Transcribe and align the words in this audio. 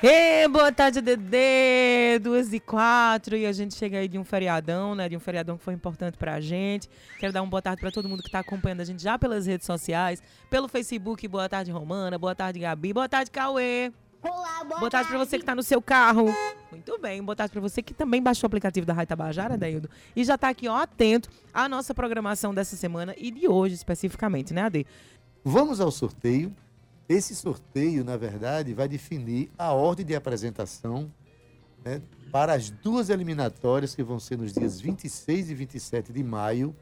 Ei, 0.00 0.46
boa 0.46 0.70
tarde, 0.70 1.00
Dedê! 1.00 2.20
Duas 2.20 2.52
e 2.52 2.60
quatro, 2.60 3.36
e 3.36 3.44
a 3.44 3.52
gente 3.52 3.74
chega 3.74 3.98
aí 3.98 4.06
de 4.06 4.16
um 4.16 4.22
feriadão, 4.22 4.94
né? 4.94 5.08
De 5.08 5.16
um 5.16 5.20
feriadão 5.20 5.58
que 5.58 5.64
foi 5.64 5.74
importante 5.74 6.16
pra 6.16 6.40
gente. 6.40 6.88
Quero 7.18 7.32
dar 7.32 7.42
uma 7.42 7.50
boa 7.50 7.60
tarde 7.60 7.80
pra 7.80 7.90
todo 7.90 8.08
mundo 8.08 8.22
que 8.22 8.30
tá 8.30 8.38
acompanhando 8.38 8.80
a 8.80 8.84
gente 8.84 9.02
já 9.02 9.18
pelas 9.18 9.46
redes 9.46 9.66
sociais, 9.66 10.22
pelo 10.48 10.68
Facebook. 10.68 11.26
Boa 11.26 11.48
tarde, 11.48 11.72
Romana. 11.72 12.16
Boa 12.16 12.32
tarde, 12.32 12.60
Gabi. 12.60 12.92
Boa 12.92 13.08
tarde, 13.08 13.28
Cauê. 13.32 13.92
Olá, 14.22 14.62
boa, 14.64 14.78
Boa 14.78 14.90
tarde 14.90 15.08
pra 15.08 15.18
você 15.18 15.36
que 15.36 15.44
tá 15.44 15.56
no 15.56 15.64
seu 15.64 15.82
carro. 15.82 16.26
Muito 16.70 16.96
bem. 17.00 17.20
Boa 17.20 17.34
tarde 17.34 17.50
pra 17.50 17.60
você 17.60 17.82
que 17.82 17.92
também 17.92 18.22
baixou 18.22 18.44
o 18.44 18.46
aplicativo 18.46 18.86
da 18.86 18.92
Rádio 18.92 19.08
Tabajara, 19.08 19.58
Daildo. 19.58 19.90
E 20.14 20.22
já 20.22 20.38
tá 20.38 20.48
aqui, 20.48 20.68
ó, 20.68 20.76
atento 20.76 21.28
à 21.52 21.68
nossa 21.68 21.92
programação 21.92 22.54
dessa 22.54 22.76
semana 22.76 23.16
e 23.18 23.32
de 23.32 23.48
hoje 23.48 23.74
especificamente, 23.74 24.54
né, 24.54 24.62
Ade? 24.62 24.86
Vamos 25.44 25.80
ao 25.80 25.90
sorteio. 25.90 26.54
Esse 27.08 27.34
sorteio, 27.34 28.04
na 28.04 28.16
verdade, 28.16 28.74
vai 28.74 28.86
definir 28.86 29.50
a 29.56 29.72
ordem 29.72 30.04
de 30.04 30.14
apresentação 30.14 31.10
né, 31.84 32.02
para 32.30 32.52
as 32.52 32.68
duas 32.68 33.08
eliminatórias 33.08 33.94
que 33.94 34.02
vão 34.02 34.20
ser 34.20 34.36
nos 34.36 34.52
dias 34.52 34.80
26 34.80 35.50
e 35.50 35.54
27 35.54 36.12
de 36.12 36.22
maio 36.22 36.76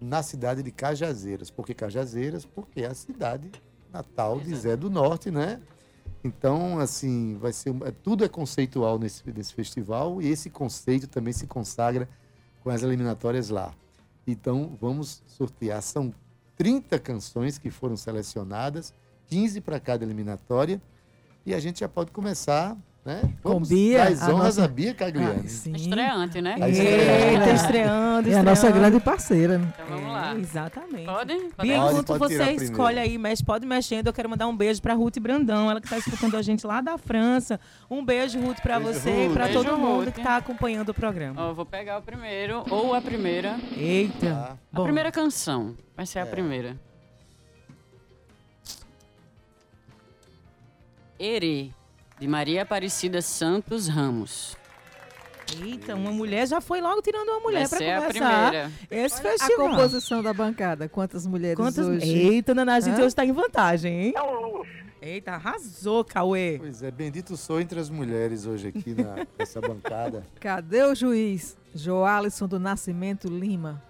na 0.00 0.22
cidade 0.22 0.62
de 0.62 0.70
Cajazeiras. 0.70 1.50
Por 1.50 1.66
que 1.66 1.74
Cajazeiras? 1.74 2.44
Porque 2.44 2.82
é 2.82 2.86
a 2.86 2.94
cidade 2.94 3.50
natal 3.92 4.38
de 4.38 4.54
Zé 4.54 4.76
do 4.76 4.88
Norte, 4.88 5.30
né? 5.30 5.60
Então, 6.22 6.78
assim, 6.78 7.36
vai 7.38 7.52
ser 7.52 7.74
é, 7.84 7.90
tudo 7.90 8.24
é 8.24 8.28
conceitual 8.28 8.98
nesse, 8.98 9.22
nesse 9.30 9.54
festival 9.54 10.20
e 10.20 10.28
esse 10.28 10.50
conceito 10.50 11.06
também 11.06 11.32
se 11.32 11.46
consagra 11.46 12.08
com 12.62 12.70
as 12.70 12.82
eliminatórias 12.82 13.48
lá. 13.48 13.74
Então, 14.26 14.76
vamos 14.80 15.22
sortear. 15.26 15.80
São 15.82 16.12
30 16.56 16.98
canções 16.98 17.58
que 17.58 17.70
foram 17.70 17.96
selecionadas, 17.96 18.92
15 19.28 19.60
para 19.60 19.78
cada 19.80 20.04
eliminatória. 20.04 20.80
E 21.44 21.54
a 21.54 21.60
gente 21.60 21.80
já 21.80 21.88
pode 21.88 22.10
começar, 22.10 22.76
né? 23.04 23.22
Com 23.40 23.60
Bia, 23.60 24.02
as 24.02 24.20
a 24.20 24.26
honras 24.34 24.56
nossa- 24.56 24.64
a 24.64 24.68
Bia 24.68 24.92
Cagliani. 24.92 25.42
Ah, 25.44 25.48
sim. 25.48 25.72
Estreante, 25.76 26.40
né? 26.42 26.56
A 26.60 26.68
estreante. 26.68 27.24
Eita, 27.30 27.50
estreando, 27.52 28.28
É 28.28 28.34
a 28.34 28.42
nossa 28.42 28.66
estreando. 28.66 28.78
grande 28.90 29.04
parceira, 29.04 29.58
né? 29.58 29.72
Então 29.72 29.86
vamos 29.96 30.12
lá. 30.12 30.34
É, 30.34 30.38
exatamente. 30.40 31.04
Pode? 31.06 31.34
Pode? 31.34 31.68
Bia, 31.68 31.76
Pode, 31.78 31.92
enquanto 31.92 32.06
pode 32.06 32.18
você 32.34 32.38
primeiro. 32.44 32.64
escolhe 32.64 32.98
aí, 32.98 33.16
mexe, 33.16 33.44
pode 33.44 33.64
mexendo, 33.64 34.08
eu 34.08 34.12
quero 34.12 34.28
mandar 34.28 34.48
um 34.48 34.56
beijo 34.56 34.82
pra 34.82 34.94
Ruth 34.94 35.20
Brandão, 35.20 35.70
ela 35.70 35.80
que 35.80 35.88
tá 35.88 35.98
escutando 35.98 36.36
a 36.36 36.42
gente 36.42 36.66
lá 36.66 36.80
da 36.80 36.98
França. 36.98 37.60
Um 37.88 38.04
beijo, 38.04 38.40
Ruth, 38.40 38.58
pra 38.60 38.80
Beijo, 38.80 38.98
você 38.98 39.10
e 39.10 39.24
Ruth. 39.26 39.34
pra 39.34 39.44
Beijo, 39.44 39.62
todo 39.62 39.78
mundo 39.78 40.04
Ruth. 40.06 40.14
que 40.14 40.20
tá 40.22 40.36
acompanhando 40.38 40.88
o 40.88 40.94
programa. 40.94 41.40
Eu 41.42 41.54
vou 41.54 41.64
pegar 41.64 41.98
o 41.98 42.02
primeiro, 42.02 42.64
ou 42.68 42.92
a 42.92 43.00
primeira. 43.00 43.56
Eita. 43.76 44.30
Tá. 44.30 44.56
A 44.72 44.82
primeira 44.82 45.12
canção. 45.12 45.76
Vai 45.96 46.06
ser 46.06 46.18
a 46.18 46.22
É. 46.22 46.24
primeira. 46.26 46.76
Ere, 51.18 51.74
de 52.18 52.28
Maria 52.28 52.62
Aparecida 52.62 53.22
Santos 53.22 53.88
Ramos. 53.88 54.56
Eita, 55.62 55.94
uma 55.94 56.10
mulher 56.10 56.46
já 56.48 56.60
foi 56.60 56.80
logo 56.80 57.00
tirando 57.00 57.28
uma 57.28 57.40
mulher 57.40 57.68
Vai 57.68 57.68
pra 57.68 57.78
ser 57.78 57.90
a 57.92 58.00
começar 58.00 58.48
primeira. 58.50 58.72
esse 58.90 59.20
Olha 59.20 59.28
a 59.28 59.38
festival. 59.38 59.68
composição 59.70 60.22
da 60.22 60.34
bancada. 60.34 60.88
Quantas 60.88 61.24
mulheres 61.26 61.56
Quantas... 61.56 61.86
hoje? 61.86 62.04
Eita, 62.10 62.52
Naná, 62.52 62.74
a 62.74 62.80
gente 62.80 63.00
Hã? 63.00 63.04
hoje 63.04 63.14
tá 63.14 63.24
em 63.24 63.30
vantagem, 63.32 64.06
hein? 64.06 64.12
É 64.16 64.22
um 64.22 64.40
luxo. 64.58 64.70
Eita, 65.00 65.32
arrasou, 65.32 66.04
Cauê. 66.04 66.56
Pois 66.58 66.82
é, 66.82 66.90
bendito 66.90 67.36
sou 67.36 67.60
entre 67.60 67.78
as 67.78 67.88
mulheres 67.88 68.44
hoje 68.44 68.68
aqui 68.68 68.92
na- 69.00 69.24
nessa 69.38 69.60
bancada. 69.60 70.26
Cadê 70.40 70.82
o 70.82 70.94
juiz? 70.96 71.56
Joalisson 71.72 72.48
do 72.48 72.58
Nascimento 72.58 73.28
Lima. 73.28 73.80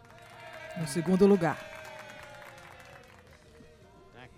No 0.79 0.87
segundo 0.87 1.27
lugar. 1.27 1.59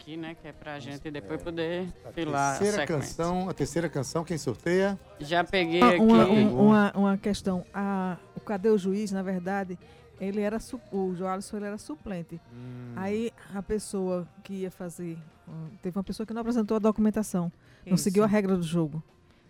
Aqui, 0.09 0.17
né? 0.17 0.35
Que 0.41 0.49
é 0.49 0.53
pra 0.53 0.81
gente 0.81 1.11
depois 1.11 1.43
poder 1.43 1.87
A 2.03 2.11
filar 2.13 2.57
a 2.57 2.59
terceira 2.59 2.87
canção, 2.87 3.49
a 3.51 3.53
terceira 3.53 3.89
canção, 3.91 4.25
quem 4.25 4.39
sorteia? 4.39 4.99
Já 5.21 5.45
peguei 5.45 5.83
Ah, 5.83 5.89
aqui. 5.91 5.99
uma, 6.01 6.23
aqui. 6.23 6.33
um- 6.33 6.61
uma, 6.67 6.93
uma 6.97 7.19
questão. 7.19 7.63
A, 7.75 8.17
o 8.35 8.41
Cadê 8.41 8.71
o 8.71 8.79
Juiz, 8.79 9.13
na 9.13 9.23
verdade, 9.23 9.79
ele 10.19 10.41
era 10.41 10.59
su- 10.59 10.81
o 10.91 11.15
Joalisson 11.15 11.59
ele 11.59 11.67
era 11.67 11.77
suplente. 11.77 12.41
Hum, 12.51 12.95
Aí 12.97 13.31
a 13.55 13.63
pessoa 13.63 14.27
que 14.43 14.55
ia 14.55 14.71
fazer. 14.71 15.19
hum, 15.47 15.69
Teve 15.83 15.99
uma 15.99 16.05
pessoa 16.05 16.27
que 16.27 16.33
não 16.33 16.41
apresentou 16.41 16.77
a 16.79 16.81
documentação. 16.81 17.53
Não 17.85 17.97
Isso. 17.97 18.05
seguiu 18.05 18.25
a 18.25 18.27
regra 18.27 18.57
do 18.57 18.63
jogo. 18.63 19.03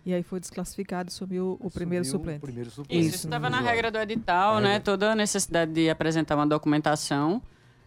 E 0.05 0.13
aí 0.13 0.23
foi 0.23 0.41
desclassificado 0.41 1.07
e 1.09 1.13
sumiu 1.13 1.57
o 1.61 1.71
primeiro 1.71 2.03
suplente. 2.03 2.39
O 2.39 2.41
primeiro 2.41 2.67
Isso, 2.67 2.75
suplente. 2.81 3.05
isso 3.07 3.27
estava 3.27 3.49
na 3.49 3.61
regra 3.61 3.89
do 3.89 3.97
edital, 3.97 4.59
É. 4.59 4.61
né? 4.61 4.79
Toda 4.81 5.13
a 5.13 5.15
necessidade 5.15 5.71
de 5.71 5.89
apresentar 5.89 6.35
uma 6.35 6.45
documentação 6.47 7.41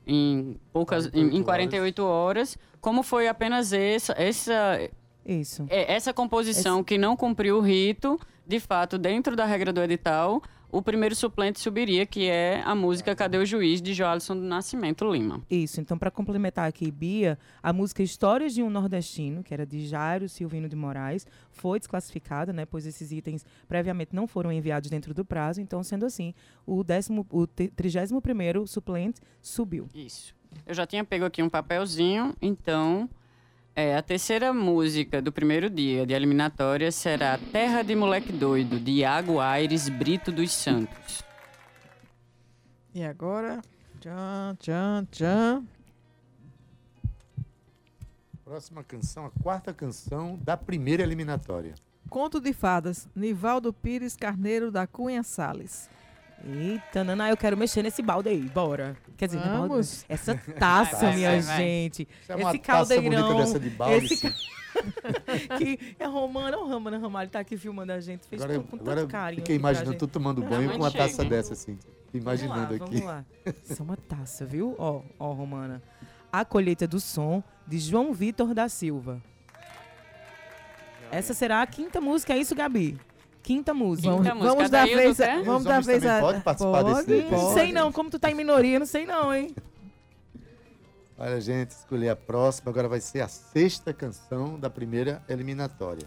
em 0.06 0.56
poucas, 0.72 1.06
em, 1.12 1.36
em 1.36 1.42
48 1.42 1.44
48 1.44 2.04
horas. 2.04 2.58
Como 2.80 3.02
foi 3.02 3.28
apenas 3.28 3.72
essa, 3.72 4.12
essa, 4.18 4.90
Isso. 5.24 5.66
é, 5.68 5.92
essa 5.92 6.12
composição 6.12 6.82
que 6.82 6.98
não 6.98 7.16
cumpriu 7.16 7.58
o 7.58 7.60
rito, 7.60 8.18
de 8.46 8.58
fato, 8.58 8.98
dentro 8.98 9.36
da 9.36 9.44
regra 9.44 9.72
do 9.72 9.82
edital, 9.82 10.42
o 10.72 10.80
primeiro 10.82 11.14
suplente 11.14 11.60
subiria, 11.60 12.06
que 12.06 12.28
é 12.28 12.62
a 12.64 12.74
música 12.74 13.14
Cadê 13.14 13.36
o 13.36 13.44
Juiz, 13.44 13.80
de 13.82 13.92
Joalisson 13.92 14.34
do 14.36 14.42
Nascimento 14.42 15.04
Lima. 15.12 15.42
Isso, 15.50 15.80
então 15.80 15.98
para 15.98 16.10
complementar 16.10 16.66
aqui, 16.66 16.90
Bia, 16.90 17.38
a 17.62 17.72
música 17.72 18.02
Histórias 18.02 18.54
de 18.54 18.62
um 18.62 18.70
Nordestino, 18.70 19.42
que 19.44 19.52
era 19.52 19.66
de 19.66 19.86
Jairo 19.86 20.28
Silvino 20.30 20.68
de 20.68 20.74
Moraes, 20.74 21.26
foi 21.50 21.78
desclassificada, 21.78 22.52
né, 22.52 22.64
pois 22.64 22.86
esses 22.86 23.12
itens 23.12 23.44
previamente 23.68 24.16
não 24.16 24.26
foram 24.26 24.50
enviados 24.50 24.88
dentro 24.88 25.12
do 25.12 25.24
prazo, 25.24 25.60
então 25.60 25.82
sendo 25.82 26.06
assim, 26.06 26.32
o 26.66 26.82
décimo, 26.82 27.26
o 27.30 27.46
te- 27.46 27.70
31º 27.76 28.66
suplente 28.66 29.20
subiu. 29.42 29.88
Isso. 29.94 30.34
Eu 30.66 30.74
já 30.74 30.86
tinha 30.86 31.04
pego 31.04 31.24
aqui 31.26 31.42
um 31.42 31.48
papelzinho, 31.50 32.34
então 32.40 33.08
é, 33.74 33.96
a 33.96 34.02
terceira 34.02 34.52
música 34.52 35.22
do 35.22 35.32
primeiro 35.32 35.70
dia 35.70 36.06
de 36.06 36.12
eliminatória 36.12 36.92
será 36.92 37.38
Terra 37.38 37.82
de 37.82 37.94
Moleque 37.96 38.32
Doido, 38.32 38.78
de 38.78 38.92
Iago 38.92 39.40
Aires 39.40 39.88
Brito 39.88 40.30
dos 40.30 40.52
Santos. 40.52 41.22
E 42.94 43.02
agora. 43.02 43.62
Tchan, 44.00 44.56
tchan, 44.58 45.06
tchan. 45.10 45.64
Próxima 48.44 48.84
canção, 48.84 49.24
a 49.24 49.30
quarta 49.42 49.72
canção 49.72 50.38
da 50.42 50.56
primeira 50.56 51.02
eliminatória. 51.02 51.74
Conto 52.10 52.40
de 52.40 52.52
fadas. 52.52 53.08
Nivaldo 53.16 53.72
Pires 53.72 54.14
Carneiro 54.16 54.70
da 54.70 54.86
Cunha 54.86 55.22
Salles. 55.22 55.88
Eita, 56.44 57.04
Naná, 57.04 57.30
eu 57.30 57.36
quero 57.36 57.56
mexer 57.56 57.82
nesse 57.82 58.02
balde 58.02 58.28
aí, 58.28 58.40
bora. 58.42 58.96
Quer 59.16 59.26
dizer, 59.26 59.38
é 59.38 59.42
balde. 59.42 59.68
Vamos. 59.68 60.04
essa 60.08 60.34
taça, 60.58 60.96
Vai, 61.06 61.14
minha 61.14 61.30
vai, 61.30 61.40
vai. 61.40 61.54
Isso 61.54 61.56
gente. 61.56 62.08
é 62.28 62.42
esse 62.42 62.58
caldeirão, 62.58 63.36
dessa 63.36 63.60
de 63.60 63.70
balde. 63.70 64.06
esse 64.06 64.16
sim. 64.16 64.32
que 65.58 65.96
é 65.98 66.06
Romana, 66.06 66.58
o 66.58 66.66
Romana 66.68 66.98
Ramalho 66.98 67.30
tá 67.30 67.38
aqui 67.40 67.56
filmando 67.56 67.92
a 67.92 68.00
gente, 68.00 68.26
fez 68.26 68.42
Agora, 68.42 68.58
tudo 68.58 68.68
com 68.70 68.76
agora 68.76 69.00
tanto 69.02 69.10
carinho. 69.10 69.42
fiquei 69.42 69.54
imaginando 69.56 69.96
tu 69.96 70.08
tomando 70.08 70.42
banho 70.42 70.70
com 70.70 70.76
uma 70.78 70.90
chega, 70.90 71.04
taça 71.04 71.24
dessa, 71.24 71.52
assim. 71.52 71.78
Imaginando 72.12 72.76
vamos 72.78 72.80
lá, 72.80 72.86
aqui. 72.86 72.94
Vamos 73.00 73.06
lá. 73.06 73.54
Isso 73.70 73.80
é 73.80 73.84
uma 73.84 73.96
taça, 73.96 74.44
viu? 74.44 74.74
Ó, 74.78 75.02
ó, 75.18 75.32
Romana. 75.32 75.82
A 76.32 76.44
colheita 76.44 76.86
do 76.88 76.98
som 76.98 77.42
de 77.66 77.78
João 77.78 78.12
Vitor 78.12 78.52
da 78.54 78.68
Silva. 78.68 79.22
Essa 81.10 81.34
será 81.34 81.60
a 81.62 81.66
quinta 81.66 82.00
música, 82.00 82.32
é 82.32 82.38
isso, 82.38 82.54
Gabi? 82.54 82.98
Quinta 83.42 83.74
música. 83.74 84.08
Vamos, 84.08 84.26
música, 84.26 84.44
vamos 84.48 84.70
dar 84.70 84.86
Daí, 84.86 84.94
vez. 84.94 85.20
A, 85.20 85.24
quer? 85.26 85.42
vamos 85.44 85.62
Os 85.62 85.64
dar 85.68 85.82
vez 85.82 86.06
a. 86.06 86.20
podem 86.20 86.40
participar 86.40 86.82
desse- 86.84 86.94
Pode, 86.94 87.06
desse- 87.06 87.30
Não 87.30 87.40
pode. 87.40 87.54
sei 87.54 87.72
não, 87.72 87.92
como 87.92 88.10
tu 88.10 88.18
tá 88.18 88.30
em 88.30 88.34
minoria, 88.34 88.78
não 88.78 88.86
sei 88.86 89.04
não, 89.04 89.34
hein? 89.34 89.54
Olha, 91.18 91.40
gente, 91.40 91.70
escolher 91.70 92.08
a 92.10 92.16
próxima. 92.16 92.70
Agora 92.70 92.88
vai 92.88 93.00
ser 93.00 93.20
a 93.20 93.28
sexta 93.28 93.92
canção 93.92 94.58
da 94.58 94.70
primeira 94.70 95.22
eliminatória. 95.28 96.06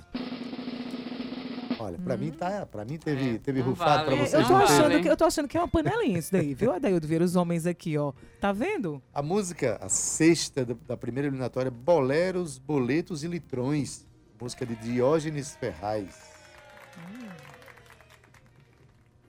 Olha, 1.77 1.97
pra 1.99 2.15
mim 2.17 2.31
tá. 2.31 2.65
Pra 2.65 2.83
mim 2.85 2.97
teve, 2.97 3.35
É, 3.35 3.37
teve 3.37 3.59
rufado 3.61 4.05
pra 4.05 4.15
vale. 4.15 4.27
vocês. 4.27 4.33
Eu 4.41 4.47
tô, 4.47 4.53
não 4.53 4.59
vale. 4.65 4.73
achando 4.79 5.01
que, 5.03 5.09
eu 5.09 5.17
tô 5.17 5.25
achando 5.25 5.47
que 5.47 5.57
é 5.57 5.59
uma 5.61 5.67
panelinha 5.67 6.17
isso 6.17 6.31
daí, 6.31 6.53
viu, 6.53 6.71
Adaildo 6.73 7.05
Vieira? 7.07 7.23
Os 7.25 7.35
homens 7.35 7.65
aqui, 7.65 7.97
ó. 7.97 8.13
Tá 8.41 8.51
vendo? 8.51 9.01
A 9.13 9.21
música, 9.21 9.77
a 9.81 9.89
sexta 9.89 10.65
da, 10.65 10.75
da 10.87 10.97
primeira 10.97 11.27
eliminatória, 11.27 11.69
Boleros, 11.69 12.57
Boletos 12.57 13.23
e 13.23 13.27
Litrões. 13.27 14.05
Música 14.41 14.65
de 14.65 14.75
Diógenes 14.75 15.55
Ferraz. 15.55 16.33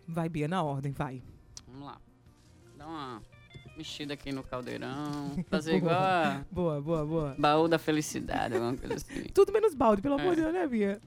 Vai, 0.06 0.28
Bia, 0.28 0.46
na 0.48 0.62
ordem, 0.62 0.92
vai. 0.92 1.22
Vamos 1.66 1.86
lá. 1.86 1.98
Dá 2.76 2.86
uma 2.86 3.22
mexida 3.76 4.14
aqui 4.14 4.32
no 4.32 4.42
caldeirão. 4.42 5.32
Fazer 5.50 5.76
igual 5.76 5.94
a 5.94 6.44
Boa, 6.50 6.80
boa, 6.80 7.04
boa. 7.04 7.36
baú 7.38 7.68
da 7.68 7.78
felicidade, 7.78 8.54
alguma 8.54 8.76
coisa 8.76 8.94
assim. 8.94 9.24
Tudo 9.34 9.52
menos 9.52 9.74
balde, 9.74 10.00
pelo 10.02 10.14
amor 10.14 10.32
É. 10.32 10.36
de 10.36 10.40
Deus, 10.42 10.52
né, 10.54 10.66
Bia? 10.66 11.00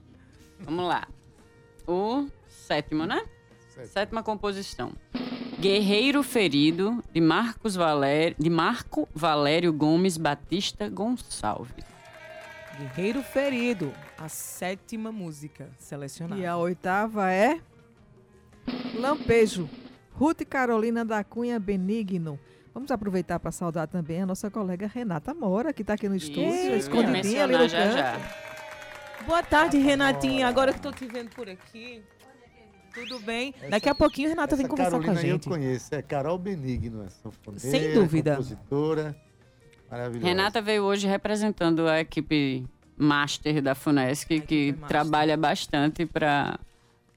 Vamos 0.60 0.86
lá. 0.86 1.08
O 1.86 2.28
sétimo, 2.48 3.06
né? 3.06 3.24
Sétimo. 3.70 3.92
Sétima 3.92 4.22
composição. 4.22 4.92
Guerreiro 5.58 6.22
Ferido, 6.22 7.02
de 7.12 7.20
Marcos 7.20 7.74
Valério, 7.74 8.36
de 8.38 8.48
Marco 8.48 9.08
Valério 9.14 9.72
Gomes 9.72 10.16
Batista 10.16 10.88
Gonçalves. 10.88 11.84
Guerreiro 12.78 13.22
Ferido, 13.22 13.92
a 14.16 14.28
sétima 14.28 15.12
música 15.12 15.68
selecionada. 15.78 16.40
E 16.40 16.46
a 16.46 16.56
oitava 16.56 17.30
é. 17.30 17.60
Lampejo. 19.00 19.68
Ruth 20.12 20.42
Carolina 20.48 21.04
da 21.04 21.24
Cunha 21.24 21.58
Benigno. 21.58 22.38
Vamos 22.74 22.90
aproveitar 22.90 23.40
para 23.40 23.50
saudar 23.50 23.88
também 23.88 24.22
a 24.22 24.26
nossa 24.26 24.50
colega 24.50 24.86
Renata 24.86 25.34
Mora, 25.34 25.72
que 25.72 25.82
está 25.82 25.94
aqui 25.94 26.08
no 26.08 26.14
estúdio, 26.14 26.44
Isso, 26.50 26.70
escondidinha 26.88 27.44
ali 27.44 27.56
no 27.56 27.68
já 27.68 27.78
canto. 27.84 27.96
já. 27.96 28.20
Boa 29.26 29.42
tarde, 29.42 29.78
Renatinha. 29.78 30.46
Agora 30.46 30.72
que 30.72 30.78
estou 30.78 30.92
te 30.92 31.04
vendo 31.06 31.30
por 31.30 31.48
aqui. 31.48 32.02
Tudo 32.94 33.18
bem? 33.20 33.54
Essa- 33.60 33.70
Daqui 33.70 33.88
a 33.88 33.94
pouquinho 33.94 34.28
a 34.28 34.30
Renata 34.30 34.56
vem 34.56 34.64
Essa 34.64 34.70
conversar 34.70 34.90
com 34.98 35.02
Carolina 35.04 35.20
a 35.20 35.24
aí 35.24 35.30
eu 35.30 35.34
gente. 35.36 35.48
conheço. 35.48 35.94
É 35.94 36.02
Carol 36.02 36.38
Benigno, 36.38 37.04
é 37.04 37.08
sanfoneira, 37.08 37.60
Sem 37.70 37.92
dúvida. 37.94 38.30
compositora. 38.32 39.16
Maravilhosa. 39.90 40.26
Renata 40.26 40.62
veio 40.62 40.82
hoje 40.84 41.06
representando 41.06 41.88
a 41.88 42.00
equipe 42.00 42.64
master 42.96 43.62
da 43.62 43.74
FUNESC, 43.74 44.40
que 44.40 44.74
trabalha 44.88 45.36
bastante 45.36 46.04
para 46.06 46.58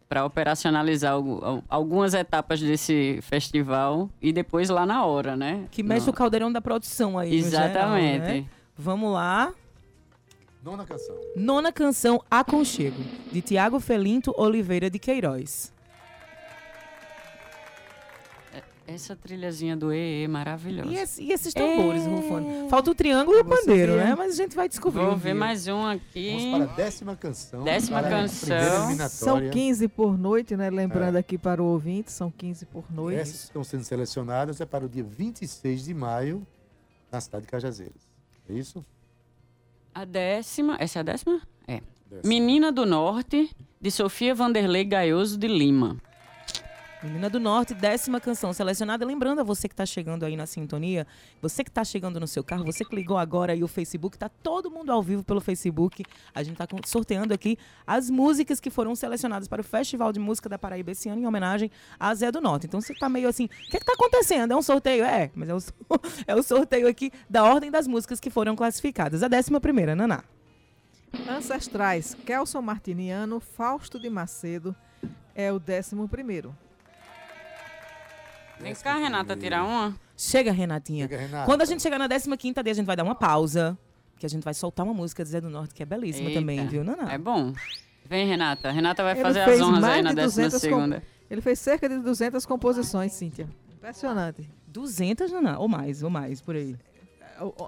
para 0.10 0.26
operacionalizar 0.26 1.14
algu- 1.14 1.44
al- 1.44 1.64
algumas 1.68 2.14
etapas 2.14 2.60
desse 2.60 3.20
festival 3.22 4.10
e 4.22 4.32
depois 4.32 4.70
lá 4.70 4.86
na 4.86 5.06
hora, 5.06 5.36
né? 5.36 5.66
Que 5.72 5.82
mexe 5.84 6.06
Não. 6.06 6.14
o 6.14 6.16
caldeirão 6.16 6.52
da 6.52 6.62
produção 6.62 7.18
aí. 7.18 7.30
no 7.30 7.36
Exatamente. 7.36 8.12
geral, 8.26 8.36
né? 8.42 8.46
Vamos 8.78 9.12
lá. 9.14 9.54
Nona 10.64 10.86
canção. 10.86 11.16
Nona 11.36 11.72
canção, 11.74 12.22
Aconchego, 12.32 13.02
de 13.32 13.42
Tiago 13.42 13.80
Felinto 13.80 14.34
Oliveira 14.38 14.90
de 14.90 14.98
Queiroz. 14.98 15.74
Essa 18.86 19.16
trilhazinha 19.16 19.78
do 19.78 19.94
EE 19.94 20.28
maravilhosa. 20.28 20.90
E, 20.90 20.98
esse- 20.98 21.24
e 21.24 21.32
esses 21.32 21.54
tambores 21.54 22.06
É. 22.06 22.10
rufando? 22.10 22.68
Falta 22.70 22.92
o 22.92 22.96
triângulo 22.96 23.38
e 23.38 23.42
o 23.42 23.46
pandeiro, 23.46 23.96
né? 23.96 24.14
Mas 24.14 24.34
a 24.34 24.36
gente 24.44 24.56
vai 24.58 24.68
descobrir. 24.68 25.02
Vou 25.06 25.14
um 25.14 25.18
ver 25.18 25.30
dia. 25.32 25.36
mais 25.36 25.68
um 25.68 25.86
aqui. 25.86 26.32
Vamos 26.52 26.66
para 26.68 26.74
a 26.74 26.76
décima 26.76 27.16
canção. 27.16 27.64
Décima 27.64 28.04
canção. 28.04 28.58
São 28.60 28.88
eliminatória. 28.90 29.50
15 29.52 29.88
por 29.88 30.18
noite, 30.18 30.58
né? 30.58 30.70
Lembrando 30.70 31.16
aqui 31.16 31.38
para 31.38 31.64
o 31.64 31.66
ouvinte, 31.66 32.12
são 32.12 32.30
15 32.30 32.66
por 32.66 32.84
noite. 32.92 33.20
Essas 33.22 33.38
que 33.40 33.44
estão 33.46 33.64
sendo 33.64 33.86
selecionadas 33.86 34.60
é 34.60 34.66
para 34.66 34.86
o 34.86 34.90
dia 34.90 35.04
26 35.04 35.86
de 35.86 35.94
maio, 35.94 36.46
na 37.10 37.22
cidade 37.22 37.46
de 37.46 37.52
Cajazeiras. 37.52 38.12
É 38.50 38.54
isso? 38.54 38.86
A 39.96 40.04
décima. 40.04 40.76
Essa 40.78 41.00
é 41.00 41.02
a 41.02 41.04
décima? 41.04 41.42
É. 41.66 41.76
Décima. 42.12 42.22
Menina 42.26 42.70
do 42.70 42.86
Norte, 42.86 43.50
de 43.80 43.90
Sofia 43.92 44.36
Vanderlei 44.36 44.84
Gaioso 44.84 45.38
de 45.38 45.48
Lima. 45.48 45.96
Menina 47.04 47.30
do 47.30 47.38
Norte, 47.38 47.74
décima 47.74 48.22
canção 48.22 48.54
selecionada. 48.54 49.06
Lembrando 49.06 49.42
a 49.42 49.44
você 49.44 49.68
que 49.68 49.74
está 49.74 49.86
chegando 49.86 50.24
aí 50.24 50.38
na 50.38 50.46
sintonia, 50.46 51.06
você 51.42 51.62
que 51.62 51.70
está 51.70 51.84
chegando 51.84 52.18
no 52.18 52.26
seu 52.26 52.42
carro, 52.46 52.64
você 52.64 52.86
que 52.86 52.96
ligou 52.96 53.18
agora 53.18 53.52
aí 53.52 53.62
o 53.62 53.68
Facebook, 53.68 54.18
tá 54.18 54.30
todo 54.30 54.72
mundo 54.72 54.90
ao 54.90 55.04
vivo 55.04 55.22
pelo 55.22 55.42
Facebook. 55.42 56.06
A 56.34 56.42
gente 56.44 56.54
está 56.54 56.66
sorteando 56.86 57.34
aqui 57.34 57.58
as 57.86 58.10
músicas 58.10 58.62
que 58.62 58.70
foram 58.70 58.96
selecionadas 58.96 59.50
para 59.50 59.60
o 59.60 59.64
Festival 59.66 60.14
de 60.14 60.20
Música 60.20 60.48
da 60.48 60.58
Paraíba 60.58 60.92
esse 60.92 61.10
ano 61.10 61.22
em 61.22 61.28
homenagem 61.28 61.70
a 62.00 62.16
Zé 62.16 62.32
do 62.32 62.40
Norte. 62.40 62.68
Então 62.68 62.80
você 62.80 62.94
tá 62.94 63.10
meio 63.10 63.28
assim, 63.28 63.46
o 63.46 63.70
que 63.70 63.76
está 63.76 63.92
acontecendo? 63.92 64.54
É 64.54 64.56
um 64.56 64.62
sorteio? 64.62 65.04
É, 65.04 65.30
mas 65.36 65.50
é 65.50 65.54
o, 65.54 65.60
é 66.26 66.36
o 66.36 66.42
sorteio 66.42 66.88
aqui 66.88 67.12
da 67.30 67.44
ordem 67.44 67.70
das 67.70 67.86
músicas 67.86 68.22
que 68.22 68.30
foram 68.30 68.56
classificadas. 68.56 69.24
A 69.24 69.28
décima 69.28 69.60
primeira, 69.60 69.94
Naná. 69.94 70.24
Ancestrais, 71.30 72.16
Kelson 72.26 72.62
Martiniano, 72.62 73.42
Fausto 73.42 74.00
de 74.00 74.10
Macedo 74.10 74.74
é 75.36 75.52
o 75.52 75.58
11 75.58 76.08
primeiro. 76.08 76.56
Vem 78.60 78.74
cá, 78.76 78.96
Renata, 78.96 79.36
tirar 79.36 79.64
uma. 79.64 79.96
Chega, 80.16 80.52
Renatinha. 80.52 81.08
Chega, 81.08 81.18
Renata. 81.18 81.46
Quando 81.46 81.62
a 81.62 81.66
gente 81.66 81.82
chegar 81.82 81.98
na 81.98 82.08
15 82.08 82.38
quinta, 82.38 82.62
a 82.62 82.74
gente 82.74 82.86
vai 82.86 82.96
dar 82.96 83.04
uma 83.04 83.16
pausa. 83.16 83.78
Que 84.18 84.26
a 84.26 84.30
gente 84.30 84.44
vai 84.44 84.54
soltar 84.54 84.86
uma 84.86 84.94
música 84.94 85.24
de 85.24 85.30
Zé 85.32 85.42
do 85.42 85.50
Norte, 85.50 85.74
que 85.74 85.84
é 85.84 85.86
belíssima 85.86 86.30
Eita. 86.30 86.40
também, 86.40 86.66
viu, 86.68 86.84
Naná? 86.84 87.12
É 87.12 87.18
bom. 87.18 87.52
Vem, 88.06 88.28
Renata. 88.28 88.72
Renata 88.72 89.04
vai 89.04 89.14
Ele 89.14 89.22
fazer 89.22 89.42
as 89.42 89.60
honras 89.60 89.84
aí 89.84 90.02
na 90.02 90.12
de 90.12 90.22
200 90.22 90.54
décima 90.54 90.60
segunda. 90.60 91.04
Ele 91.30 91.42
fez 91.42 91.60
cerca 91.60 91.90
de 91.90 92.00
200 92.00 92.46
composições, 92.46 93.12
Cíntia. 93.12 93.50
Impressionante. 93.74 94.50
200, 94.68 95.32
Naná? 95.32 95.60
Ou 95.60 95.68
mais, 95.68 96.04
ou 96.04 96.10
mais, 96.10 96.40
por 96.40 96.56
aí. 96.56 96.78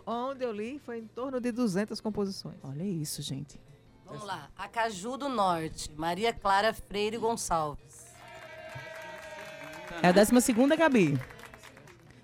Onde 0.06 0.46
eu 0.46 0.52
li 0.52 0.80
foi 0.80 1.00
em 1.00 1.08
torno 1.08 1.42
de 1.42 1.52
200 1.52 2.00
composições. 2.00 2.56
Olha 2.64 2.84
isso, 2.84 3.22
gente. 3.22 3.60
Vamos 4.06 4.24
lá. 4.24 4.50
Acaju 4.56 5.18
do 5.18 5.28
Norte, 5.28 5.92
Maria 5.98 6.32
Clara 6.32 6.74
Freire 6.74 7.18
Gonçalves. 7.18 8.05
É 10.02 10.08
a 10.08 10.12
décima 10.12 10.42
segunda, 10.42 10.76
Gabi. 10.76 11.20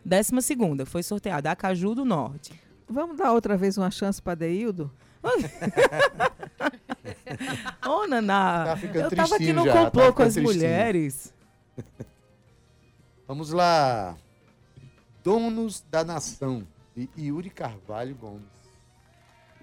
Décima 0.03 0.41
segunda, 0.41 0.85
foi 0.85 1.03
sorteada. 1.03 1.51
Acaju 1.51 1.95
do 1.95 2.05
Norte. 2.05 2.59
Vamos 2.87 3.17
dar 3.17 3.31
outra 3.31 3.55
vez 3.57 3.77
uma 3.77 3.91
chance 3.91 4.21
para 4.21 4.35
Deildo? 4.35 4.91
Ô, 7.87 8.07
Naná, 8.07 8.65
Tá 8.65 8.77
ficando 8.77 9.05
eu 9.05 9.11
tava 9.15 9.35
aqui 9.35 9.53
no 9.53 9.63
já, 9.65 9.73
tá 9.73 9.85
complô 9.85 10.03
com 10.05 10.11
ficando 10.11 10.27
as 10.27 10.33
tristinho. 10.33 10.55
mulheres. 10.57 11.33
Vamos 13.27 13.51
lá. 13.51 14.17
Donos 15.23 15.81
da 15.89 16.03
Nação, 16.03 16.67
de 16.95 17.07
Yuri 17.17 17.49
Carvalho 17.51 18.15
Gomes. 18.15 18.41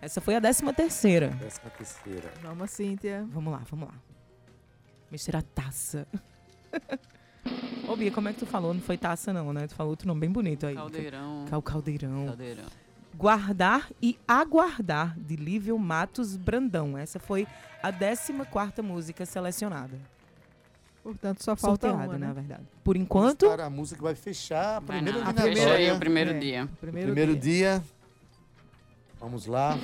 Essa 0.00 0.20
foi 0.20 0.36
a 0.36 0.40
décima 0.40 0.72
terceira. 0.72 1.28
Décima 1.30 1.70
terceira. 1.70 2.32
Vamos, 2.40 2.70
Cíntia. 2.70 3.26
Vamos 3.30 3.52
lá, 3.52 3.62
vamos 3.68 3.88
lá. 3.88 3.94
Mexer 5.10 5.34
a 5.36 5.42
taça. 5.42 6.06
Ô, 7.88 7.96
Bia, 7.96 8.10
como 8.10 8.28
é 8.28 8.32
que 8.32 8.40
tu 8.40 8.46
falou? 8.46 8.74
Não 8.74 8.80
foi 8.80 8.98
taça, 8.98 9.32
não, 9.32 9.52
né? 9.52 9.66
Tu 9.66 9.74
falou 9.74 9.90
outro 9.90 10.06
nome 10.06 10.20
bem 10.20 10.30
bonito 10.30 10.66
aí. 10.66 10.74
Caldeirão. 10.74 11.44
Cal 11.48 11.62
Caldeirão. 11.62 12.26
Caldeirão. 12.26 12.64
Guardar 13.16 13.90
e 14.00 14.18
Aguardar, 14.28 15.18
de 15.18 15.34
Lívio 15.36 15.78
Matos 15.78 16.36
Brandão. 16.36 16.96
Essa 16.96 17.18
foi 17.18 17.46
a 17.82 17.90
14 17.92 18.82
música 18.82 19.24
selecionada. 19.26 19.98
Portanto, 21.02 21.42
só 21.42 21.56
falta 21.56 21.88
Sorteada, 21.88 22.12
uma, 22.12 22.18
na 22.18 22.26
né? 22.28 22.32
verdade. 22.34 22.62
Por 22.84 22.96
enquanto, 22.96 23.48
para 23.48 23.64
a 23.64 23.70
música 23.70 24.02
vai 24.02 24.14
fechar 24.14 24.76
a 24.76 24.80
Vai 24.80 24.96
primeira 24.98 25.18
não, 25.20 25.26
eliminatória. 25.26 25.56
Fecha 25.56 25.74
aí 25.74 25.90
o 25.90 25.98
primeiro 25.98 26.30
É. 26.32 26.38
dia. 26.38 26.68
Primeiro, 26.80 27.06
Primeiro 27.06 27.36
dia. 27.36 27.80
dia. 27.80 27.84
Vamos 29.18 29.46
lá. 29.46 29.78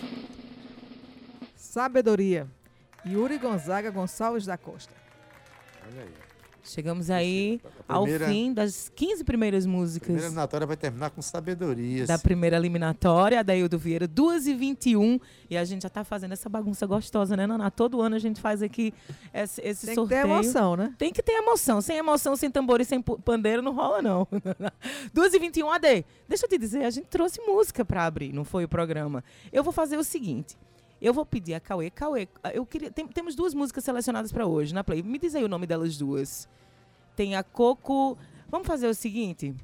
Sabedoria. 1.57 2.47
Yuri 3.07 3.39
Gonzaga 3.39 3.91
Gonçalves 3.91 4.47
da 4.47 4.57
Costa. 4.57 4.95
Olha 5.91 6.03
aí. 6.03 6.24
Chegamos 6.65 7.11
aí 7.11 7.61
ao 7.87 8.03
primeira- 8.03 8.27
fim 8.29 8.53
das 8.53 8.91
15 8.95 9.23
primeiras 9.23 9.65
A 9.65 9.67
primeira 9.69 9.83
músicas 9.85 10.17
eliminatória 10.25 10.67
vai 10.67 10.77
terminar 10.77 11.11
com 11.11 11.21
sabedorias. 11.23 12.09
da 12.09 12.19
primeira 12.19 12.57
eliminatória, 12.57 13.39
a 13.39 13.43
Daildo 13.43 13.79
Vieira, 13.79 14.09
2 14.09 14.47
e 14.47 14.55
21 14.55 15.21
E 15.51 15.57
a 15.57 15.65
gente 15.65 15.83
já 15.83 15.91
tá 15.91 16.03
fazendo 16.03 16.33
essa 16.33 16.49
bagunça 16.49 16.87
gostosa, 16.87 17.37
né, 17.37 17.47
Naná? 17.47 17.71
Todo 17.71 18.01
ano 18.01 18.17
a 18.17 18.19
gente 18.19 18.41
faz 18.41 18.63
aqui 18.63 18.93
esse, 19.33 19.61
esse 19.61 19.87
Tem 19.87 19.95
que 19.95 20.01
sorteio. 20.01 20.23
ter 20.23 20.29
emoção, 20.29 20.75
né? 20.77 20.95
Tem 20.99 21.13
que 21.13 21.23
ter 21.23 21.33
emoção. 21.33 21.81
Sem 21.81 21.97
emoção, 21.99 22.35
sem 22.35 22.51
tambor 22.51 22.81
e 22.81 22.85
sem 22.85 23.01
pandeiro, 23.01 23.61
não 23.63 23.73
rola, 23.75 24.01
não. 24.03 24.27
2 25.13 25.35
e 25.35 25.39
21 25.39 25.71
AD. 25.71 26.05
Deixa 26.29 26.47
eu 26.47 26.49
te 26.49 26.59
dizer, 26.59 26.85
a 26.85 26.91
gente 26.91 27.07
trouxe 27.07 27.41
música 27.43 27.85
para 27.85 28.05
abrir, 28.07 28.33
não 28.33 28.45
foi 28.45 28.65
o 28.65 28.69
programa. 28.69 29.23
Eu 29.53 29.63
vou 29.63 29.73
fazer 29.73 29.97
o 29.99 30.03
seguinte. 30.05 30.57
Eu 31.01 31.13
vou 31.13 31.27
pedir 31.27 31.55
a 31.55 31.61
Cauê. 31.61 31.91
Cauê, 31.91 32.29
eu 32.53 32.65
queria. 32.65 32.91
tem- 32.91 33.07
temos 33.07 33.35
duas 33.35 33.53
músicas 33.55 33.85
selecionadas 33.85 34.33
para 34.33 34.47
hoje 34.47 34.73
na 34.75 34.83
Play. 34.83 35.03
Me 35.03 35.19
diz 35.19 35.35
aí 35.35 35.45
o 35.45 35.49
nome 35.49 35.67
delas 35.67 35.97
duas. 35.99 36.49
Tem 37.17 37.37
a 37.37 37.43
Coco. 37.43 38.17
Vamos 38.49 38.67
fazer 38.67 38.89
o 38.89 38.95
seguinte. 38.95 39.55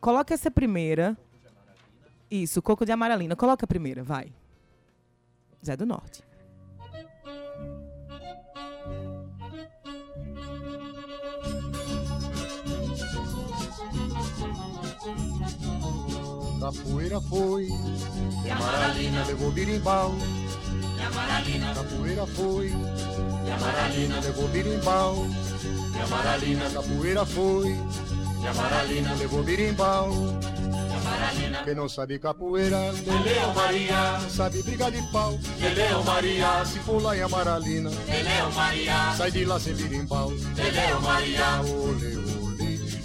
Coloca 0.00 0.32
essa 0.34 0.50
primeira. 0.50 1.16
Isso, 2.30 2.60
Coco 2.60 2.84
de 2.84 2.92
Amaralina. 2.92 3.34
Coloca 3.36 3.64
a 3.64 3.68
primeira, 3.68 4.02
vai. 4.02 4.32
Zé 5.64 5.76
do 5.76 5.86
Norte. 5.86 6.22
Capoeira 16.68 17.18
foi, 17.18 17.66
e 18.44 18.50
a 18.50 18.54
Maralina 18.56 19.24
levou 19.24 19.50
birimbau. 19.50 20.14
E 20.98 21.02
a 21.02 21.10
Maralina, 21.12 21.74
capoeira 21.74 22.26
foi, 22.26 22.68
e 22.68 23.50
a 23.50 23.58
Maralina? 23.58 24.20
Levou 24.20 24.48
birimbau. 24.48 25.26
E 25.94 25.98
a 25.98 26.06
Maralina, 26.08 26.68
capoeira 26.68 27.24
foi, 27.24 27.68
e 27.70 28.46
a 28.46 28.52
Maralina? 28.52 29.14
Levou 29.14 29.42
birimbau. 29.42 30.10
Quem 31.64 31.74
não 31.74 31.88
sabe 31.88 32.18
capoeira, 32.18 32.78
Leleu 32.92 33.54
Maria, 33.54 34.20
sabe 34.28 34.62
brigar 34.62 34.90
de 34.90 35.00
pau. 35.10 35.38
Leleu 35.58 36.04
Maria, 36.04 36.66
se 36.66 36.80
pular 36.80 37.16
em 37.16 37.22
Amaralina, 37.22 37.88
Leleu 37.88 38.52
Maria, 38.54 39.14
sai 39.16 39.30
de 39.30 39.46
lá 39.46 39.58
sem 39.58 39.72
birimbau. 39.72 40.28
Leleu 40.28 41.00
Maria, 41.00 41.62
olê. 41.62 42.37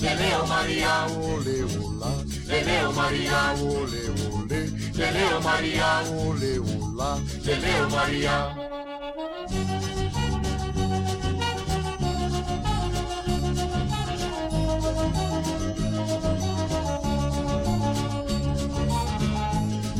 Leleu 0.03 0.45
Maria, 0.48 1.05
olê, 1.07 1.63
olá. 1.63 2.12
Leleu 2.45 2.91
Maria, 2.91 3.53
olê, 3.53 4.10
olê. 4.36 4.67
Leleu 4.93 5.41
Maria, 5.41 6.03
olê, 6.12 6.60
olá. 6.60 7.17
Leleu 7.45 7.89
Maria. 7.89 8.53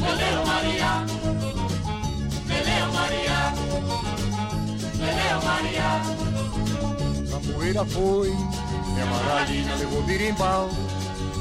Leleu 0.04 0.46
Maria. 0.46 0.92
Leleu 2.50 2.88
Maria. 2.92 3.40
Leleu 5.00 5.40
Maria. 5.48 5.90
Capoeira 7.32 7.86
foi, 7.86 8.30
e 8.30 8.34
a 8.34 8.63
Maralina 9.06 9.76
levou 9.76 10.04
birimbau. 10.04 10.70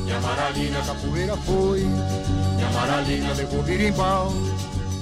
E 0.06 0.12
a 0.12 0.20
Maralina, 0.20 0.82
capoeira 0.82 1.36
foi, 1.36 1.80
e 1.80 2.64
a 2.64 2.70
Maralina 2.70 3.32
levou 3.34 3.62
birimbau. 3.62 4.32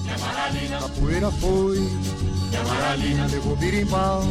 E 0.07 0.11
a 0.13 0.19
Maralina, 0.19 0.79
capoeira 0.79 1.31
foi, 1.31 1.79
e 1.79 2.57
a 2.57 2.61
Amaralina 2.61 3.27
levou 3.27 3.57
birimbau. 3.57 4.23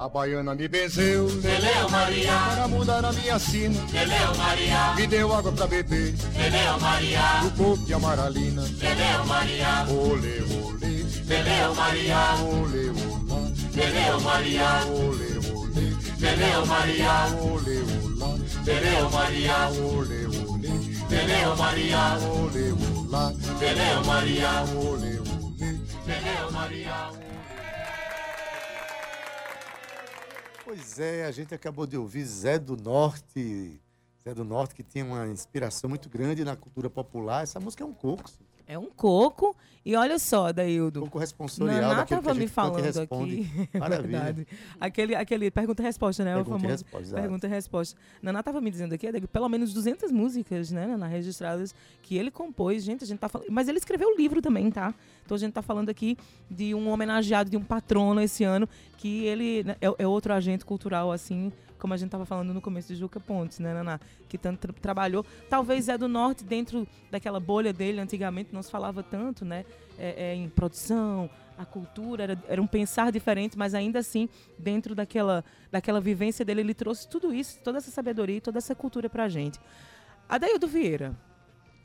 A 0.00 0.08
baiana 0.08 0.54
me 0.54 0.68
benzeu, 0.68 1.26
Leleu 1.26 1.88
Maria, 1.88 2.32
para 2.32 2.68
mudar 2.68 3.04
a 3.04 3.12
minha 3.12 3.38
sina. 3.38 3.80
Leleu 3.92 4.34
Maria, 4.36 4.94
Me 4.96 5.06
deu 5.06 5.34
água 5.34 5.52
pra 5.52 5.66
beber, 5.66 6.14
Leleu 6.36 6.80
Maria, 6.80 7.40
do 7.42 7.50
corpo 7.52 7.84
de 7.86 7.94
Amaralina. 7.94 8.62
Leleu 8.62 9.24
Maria, 9.26 9.86
Olê, 9.88 10.42
olê, 10.42 11.04
Leleu 11.26 11.74
Maria, 11.74 12.34
olê, 12.42 12.90
olá. 12.90 13.48
Leleu 13.74 14.20
Maria, 14.20 14.84
Olê, 14.86 15.38
olê, 15.38 15.41
Leleu 16.22 16.64
Maria, 16.66 17.26
olê, 17.42 17.80
olá. 17.82 18.38
Leleu 18.64 19.10
Maria, 19.10 19.68
Olê, 19.70 20.24
olê, 20.26 20.68
Leleu 21.10 21.56
Maria, 21.56 22.16
olê, 22.28 22.70
olá. 22.70 23.32
Leleu 23.58 24.04
Maria, 24.04 24.62
Olê, 24.76 25.18
olê. 25.18 25.80
Leleu 26.06 26.52
Maria. 26.52 27.10
Pois 30.64 31.00
é, 31.00 31.24
a 31.26 31.32
gente 31.32 31.52
acabou 31.56 31.88
de 31.88 31.96
ouvir 31.96 32.24
Zé 32.24 32.56
do 32.56 32.76
Norte. 32.76 33.80
Zé 34.22 34.32
do 34.32 34.44
Norte 34.44 34.76
que 34.76 34.84
tinha 34.84 35.04
uma 35.04 35.26
inspiração 35.26 35.90
muito 35.90 36.08
grande 36.08 36.44
na 36.44 36.54
cultura 36.54 36.88
popular. 36.88 37.42
Essa 37.42 37.58
música 37.58 37.82
é 37.82 37.86
um 37.86 37.92
coco. 37.92 38.30
É 38.72 38.78
um 38.78 38.86
coco. 38.86 39.54
E 39.84 39.96
olha 39.96 40.16
só, 40.18 40.50
Um 40.50 40.52
Daildo. 40.52 41.00
coco 41.00 41.18
responsorial 41.18 41.80
Naná 41.82 41.94
daquele 41.96 42.20
que 42.20 42.24
tava 42.24 42.30
a 42.30 42.38
me 42.38 42.44
e 42.44 42.48
falando 42.48 42.98
aqui. 43.00 43.68
Maravilha. 43.78 44.20
verdade. 44.20 44.46
Aquele, 44.80 45.14
aquele 45.14 45.50
pergunta 45.50 45.82
e 45.82 45.84
resposta, 45.86 46.24
né? 46.24 46.36
o 46.36 46.44
Pergunta 46.44 46.56
e 46.56 46.60
famoso 46.60 46.84
resposta, 46.84 47.06
exato. 47.06 47.20
pergunta 47.22 47.46
e 47.46 47.50
resposta. 47.50 48.00
Naná 48.22 48.42
tava 48.44 48.60
me 48.60 48.70
dizendo 48.70 48.94
aqui, 48.94 49.08
Adego, 49.08 49.26
pelo 49.26 49.48
menos 49.48 49.74
200 49.74 50.12
músicas, 50.12 50.70
né, 50.70 50.86
Naná, 50.86 51.08
registradas, 51.08 51.74
que 52.00 52.16
ele 52.16 52.30
compôs. 52.30 52.84
Gente, 52.84 53.02
a 53.02 53.06
gente 53.06 53.18
tá 53.18 53.28
falando... 53.28 53.48
Mas 53.50 53.68
ele 53.68 53.78
escreveu 53.78 54.08
o 54.10 54.16
livro 54.16 54.40
também, 54.40 54.70
tá? 54.70 54.94
Então 55.26 55.34
a 55.34 55.38
gente 55.38 55.52
tá 55.52 55.62
falando 55.62 55.88
aqui 55.88 56.16
de 56.48 56.74
um 56.76 56.88
homenageado, 56.88 57.50
de 57.50 57.56
um 57.56 57.64
patrono 57.64 58.20
esse 58.20 58.44
ano, 58.44 58.68
que 58.98 59.24
ele 59.26 59.64
né, 59.64 59.76
é, 59.80 59.92
é 59.98 60.06
outro 60.06 60.32
agente 60.32 60.64
cultural, 60.64 61.10
assim, 61.10 61.52
como 61.82 61.94
a 61.94 61.96
gente 61.96 62.10
tava 62.10 62.24
falando 62.24 62.54
no 62.54 62.60
começo 62.60 62.86
de 62.86 62.94
Juca 62.94 63.18
Pontes, 63.18 63.58
né, 63.58 63.74
Naná? 63.74 63.98
Que 64.28 64.38
tanto 64.38 64.60
tra- 64.60 64.72
trabalhou. 64.72 65.26
Talvez 65.50 65.88
é 65.88 65.98
do 65.98 66.06
Norte, 66.06 66.44
dentro 66.44 66.86
daquela 67.10 67.40
bolha 67.40 67.72
dele, 67.72 67.98
antigamente 67.98 68.54
não 68.54 68.62
se 68.62 68.70
falava 68.70 69.02
tanto, 69.02 69.44
né? 69.44 69.64
É, 69.98 70.30
é, 70.30 70.34
em 70.36 70.48
produção, 70.48 71.28
a 71.58 71.64
cultura, 71.64 72.22
era, 72.22 72.42
era 72.46 72.62
um 72.62 72.68
pensar 72.68 73.10
diferente, 73.10 73.58
mas 73.58 73.74
ainda 73.74 73.98
assim, 73.98 74.28
dentro 74.56 74.94
daquela, 74.94 75.44
daquela 75.72 76.00
vivência 76.00 76.44
dele, 76.44 76.60
ele 76.60 76.72
trouxe 76.72 77.08
tudo 77.08 77.34
isso, 77.34 77.58
toda 77.64 77.78
essa 77.78 77.90
sabedoria 77.90 78.40
toda 78.40 78.58
essa 78.58 78.76
cultura 78.76 79.10
pra 79.10 79.28
gente. 79.28 79.58
Adaildo 80.28 80.68
Vieira, 80.68 81.16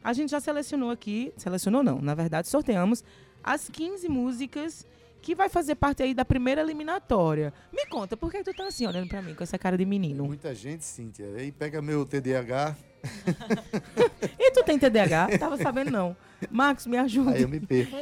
a 0.03 0.13
gente 0.13 0.29
já 0.29 0.39
selecionou 0.39 0.91
aqui, 0.91 1.33
selecionou 1.37 1.81
não, 1.81 1.99
na 1.99 2.13
verdade 2.13 2.47
sorteamos 2.47 3.03
as 3.43 3.67
15 3.67 4.07
músicas 4.07 4.85
que 5.21 5.35
vai 5.35 5.49
fazer 5.49 5.75
parte 5.75 6.03
aí 6.03 6.13
da 6.13 6.23
primeira 6.23 6.61
eliminatória. 6.61 7.53
Me 7.73 7.85
conta, 7.87 8.15
por 8.15 8.31
que 8.31 8.43
tu 8.43 8.53
tá 8.53 8.67
assim 8.67 8.85
olhando 8.87 9.07
pra 9.07 9.21
mim 9.21 9.33
com 9.33 9.43
essa 9.43 9.57
cara 9.57 9.77
de 9.77 9.85
menino? 9.85 10.25
Muita 10.25 10.53
gente, 10.55 10.85
Cíntia. 10.85 11.25
Aí 11.35 11.51
pega 11.51 11.81
meu 11.81 12.05
TDAH, 12.05 12.75
E 14.39 14.51
tu 14.51 14.63
tem 14.63 14.77
TDAH? 14.77 15.37
Tava 15.37 15.57
sabendo 15.57 15.91
não. 15.91 16.15
Marcos, 16.49 16.85
me 16.85 16.97
ajuda. 16.97 17.31
aí 17.31 17.41
eu 17.41 17.49
me 17.49 17.59
perco. 17.59 17.95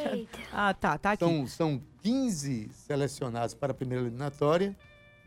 Ah, 0.51 0.73
tá, 0.73 0.97
tá 0.97 1.11
aqui. 1.11 1.23
São, 1.23 1.47
são 1.47 1.81
15 2.01 2.69
selecionados 2.73 3.53
para 3.53 3.71
a 3.71 3.75
primeira 3.75 4.03
eliminatória. 4.03 4.75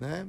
Né? 0.00 0.26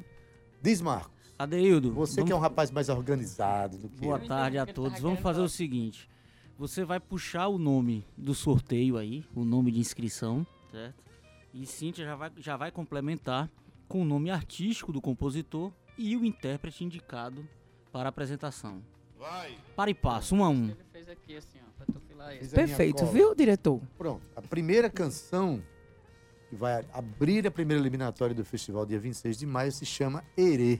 Diz, 0.61 0.81
Marcos, 0.81 1.33
Adeildo, 1.37 1.93
você 1.93 2.23
que 2.23 2.31
é 2.31 2.35
um 2.35 2.39
rapaz 2.39 2.71
mais 2.71 2.89
organizado 2.89 3.77
do 3.77 3.89
que 3.89 4.01
boa 4.01 4.17
eu. 4.17 4.27
tarde 4.27 4.57
a 4.57 4.65
todos. 4.65 4.99
Vamos 4.99 5.19
fazer 5.19 5.41
o 5.41 5.49
seguinte: 5.49 6.09
você 6.57 6.83
vai 6.83 6.99
puxar 6.99 7.47
o 7.47 7.57
nome 7.57 8.05
do 8.17 8.33
sorteio 8.33 8.97
aí, 8.97 9.23
o 9.35 9.45
nome 9.45 9.71
de 9.71 9.79
inscrição, 9.79 10.45
certo? 10.71 11.08
E 11.53 11.65
Cíntia 11.65 12.05
já 12.05 12.15
vai, 12.15 12.31
já 12.37 12.57
vai 12.57 12.71
complementar 12.71 13.49
com 13.87 14.01
o 14.01 14.05
nome 14.05 14.29
artístico 14.29 14.93
do 14.93 15.01
compositor 15.01 15.71
e 15.97 16.15
o 16.15 16.23
intérprete 16.23 16.83
indicado 16.83 17.47
para 17.91 18.07
a 18.07 18.11
apresentação. 18.11 18.81
Vai. 19.17 19.57
Para 19.75 19.89
e 19.89 19.93
passo, 19.93 20.35
um 20.35 20.43
a 20.43 20.49
um. 20.49 20.65
Ele 20.65 20.77
fez 20.91 21.09
aqui 21.09 21.35
assim, 21.35 21.57
ó, 21.59 21.71
pra 21.75 21.85
tu 21.93 21.99
filar 21.99 22.35
isso. 22.37 22.55
Perfeito, 22.55 23.05
viu, 23.07 23.33
diretor? 23.35 23.81
Pronto. 23.97 24.21
A 24.35 24.41
primeira 24.41 24.89
canção 24.89 25.61
que 26.49 26.55
vai 26.55 26.85
abrir 26.93 27.45
a 27.45 27.51
primeira 27.51 27.81
eliminatória 27.81 28.33
do 28.33 28.45
festival 28.45 28.85
dia 28.85 28.99
26 28.99 29.37
de 29.37 29.45
maio 29.45 29.71
se 29.71 29.85
chama 29.85 30.23
Herê. 30.37 30.79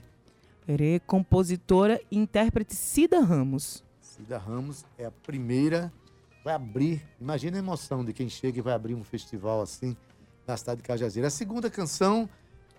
Herê, 0.66 1.00
compositora 1.00 2.00
e 2.10 2.16
intérprete 2.16 2.74
Cida 2.74 3.20
Ramos. 3.20 3.84
Cida 4.00 4.38
Ramos 4.38 4.84
é 4.96 5.04
a 5.04 5.10
primeira, 5.10 5.92
vai 6.44 6.54
abrir. 6.54 7.02
Imagina 7.20 7.56
a 7.56 7.60
emoção 7.60 8.04
de 8.04 8.12
quem 8.12 8.28
chega 8.28 8.58
e 8.58 8.62
vai 8.62 8.72
abrir 8.72 8.94
um 8.94 9.04
festival 9.04 9.60
assim 9.60 9.96
na 10.50 10.56
cidade 10.56 10.78
de 10.82 10.86
Cajazeira. 10.86 11.28
A 11.28 11.30
segunda 11.30 11.70
canção, 11.70 12.28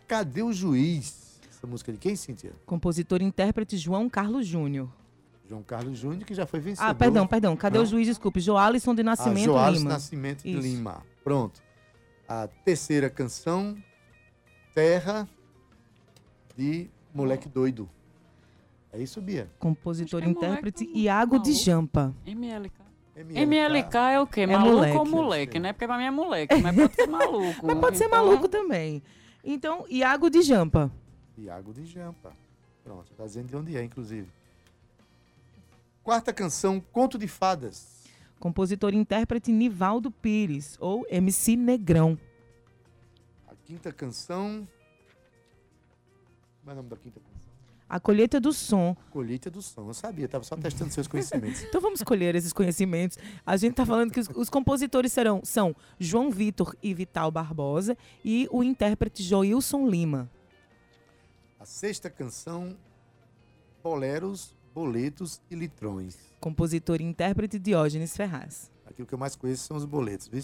Cadê 0.08 0.44
o 0.44 0.52
Juiz? 0.52 1.40
Essa 1.50 1.66
música 1.66 1.92
de 1.92 1.98
quem, 1.98 2.16
Cintia? 2.16 2.52
Compositor 2.66 3.22
e 3.22 3.26
intérprete 3.26 3.78
João 3.78 4.10
Carlos 4.10 4.46
Júnior. 4.46 4.90
João 5.48 5.64
Carlos 5.64 5.98
Júnior, 5.98 6.26
que 6.26 6.34
já 6.34 6.46
foi 6.46 6.60
vencedor. 6.60 6.90
Ah, 6.90 6.94
perdão, 6.94 7.26
perdão. 7.28 7.56
Cadê 7.56 7.78
Não. 7.78 7.84
o 7.84 7.88
juiz? 7.88 8.08
Desculpe. 8.08 8.40
Joalisson 8.40 8.94
de 8.96 9.02
Ah, 9.02 9.06
Nascimento 9.06 9.46
Joales 9.46 9.80
Lima. 9.80 9.90
Nascimento 9.92 10.44
de 10.44 10.50
Isso. 10.50 10.62
Lima. 10.62 11.04
Pronto. 11.24 11.62
A 12.28 12.48
terceira 12.48 13.10
canção, 13.10 13.78
Terra 14.74 15.28
de 16.58 16.90
Moleque 17.14 17.48
Doido. 17.50 17.90
É 18.94 19.02
isso, 19.02 19.22
Bia? 19.22 19.50
Compositor 19.60 20.22
e 20.24 20.26
é 20.26 20.30
intérprete 20.30 20.84
moleque, 20.84 21.00
Iago 21.02 21.40
de. 21.40 21.54
Jampa. 21.54 22.14
MLK. 22.26 22.81
MLK. 23.24 23.46
MLK 23.46 23.96
é 24.14 24.20
o 24.20 24.28
quê? 24.28 24.42
É 24.42 24.48
maluco 24.48 24.76
moleque. 24.76 24.98
ou 24.98 25.06
moleque, 25.06 25.60
né? 25.60 25.74
Porque 25.74 25.86
pra 25.88 25.98
mim 25.98 26.06
é 26.06 26.12
moleque, 26.12 26.56
mas 26.62 26.76
pode 26.76 26.96
ser 26.96 27.08
maluco. 27.08 27.66
Mas 27.68 27.80
pode 27.80 27.98
ser 27.98 28.06
Então, 28.06 28.26
maluco 28.26 28.48
também. 28.48 29.02
Então, 29.44 29.86
Iago 29.90 30.30
de 30.30 30.42
Jampa. 30.42 30.92
Iago 31.38 31.74
de 31.74 31.86
Jampa. 31.86 32.34
Pronto, 32.84 33.12
tá 33.14 33.26
dizendo 33.26 33.48
de 33.48 33.56
onde 33.56 33.78
é, 33.78 33.84
inclusive. 33.84 34.28
Quarta 36.04 36.34
canção, 36.34 36.80
Conto 36.92 37.18
de 37.18 37.28
Fadas. 37.28 38.02
Compositor 38.40 38.94
e 38.94 38.98
intérprete 38.98 39.52
Nivaldo 39.52 40.10
Pires, 40.10 40.76
ou 40.80 41.06
MC 41.10 41.56
Negrão. 41.56 42.18
A 43.48 43.54
quinta 43.64 43.92
canção. 43.94 44.68
Como 46.60 46.72
é 46.72 46.74
o 46.74 46.76
nome 46.78 46.90
da 46.90 46.96
quinta 46.98 47.20
canção? 47.20 47.41
A 47.92 48.00
Colheita 48.00 48.40
do 48.40 48.54
Som. 48.54 48.96
Colheita 49.10 49.52
do 49.52 49.62
Som. 49.62 49.90
Eu 49.90 49.94
sabia, 49.94 50.24
estava 50.24 50.46
só 50.46 50.56
testando 50.56 50.94
seus 50.94 51.08
conhecimentos. 51.08 51.62
Então 51.68 51.82
vamos 51.82 52.00
escolher 52.00 52.34
esses 52.36 52.54
conhecimentos. 52.54 53.18
A 53.46 53.58
gente 53.58 53.74
tá 53.74 53.86
falando 53.86 54.12
que 54.12 54.20
os, 54.22 54.30
os 54.34 54.50
compositores 54.50 55.12
serão 55.12 55.42
são 55.44 55.76
João 56.00 56.32
Vitor 56.32 56.74
e 56.82 56.94
Vital 56.94 57.30
Barbosa 57.30 57.98
e 58.24 58.48
o 58.50 58.64
intérprete 58.64 59.22
Joilson 59.22 59.90
Lima. 59.90 60.32
A 61.60 61.66
sexta 61.66 62.10
canção, 62.10 62.78
Boleros, 63.84 64.56
Boletos 64.74 65.42
e 65.52 65.56
Litrões. 65.56 66.16
Compositor 66.40 67.02
e 67.02 67.04
intérprete 67.04 67.60
Diógenes 67.60 68.16
Ferraz. 68.16 68.72
Aqui 68.86 69.04
o 69.04 69.06
que 69.06 69.14
eu 69.14 69.20
mais 69.20 69.36
conheço 69.36 69.68
são 69.68 69.76
os 69.76 69.84
boletos, 69.84 70.30
viu? 70.30 70.42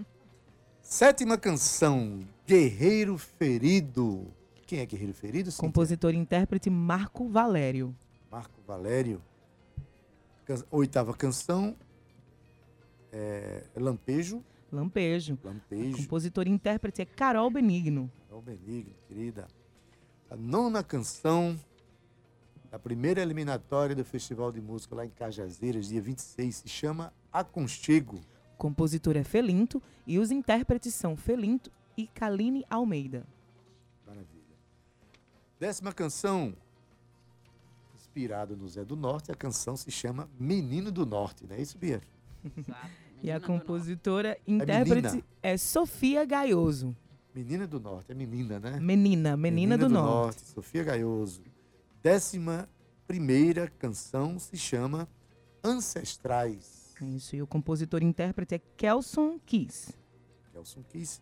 Sétima 0.80 1.36
canção, 1.36 2.26
Guerreiro 2.46 3.18
Ferido. 3.18 4.34
Quem 4.66 4.80
é 4.80 4.86
Guerreiro 4.86 5.14
Ferido? 5.14 5.50
Cíntia? 5.50 5.66
Compositor 5.66 6.12
e 6.14 6.16
intérprete 6.16 6.68
Marco 6.68 7.28
Valério. 7.28 7.94
Marco 8.30 8.60
Valério. 8.66 9.22
Can- 10.44 10.64
Oitava 10.70 11.14
canção, 11.14 11.76
é, 13.12 13.64
Lampejo. 13.76 14.42
Lampejo. 14.72 15.38
Lampejo. 15.44 15.96
Compositor 15.98 16.46
e 16.46 16.50
intérprete 16.50 17.02
é 17.02 17.04
Carol 17.04 17.50
Benigno. 17.50 18.10
O 18.30 18.40
Benigno, 18.40 18.92
querida. 19.08 19.46
A 20.28 20.36
nona 20.36 20.82
canção 20.82 21.58
da 22.70 22.78
primeira 22.78 23.22
eliminatória 23.22 23.94
do 23.94 24.04
Festival 24.04 24.50
de 24.50 24.60
Música 24.60 24.96
lá 24.96 25.06
em 25.06 25.10
Cajazeiras, 25.10 25.88
dia 25.88 26.02
26, 26.02 26.56
se 26.56 26.68
chama 26.68 27.12
Aconchego. 27.32 28.20
Compositor 28.58 29.16
é 29.16 29.22
Felinto 29.22 29.80
e 30.06 30.18
os 30.18 30.30
intérpretes 30.32 30.94
são 30.94 31.16
Felinto 31.16 31.70
e 31.96 32.06
Kaline 32.08 32.64
Almeida. 32.68 33.24
Décima 35.58 35.92
canção, 35.92 36.54
inspirado 37.94 38.56
no 38.56 38.68
Zé 38.68 38.84
do 38.84 38.94
Norte, 38.94 39.32
a 39.32 39.34
canção 39.34 39.76
se 39.76 39.90
chama 39.90 40.28
Menino 40.38 40.92
do 40.92 41.06
Norte, 41.06 41.46
não 41.46 41.56
é 41.56 41.60
isso, 41.60 41.78
Bia? 41.78 42.00
E 43.22 43.30
a 43.30 43.34
Menina 43.34 43.40
do 43.40 43.46
compositora 43.46 44.38
intérprete 44.46 45.08
menina. 45.08 45.24
é 45.42 45.56
Sofia 45.56 46.22
Gaioso. 46.26 46.94
Menina 47.34 47.66
do 47.66 47.80
Norte, 47.80 48.12
é 48.12 48.14
menina, 48.14 48.60
né? 48.60 48.78
Menina, 48.78 49.36
menina, 49.38 49.78
do, 49.78 49.88
Norte. 49.88 50.42
Sofia 50.42 50.84
Gaioso. 50.84 51.42
Décima 52.02 52.68
primeira 53.06 53.68
canção 53.78 54.38
se 54.38 54.58
chama 54.58 55.08
Ancestrais. 55.64 56.94
Isso, 57.00 57.34
e 57.34 57.40
o 57.42 57.46
compositor 57.46 58.02
e 58.02 58.04
intérprete 58.04 58.54
é 58.56 58.60
Kelson 58.76 59.38
Kiss. 59.44 59.94
Kelson 60.52 60.82
Kiss. 60.82 61.20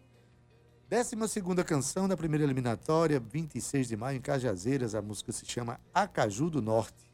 Décima 0.88 1.26
segunda 1.26 1.64
canção 1.64 2.06
da 2.06 2.16
primeira 2.16 2.44
eliminatória, 2.44 3.18
26 3.18 3.88
de 3.88 3.96
maio, 3.96 4.18
em 4.18 4.20
Cajazeiras. 4.20 4.94
A 4.94 5.00
música 5.00 5.32
se 5.32 5.46
chama 5.46 5.80
Acaju 5.94 6.50
do 6.50 6.60
Norte. 6.60 7.10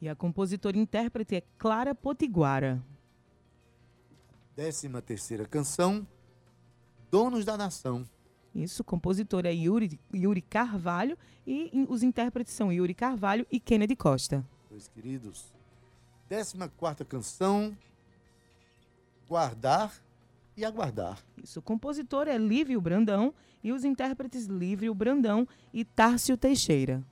E 0.00 0.08
a 0.08 0.14
compositora 0.16 0.76
e 0.76 0.80
intérprete 0.80 1.36
é 1.36 1.42
Clara 1.56 1.94
Potiguara. 1.94 2.82
Décima 4.56 5.00
terceira 5.00 5.46
canção, 5.46 6.06
Donos 7.10 7.44
da 7.44 7.56
Nação. 7.56 8.04
Isso, 8.52 8.82
o 8.82 8.84
compositor 8.84 9.46
é 9.46 9.52
Yuri, 9.52 10.00
Yuri 10.12 10.42
Carvalho 10.42 11.16
e 11.46 11.86
os 11.88 12.02
intérpretes 12.02 12.54
são 12.54 12.72
Yuri 12.72 12.94
Carvalho 12.94 13.46
e 13.50 13.60
Kennedy 13.60 13.94
Costa. 13.94 14.44
Meus 14.70 14.88
queridos. 14.88 15.44
14 16.28 17.04
canção, 17.04 17.76
Guardar 19.28 19.92
e 20.56 20.64
Aguardar. 20.64 21.18
Isso, 21.42 21.58
o 21.58 21.62
compositor 21.62 22.28
é 22.28 22.38
Lívio 22.38 22.80
Brandão 22.80 23.34
e 23.62 23.72
os 23.72 23.84
intérpretes 23.84 24.46
Lívio 24.46 24.94
Brandão 24.94 25.46
e 25.72 25.84
Tárcio 25.84 26.36
Teixeira. 26.36 27.02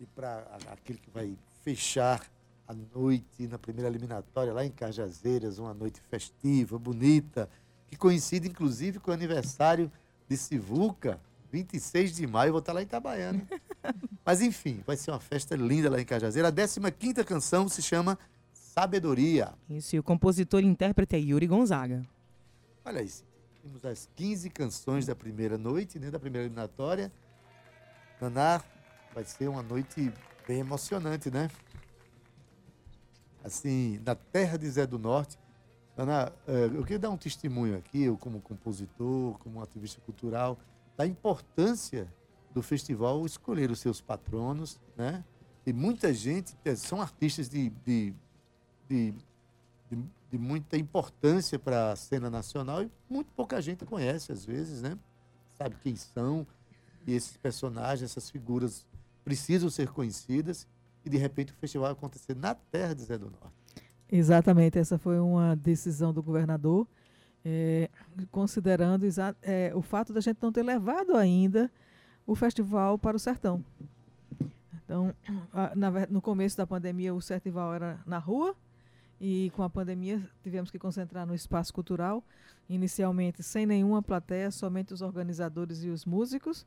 E 0.00 0.06
para 0.06 0.46
aquele 0.70 0.98
que 0.98 1.10
vai 1.10 1.36
fechar 1.62 2.22
a 2.66 2.74
noite 2.94 3.46
na 3.46 3.58
primeira 3.58 3.88
eliminatória 3.88 4.52
lá 4.52 4.64
em 4.64 4.70
Cajazeiras, 4.70 5.58
uma 5.58 5.74
noite 5.74 6.00
festiva, 6.00 6.78
bonita, 6.78 7.48
que 7.86 7.96
coincide 7.96 8.48
inclusive 8.48 8.98
com 8.98 9.10
o 9.10 9.14
aniversário 9.14 9.90
de 10.28 10.36
Sivuca, 10.36 11.20
26 11.52 12.16
de 12.16 12.26
maio, 12.26 12.52
vou 12.52 12.58
estar 12.58 12.72
lá 12.72 12.80
em 12.80 12.84
Itabaiana. 12.84 13.46
Mas 14.24 14.40
enfim, 14.40 14.80
vai 14.86 14.96
ser 14.96 15.10
uma 15.10 15.20
festa 15.20 15.54
linda 15.54 15.90
lá 15.90 16.00
em 16.00 16.04
Cajazeiras. 16.04 16.52
A 16.78 16.90
15 16.90 17.24
canção 17.24 17.68
se 17.68 17.82
chama 17.82 18.18
Sabedoria. 18.52 19.52
Isso, 19.68 19.94
e 19.94 19.98
o 19.98 20.02
compositor 20.02 20.62
e 20.62 20.66
intérprete 20.66 21.14
é 21.14 21.18
Yuri 21.18 21.46
Gonzaga. 21.46 22.02
Olha 22.86 23.00
Cíntia, 23.06 23.24
temos 23.62 23.82
as 23.86 24.10
15 24.14 24.50
canções 24.50 25.06
da 25.06 25.16
primeira 25.16 25.56
noite, 25.56 25.98
né, 25.98 26.10
da 26.10 26.20
primeira 26.20 26.46
eliminatória. 26.46 27.10
Naná, 28.20 28.62
vai 29.14 29.24
ser 29.24 29.48
uma 29.48 29.62
noite 29.62 30.12
bem 30.46 30.60
emocionante, 30.60 31.30
né? 31.30 31.50
Assim, 33.42 33.98
na 34.04 34.14
terra 34.14 34.58
de 34.58 34.68
Zé 34.68 34.86
do 34.86 34.98
Norte. 34.98 35.38
Naná, 35.96 36.30
eh, 36.46 36.66
eu 36.74 36.82
queria 36.82 36.98
dar 36.98 37.10
um 37.10 37.16
testemunho 37.16 37.78
aqui, 37.78 38.02
eu 38.02 38.18
como 38.18 38.38
compositor, 38.42 39.38
como 39.38 39.62
ativista 39.62 39.98
cultural, 40.02 40.58
da 40.94 41.06
importância 41.06 42.12
do 42.52 42.62
festival 42.62 43.24
escolher 43.24 43.70
os 43.70 43.80
seus 43.80 44.02
patronos, 44.02 44.78
né? 44.94 45.24
E 45.64 45.72
muita 45.72 46.12
gente, 46.12 46.54
eh, 46.66 46.76
são 46.76 47.00
artistas 47.00 47.48
de, 47.48 47.70
de, 47.70 48.14
de 48.86 49.14
de, 49.90 50.04
de 50.34 50.38
muita 50.38 50.76
importância 50.76 51.60
para 51.60 51.92
a 51.92 51.96
cena 51.96 52.28
nacional 52.28 52.82
e 52.82 52.90
muito 53.08 53.30
pouca 53.36 53.62
gente 53.62 53.84
conhece 53.84 54.32
às 54.32 54.44
vezes, 54.44 54.82
né? 54.82 54.98
Sabe 55.56 55.76
quem 55.80 55.94
são 55.94 56.44
e 57.06 57.12
esses 57.14 57.36
personagens, 57.36 58.10
essas 58.10 58.28
figuras 58.30 58.84
precisam 59.24 59.70
ser 59.70 59.90
conhecidas 59.92 60.66
e 61.04 61.08
de 61.08 61.16
repente 61.18 61.52
o 61.52 61.56
festival 61.56 61.84
vai 61.84 61.92
acontecer 61.92 62.34
na 62.34 62.52
terra 62.52 62.94
de 62.94 63.02
Zé 63.02 63.16
do 63.16 63.26
Norte. 63.26 63.54
Exatamente, 64.10 64.76
essa 64.76 64.98
foi 64.98 65.20
uma 65.20 65.54
decisão 65.54 66.12
do 66.12 66.20
governador, 66.20 66.84
eh, 67.44 67.88
considerando 68.32 69.06
eh, 69.40 69.70
o 69.72 69.82
fato 69.82 70.12
da 70.12 70.20
gente 70.20 70.38
não 70.42 70.50
ter 70.50 70.64
levado 70.64 71.16
ainda 71.16 71.70
o 72.26 72.34
festival 72.34 72.98
para 72.98 73.16
o 73.16 73.20
sertão. 73.20 73.64
Então, 74.84 75.14
a- 75.52 75.72
na 75.76 76.06
no 76.08 76.20
começo 76.20 76.56
da 76.56 76.66
pandemia, 76.66 77.14
o 77.14 77.20
festival 77.20 77.72
era 77.72 78.00
na 78.04 78.18
rua, 78.18 78.56
e 79.20 79.50
com 79.54 79.62
a 79.62 79.70
pandemia 79.70 80.22
tivemos 80.42 80.70
que 80.70 80.78
concentrar 80.78 81.26
no 81.26 81.34
espaço 81.34 81.72
cultural, 81.72 82.24
inicialmente 82.68 83.42
sem 83.42 83.66
nenhuma 83.66 84.02
plateia, 84.02 84.50
somente 84.50 84.92
os 84.92 85.02
organizadores 85.02 85.82
e 85.84 85.88
os 85.88 86.04
músicos. 86.04 86.66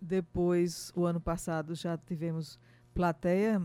Depois, 0.00 0.92
o 0.96 1.04
ano 1.04 1.20
passado, 1.20 1.74
já 1.74 1.96
tivemos 1.96 2.58
plateia 2.92 3.62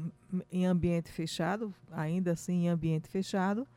em 0.52 0.66
ambiente 0.66 1.12
fechado, 1.12 1.74
ainda 1.92 2.32
assim 2.32 2.66
em 2.66 2.70
ambiente 2.70 3.08
fechado. 3.10 3.68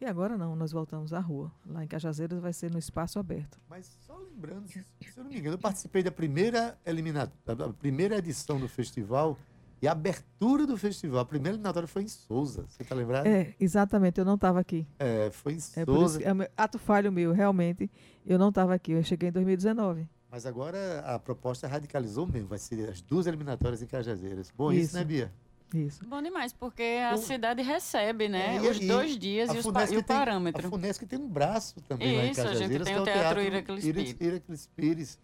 E 0.00 0.04
agora 0.04 0.36
não, 0.36 0.54
nós 0.54 0.72
voltamos 0.72 1.12
à 1.12 1.20
rua. 1.20 1.50
Lá 1.64 1.82
em 1.82 1.88
Cajazeiras 1.88 2.38
vai 2.38 2.52
ser 2.52 2.70
no 2.70 2.78
espaço 2.78 3.18
aberto. 3.18 3.58
Mas 3.68 3.96
só 4.00 4.16
lembrando, 4.18 4.68
se 4.68 4.84
eu 5.16 5.24
não 5.24 5.30
me 5.30 5.38
engano, 5.38 5.54
eu 5.54 5.58
participei 5.58 6.02
da 6.02 6.10
primeira 6.10 6.78
eliminatória, 6.84 7.66
da 7.66 7.72
primeira 7.72 8.18
edição 8.18 8.60
do 8.60 8.68
festival 8.68 9.38
e 9.80 9.86
a 9.88 9.92
abertura 9.92 10.66
do 10.66 10.76
festival, 10.76 11.20
a 11.20 11.24
primeira 11.24 11.54
eliminatória 11.56 11.86
foi 11.86 12.02
em 12.02 12.08
Souza. 12.08 12.64
Você 12.68 12.82
está 12.82 12.94
lembrado? 12.94 13.26
É, 13.26 13.54
exatamente, 13.60 14.18
eu 14.18 14.24
não 14.24 14.34
estava 14.36 14.58
aqui. 14.60 14.86
É, 14.98 15.30
foi 15.30 15.52
em 15.52 15.56
É 15.56 15.58
isso 15.58 15.84
Souza. 15.84 16.18
que, 16.18 16.24
é 16.26 16.50
ato 16.56 16.78
falho 16.78 17.12
meu, 17.12 17.32
realmente. 17.32 17.90
Eu 18.24 18.38
não 18.38 18.48
estava 18.48 18.74
aqui, 18.74 18.92
eu 18.92 19.02
cheguei 19.04 19.28
em 19.28 19.32
2019. 19.32 20.08
Mas 20.30 20.44
agora 20.46 21.00
a 21.00 21.18
proposta 21.18 21.66
radicalizou 21.68 22.26
mesmo. 22.26 22.48
Vai 22.48 22.58
ser 22.58 22.88
as 22.90 23.00
duas 23.00 23.26
eliminatórias 23.26 23.80
em 23.82 23.86
Cajazeiras. 23.86 24.50
Bom, 24.56 24.72
isso, 24.72 24.82
Isso. 24.86 24.96
né, 24.96 25.04
Bia? 25.04 25.32
Isso. 25.74 26.04
Bom 26.06 26.22
demais, 26.22 26.52
porque 26.52 26.82
a 27.10 27.14
O- 27.14 27.18
cidade 27.18 27.60
recebe, 27.62 28.28
né? 28.28 28.56
É, 28.56 28.64
e- 28.64 28.68
os 28.70 28.76
e 28.80 28.86
dois 28.86 29.18
dias 29.18 29.50
e, 29.52 29.58
os 29.58 29.64
e 29.64 29.68
o 29.68 29.72
tem- 29.72 30.02
parâmetro. 30.02 30.66
A 30.66 30.70
Funesc 30.70 31.04
tem 31.06 31.18
um 31.18 31.28
braço 31.28 31.80
também 31.82 32.16
lá 32.16 32.24
em 32.24 32.30
Isso, 32.30 32.40
a 32.40 32.44
gente 32.44 32.52
Cajazeiras, 32.54 32.86
tem 32.86 32.96
é 32.96 33.00
o 33.00 33.04
Teatro 33.04 33.40
Heracles 33.40 33.84
Irac- 33.84 34.14
Pires. 34.14 34.66
Pires. 34.76 35.18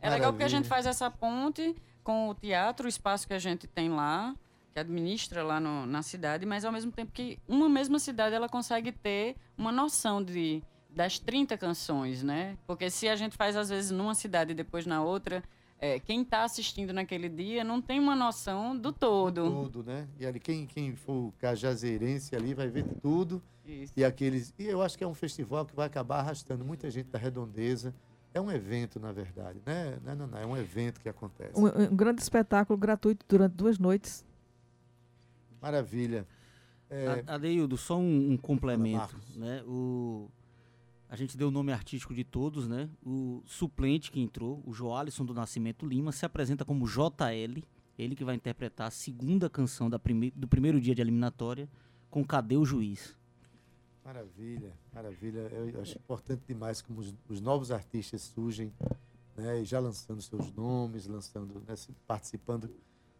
É 0.00 0.08
legal 0.10 0.32
porque 0.32 0.44
a 0.44 0.48
gente 0.48 0.68
faz 0.68 0.86
essa 0.86 1.10
ponte 1.10 1.74
com 2.06 2.28
o 2.28 2.34
teatro, 2.36 2.86
o 2.86 2.88
espaço 2.88 3.26
que 3.26 3.34
a 3.34 3.38
gente 3.38 3.66
tem 3.66 3.88
lá, 3.90 4.32
que 4.72 4.78
administra 4.78 5.42
lá 5.42 5.58
no- 5.58 5.84
na 5.86 6.02
cidade, 6.02 6.46
mas 6.46 6.64
ao 6.64 6.70
mesmo 6.70 6.92
tempo 6.92 7.10
que 7.10 7.36
uma 7.48 7.68
mesma 7.68 7.98
cidade 7.98 8.32
ela 8.32 8.48
consegue 8.48 8.92
ter 8.92 9.34
uma 9.58 9.72
noção 9.72 10.22
de 10.22 10.62
das 10.88 11.18
30 11.18 11.58
canções, 11.58 12.22
né? 12.22 12.56
Porque 12.66 12.88
se 12.88 13.06
a 13.08 13.16
gente 13.16 13.36
faz 13.36 13.54
às 13.56 13.68
vezes 13.68 13.90
numa 13.90 14.14
cidade 14.14 14.52
e 14.52 14.54
depois 14.54 14.86
na 14.86 15.02
outra, 15.02 15.42
é, 15.78 15.98
quem 16.00 16.22
está 16.22 16.42
assistindo 16.44 16.90
naquele 16.92 17.28
dia 17.28 17.62
não 17.64 17.82
tem 17.82 17.98
uma 18.00 18.14
noção 18.16 18.74
do 18.74 18.92
todo. 18.92 19.42
Tudo, 19.64 19.82
né? 19.84 20.06
E 20.18 20.24
ali, 20.24 20.40
quem, 20.40 20.64
quem 20.64 20.94
for 20.96 21.34
cajazeirense 21.38 22.34
ali 22.36 22.54
vai 22.54 22.68
ver 22.68 22.84
tudo. 23.02 23.42
Isso. 23.66 23.92
E 23.96 24.04
aqueles. 24.04 24.54
E 24.58 24.64
eu 24.64 24.80
acho 24.80 24.96
que 24.96 25.04
é 25.04 25.06
um 25.06 25.12
festival 25.12 25.66
que 25.66 25.74
vai 25.76 25.86
acabar 25.86 26.20
arrastando 26.20 26.64
muita 26.64 26.88
gente 26.90 27.10
da 27.10 27.18
redondeza. 27.18 27.92
É 28.36 28.40
um 28.40 28.50
evento, 28.52 29.00
na 29.00 29.12
verdade, 29.12 29.62
né? 29.64 29.98
Não, 30.04 30.14
não, 30.14 30.26
não, 30.26 30.38
é 30.38 30.44
um 30.44 30.54
evento 30.58 31.00
que 31.00 31.08
acontece. 31.08 31.58
Um, 31.58 31.64
um 31.66 31.96
grande 31.96 32.20
espetáculo 32.20 32.78
gratuito 32.78 33.24
durante 33.26 33.54
duas 33.54 33.78
noites. 33.78 34.26
Maravilha. 35.60 36.26
É, 36.90 37.24
A- 37.26 37.36
Adeildo, 37.36 37.78
só 37.78 37.98
um, 37.98 38.32
um 38.32 38.36
complemento, 38.36 39.16
né? 39.34 39.62
O, 39.66 40.28
a 41.08 41.16
gente 41.16 41.34
deu 41.34 41.48
o 41.48 41.50
nome 41.50 41.72
artístico 41.72 42.14
de 42.14 42.24
todos, 42.24 42.68
né? 42.68 42.90
O 43.02 43.42
suplente 43.46 44.10
que 44.12 44.20
entrou, 44.20 44.62
o 44.66 44.72
Joalisson 44.74 45.24
do 45.24 45.32
Nascimento 45.32 45.86
Lima, 45.86 46.12
se 46.12 46.26
apresenta 46.26 46.62
como 46.62 46.86
JL, 46.86 47.64
ele 47.98 48.14
que 48.14 48.22
vai 48.22 48.34
interpretar 48.34 48.88
a 48.88 48.90
segunda 48.90 49.48
canção 49.48 49.88
da 49.88 49.98
prime 49.98 50.30
do 50.32 50.46
primeiro 50.46 50.78
dia 50.78 50.94
de 50.94 51.00
eliminatória, 51.00 51.66
com 52.10 52.22
Cadê 52.22 52.58
o 52.58 52.66
Juiz? 52.66 53.16
Maravilha, 54.06 54.72
maravilha. 54.94 55.40
Eu, 55.50 55.80
acho 55.82 55.98
importante 55.98 56.42
demais 56.46 56.80
como 56.80 57.00
os, 57.00 57.12
os 57.28 57.40
novos 57.40 57.72
artistas 57.72 58.22
surgem, 58.22 58.72
né, 59.36 59.64
já 59.64 59.80
lançando 59.80 60.22
seus 60.22 60.52
nomes, 60.52 61.08
lançando, 61.08 61.60
né, 61.66 61.74
participando 62.06 62.70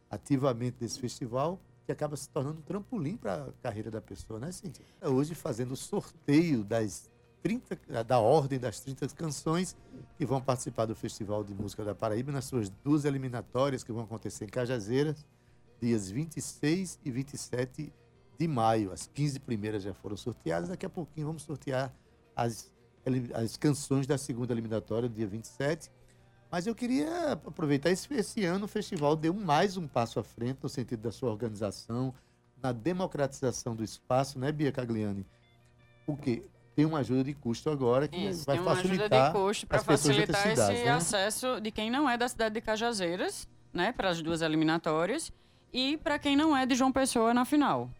ativamente 0.08 0.76
desse 0.78 1.00
festival, 1.00 1.60
que 1.84 1.90
acaba 1.90 2.16
se 2.16 2.28
tornando 2.28 2.60
um 2.60 2.62
trampolim 2.62 3.16
para 3.16 3.46
a 3.46 3.52
carreira 3.60 3.90
da 3.90 4.00
pessoa, 4.00 4.38
né, 4.38 4.52
Cíntia? 4.52 4.84
É 5.00 5.08
Hoje 5.08 5.34
fazendo 5.34 5.72
o 5.72 5.76
sorteio 5.76 6.62
das 6.62 7.10
30, 7.42 8.04
da 8.04 8.20
ordem 8.20 8.60
das 8.60 8.78
30 8.78 9.08
canções 9.08 9.76
que 10.16 10.24
vão 10.24 10.40
participar 10.40 10.86
do 10.86 10.94
Festival 10.94 11.42
de 11.42 11.52
Música 11.52 11.84
da 11.84 11.96
Paraíba 11.96 12.30
nas 12.30 12.44
suas 12.44 12.68
duas 12.68 13.04
eliminatórias 13.04 13.82
que 13.82 13.90
vão 13.90 14.04
acontecer 14.04 14.44
em 14.44 14.48
Cajazeiras, 14.48 15.26
dias 15.80 16.08
26 16.08 17.00
e 17.04 17.10
27 17.10 17.92
de 18.38 18.48
maio. 18.48 18.92
As 18.92 19.06
15 19.06 19.40
primeiras 19.40 19.82
já 19.82 19.94
foram 19.94 20.16
sorteadas. 20.16 20.68
Daqui 20.68 20.86
a 20.86 20.90
pouquinho 20.90 21.26
vamos 21.26 21.42
sortear 21.42 21.92
as, 22.34 22.70
as 23.34 23.56
canções 23.56 24.06
da 24.06 24.18
segunda 24.18 24.52
eliminatória, 24.52 25.08
dia 25.08 25.26
27. 25.26 25.90
Mas 26.50 26.66
eu 26.66 26.74
queria 26.74 27.32
aproveitar 27.32 27.90
esse, 27.90 28.12
esse 28.14 28.44
ano 28.44 28.66
o 28.66 28.68
festival 28.68 29.16
deu 29.16 29.34
mais 29.34 29.76
um 29.76 29.86
passo 29.86 30.20
à 30.20 30.22
frente 30.22 30.58
no 30.62 30.68
sentido 30.68 31.00
da 31.00 31.10
sua 31.10 31.30
organização, 31.30 32.14
na 32.62 32.72
democratização 32.72 33.74
do 33.74 33.82
espaço, 33.82 34.38
né, 34.38 34.52
Bia 34.52 34.70
Cagliani? 34.70 35.26
Porque 36.06 36.44
tem 36.74 36.84
uma 36.84 36.98
ajuda 36.98 37.24
de 37.24 37.34
custo 37.34 37.70
agora 37.70 38.06
que 38.06 38.16
Isso, 38.16 38.44
vai 38.44 38.56
tem 38.56 38.62
uma 38.62 38.72
ajuda 38.72 38.88
facilitar 38.88 39.32
de 39.32 39.38
custo 39.38 39.66
para 39.66 39.82
facilitar 39.82 40.48
esse 40.48 40.84
né? 40.84 40.90
acesso 40.90 41.60
de 41.60 41.70
quem 41.70 41.90
não 41.90 42.08
é 42.08 42.16
da 42.16 42.28
cidade 42.28 42.54
de 42.54 42.60
Cajazeiras, 42.60 43.48
né, 43.72 43.92
para 43.92 44.10
as 44.10 44.22
duas 44.22 44.42
eliminatórias, 44.42 45.32
e 45.72 45.96
para 45.96 46.18
quem 46.18 46.36
não 46.36 46.56
é 46.56 46.64
de 46.64 46.74
João 46.74 46.92
Pessoa 46.92 47.34
na 47.34 47.44
final. 47.44 47.90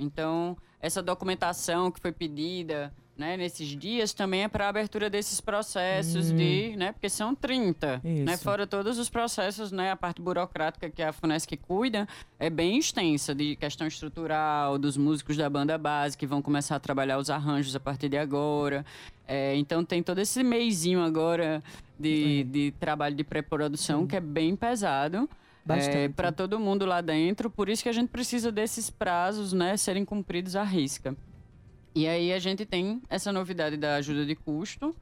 Então, 0.00 0.56
essa 0.80 1.02
documentação 1.02 1.90
que 1.90 2.00
foi 2.00 2.10
pedida 2.10 2.92
né, 3.20 3.36
nesses 3.36 3.68
dias 3.68 4.14
também 4.14 4.44
é 4.44 4.48
para 4.48 4.64
a 4.64 4.68
abertura 4.70 5.10
desses 5.10 5.42
processos 5.42 6.32
de, 6.32 6.74
né, 6.78 6.92
porque 6.92 7.10
são 7.10 7.34
30, 7.34 8.00
né, 8.02 8.36
fora 8.38 8.66
todos 8.66 8.98
os 8.98 9.10
processos, 9.10 9.70
né, 9.70 9.90
a 9.90 9.96
parte 9.96 10.22
burocrática 10.22 10.88
que 10.88 11.02
a 11.02 11.12
Funesc 11.12 11.54
cuida 11.58 12.08
é 12.38 12.48
bem 12.48 12.78
extensa, 12.78 13.34
de 13.34 13.56
questão 13.56 13.86
estrutural, 13.86 14.78
dos 14.78 14.96
músicos 14.96 15.36
da 15.36 15.50
banda 15.50 15.76
base 15.76 16.16
que 16.16 16.26
vão 16.26 16.40
começar 16.40 16.76
a 16.76 16.80
trabalhar 16.80 17.18
os 17.18 17.28
arranjos 17.28 17.76
a 17.76 17.80
partir 17.80 18.08
de 18.08 18.16
agora. 18.16 18.86
É, 19.28 19.54
então 19.54 19.84
tem 19.84 20.02
todo 20.02 20.18
esse 20.18 20.42
meizinho 20.42 21.02
agora 21.02 21.62
de, 21.98 22.44
de 22.44 22.72
trabalho 22.80 23.14
de 23.14 23.22
pré-produção 23.22 24.06
que 24.06 24.16
é 24.16 24.20
bem 24.20 24.56
pesado 24.56 25.28
Bastante. 25.64 26.14
para 26.14 26.32
todo 26.32 26.58
mundo 26.58 26.84
lá 26.86 27.00
dentro. 27.00 27.50
Por 27.50 27.68
isso 27.68 27.82
que 27.82 27.88
a 27.88 27.92
gente 27.92 28.08
precisa 28.08 28.50
desses 28.50 28.90
prazos, 28.90 29.52
né, 29.52 29.76
serem 29.76 30.04
cumpridos 30.04 30.56
à 30.56 30.62
risca. 30.62 31.16
E 31.94 32.06
aí 32.06 32.32
a 32.32 32.38
gente 32.38 32.64
tem 32.64 33.02
essa 33.08 33.32
novidade 33.32 33.76
da 33.76 33.96
ajuda 33.96 34.24
de 34.24 34.34
custo, 34.36 34.94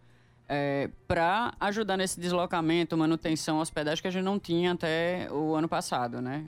para 1.07 1.53
ajudar 1.61 1.97
nesse 1.97 2.18
deslocamento, 2.18 2.97
manutenção, 2.97 3.59
hospedagem 3.59 4.01
que 4.03 4.09
a 4.09 4.11
gente 4.11 4.25
não 4.25 4.38
tinha 4.38 4.73
até 4.73 5.29
o 5.31 5.55
ano 5.55 5.68
passado, 5.68 6.21
né? 6.21 6.47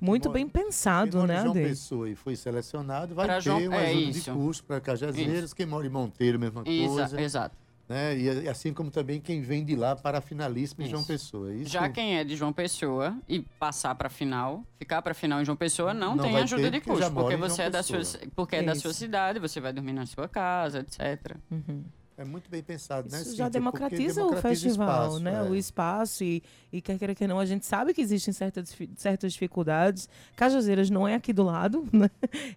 Muito 0.00 0.30
bem 0.30 0.48
pensado, 0.48 1.10
Quem 1.12 1.20
mora 1.20 1.34
né, 1.34 1.42
João? 1.42 1.54
Pessoa 1.54 2.08
e 2.10 2.14
foi 2.14 2.36
selecionado, 2.36 3.14
vai 3.14 3.26
Pra 3.26 3.36
ter 3.36 3.42
João- 3.42 3.66
uma 3.66 3.76
é 3.76 3.90
ajuda 3.90 4.10
isso. 4.10 4.30
de 4.30 4.36
custo 4.36 4.64
para 4.64 4.80
Cajazeiras. 4.80 5.52
Quem 5.52 5.66
mora 5.66 5.86
em 5.86 5.90
Monteiro, 5.90 6.38
mesma 6.38 6.62
Exa- 6.64 6.88
coisa. 6.88 7.20
exato. 7.20 7.56
Né? 7.88 8.18
E 8.18 8.48
assim 8.48 8.74
como 8.74 8.90
também 8.90 9.18
quem 9.18 9.40
vem 9.40 9.64
de 9.64 9.74
lá 9.74 9.96
para 9.96 10.18
a 10.18 10.20
finalíssima 10.20 10.84
em 10.84 10.88
João 10.90 11.00
Isso. 11.00 11.08
Pessoa. 11.08 11.54
Isso 11.54 11.70
Já 11.70 11.88
quem 11.88 12.18
é 12.18 12.24
de 12.24 12.36
João 12.36 12.52
Pessoa 12.52 13.16
e 13.26 13.40
passar 13.40 13.94
para 13.94 14.10
final, 14.10 14.62
ficar 14.78 15.00
para 15.00 15.14
final 15.14 15.40
em 15.40 15.44
João 15.44 15.56
Pessoa, 15.56 15.94
não, 15.94 16.14
Não 16.14 16.24
tem 16.24 16.36
ajuda 16.36 16.62
ter, 16.64 16.70
de 16.70 16.80
custo, 16.82 17.10
porque 17.12 17.36
você 17.36 17.62
é 17.62 17.70
da 17.70 17.82
sua, 17.82 18.00
porque 18.36 18.56
é 18.56 18.62
da 18.62 18.72
Isso. 18.72 18.82
sua 18.82 18.92
cidade, 18.92 19.38
você 19.38 19.58
vai 19.58 19.72
dormir 19.72 19.94
na 19.94 20.04
sua 20.04 20.28
casa, 20.28 20.80
etc. 20.80 21.36
Uhum. 21.50 21.82
É 22.18 22.24
muito 22.24 22.50
bem 22.50 22.60
pensado, 22.64 23.08
né? 23.08 23.22
Isso 23.22 23.36
já 23.36 23.44
Porque 23.44 23.58
democratiza, 23.60 24.24
o 24.24 24.30
democratiza 24.30 24.64
festival, 24.64 25.04
espaço, 25.04 25.20
né? 25.20 25.34
é. 25.34 25.42
O 25.42 25.54
espaço 25.54 26.24
e, 26.24 26.42
e 26.72 26.82
quer 26.82 26.98
queira 26.98 27.14
que 27.14 27.28
não, 27.28 27.38
a 27.38 27.46
gente 27.46 27.64
sabe 27.64 27.94
que 27.94 28.00
existem 28.00 28.34
certas, 28.34 28.76
certas 28.96 29.32
dificuldades. 29.32 30.08
Cajazeiras 30.34 30.90
não 30.90 31.06
é 31.06 31.14
aqui 31.14 31.32
do 31.32 31.44
lado, 31.44 31.86
né? 31.94 32.10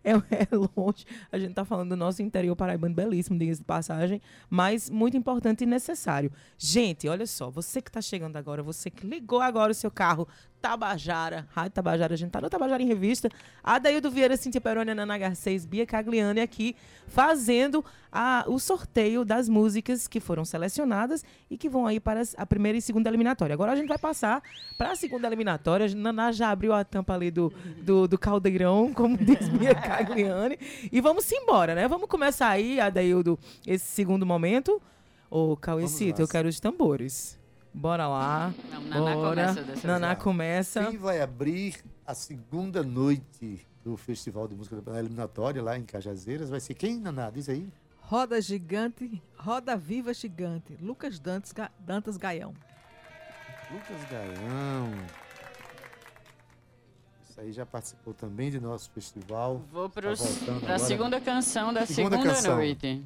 É, 0.04 0.14
é 0.14 0.48
longe. 0.76 1.06
A 1.32 1.38
gente 1.38 1.54
tá 1.54 1.64
falando 1.64 1.90
do 1.90 1.96
nosso 1.96 2.24
interior 2.24 2.56
paraibano 2.56 2.96
belíssimo, 2.96 3.38
diga-se 3.38 3.60
de 3.60 3.66
passagem, 3.66 4.20
mas 4.50 4.90
muito 4.90 5.16
importante 5.16 5.64
e 5.64 5.68
necessário. 5.68 6.32
Gente, 6.58 7.08
olha 7.08 7.28
só, 7.28 7.52
você 7.52 7.84
que 7.84 7.92
tá 7.92 8.02
chegando 8.02 8.38
agora, 8.38 8.64
você 8.64 8.90
que 8.90 9.06
ligou 9.06 9.42
agora 9.42 9.72
o 9.72 9.76
seu 9.76 9.92
carro, 9.92 10.28
Tabajara, 10.62 11.48
Rádio 11.54 11.72
Tabajara, 11.72 12.14
a 12.14 12.18
gente 12.18 12.30
tá 12.32 12.40
no 12.40 12.50
Tabajara 12.50 12.84
em 12.84 12.86
Revista, 12.86 13.30
Adaildo 13.64 14.12
Vieira, 14.12 14.38
Cintia 14.38 14.62
Peroni, 14.62 14.94
Nana 14.94 15.18
Garcês, 15.18 15.66
Bia 15.66 15.86
Cagliani 15.86 16.40
aqui, 16.40 16.76
fazendo 17.08 17.84
a- 18.12 18.46
o 18.48 18.60
sorteio 18.60 19.26
das 19.26 19.50
músicas 19.50 20.08
que 20.08 20.20
foram 20.20 20.46
selecionadas 20.46 21.26
e 21.50 21.58
que 21.58 21.68
vão 21.68 21.88
aí 21.88 22.00
para 22.00 22.22
a 22.38 22.46
primeira 22.46 22.78
e 22.78 22.82
segunda 22.82 23.10
eliminatória. 23.10 23.54
Agora 23.54 23.72
a 23.72 23.76
gente 23.76 23.88
vai 23.88 23.98
passar 23.98 24.42
para 24.78 24.92
a 24.92 24.96
segunda 24.96 25.28
eliminatória. 25.28 25.88
A 25.88 25.96
Naná 25.96 26.32
já 26.32 26.50
abriu 26.52 26.74
a 26.74 26.84
tampa 26.84 27.14
ali 27.16 27.32
do, 27.32 27.52
do, 27.82 28.08
do 28.08 28.18
caldeirão, 28.20 28.94
como 28.94 29.18
diz 29.20 29.50
Bia 29.50 29.74
Cagliani. 29.76 30.58
E 30.92 31.02
vamos 31.02 31.30
embora, 31.32 31.74
né? 31.74 31.88
Vamos 31.88 32.08
começar 32.08 32.50
aí, 32.50 32.80
Adaildo, 32.80 33.38
esse 33.66 33.86
segundo 33.86 34.26
momento. 34.26 34.82
Ô, 35.30 35.56
Cauecito, 35.58 36.22
eu 36.22 36.28
quero 36.28 36.48
os 36.48 36.60
tambores. 36.60 37.40
Bora 37.74 38.08
lá. 38.08 38.54
Não, 38.70 38.82
Naná 38.84 39.14
Bora. 39.16 39.30
começa 39.48 39.64
dessa 39.64 39.88
Naná 39.88 40.08
vez. 40.10 40.24
começa. 40.24 40.86
Quem 40.86 40.98
vai 40.98 41.22
abrir 41.22 41.82
a 42.06 42.14
segunda 42.14 42.84
noite 42.84 43.66
do 43.84 43.96
Festival 43.98 44.48
de 44.48 44.56
Música 44.56 44.82
da 44.82 45.00
Eliminatória 45.00 45.62
lá 45.64 45.78
em 45.78 45.84
Cajazeiras 45.84 46.50
vai 46.50 46.60
ser 46.60 46.74
quem, 46.74 47.00
Naná? 47.00 47.30
Diz 47.30 47.48
aí. 47.50 47.68
Roda 48.02 48.42
gigante, 48.42 49.22
roda 49.38 49.78
viva 49.78 50.14
gigante. 50.14 50.76
Lucas 50.82 51.18
Dantas, 51.18 51.54
Ga- 51.54 51.72
Dantas 51.80 52.18
Gaião. 52.18 52.54
Lucas 53.72 54.10
Gaião. 54.12 54.92
Isso 57.30 57.40
aí 57.40 57.54
já 57.54 57.66
participou 57.66 58.14
também 58.14 58.52
de 58.52 58.60
nosso 58.60 58.92
festival. 58.92 59.64
Vou 59.72 59.88
Tá 59.88 60.02
para 60.02 60.14
voltando 60.14 60.70
a 60.72 60.78
segunda 60.78 61.22
canção 61.22 61.72
da 61.74 61.86
Segunda 61.86 62.18
segunda, 62.18 62.34
canção. 62.36 62.56
noite. 62.58 63.02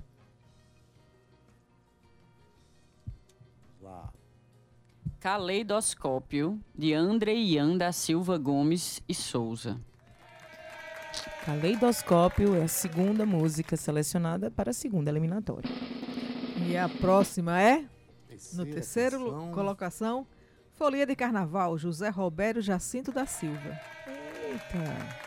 Caleidoscópio, 5.26 6.62
de 6.78 6.94
André 6.94 7.34
Ian 7.34 7.78
da 7.78 7.92
Silva 7.92 8.38
Gomes 8.38 9.02
e 9.10 9.16
Souza. 9.16 9.82
Caleidoscópio 11.44 12.54
é 12.54 12.62
a 12.62 12.68
segunda 12.68 13.26
música 13.26 13.76
selecionada 13.76 14.52
para 14.52 14.70
a 14.70 14.74
segunda 14.74 15.10
eliminatória. 15.10 15.68
E 16.68 16.78
a 16.78 16.88
próxima 16.88 17.60
é, 17.60 17.78
no 17.80 17.88
Terceira 18.28 18.72
terceiro 18.72 19.32
canção. 19.32 19.52
colocação, 19.52 20.28
Folia 20.74 21.08
de 21.08 21.16
Carnaval, 21.16 21.76
José 21.76 22.10
Roberto 22.10 22.62
Jacinto 22.62 23.12
da 23.12 23.26
Silva. 23.26 23.80
Eita. 24.06 25.25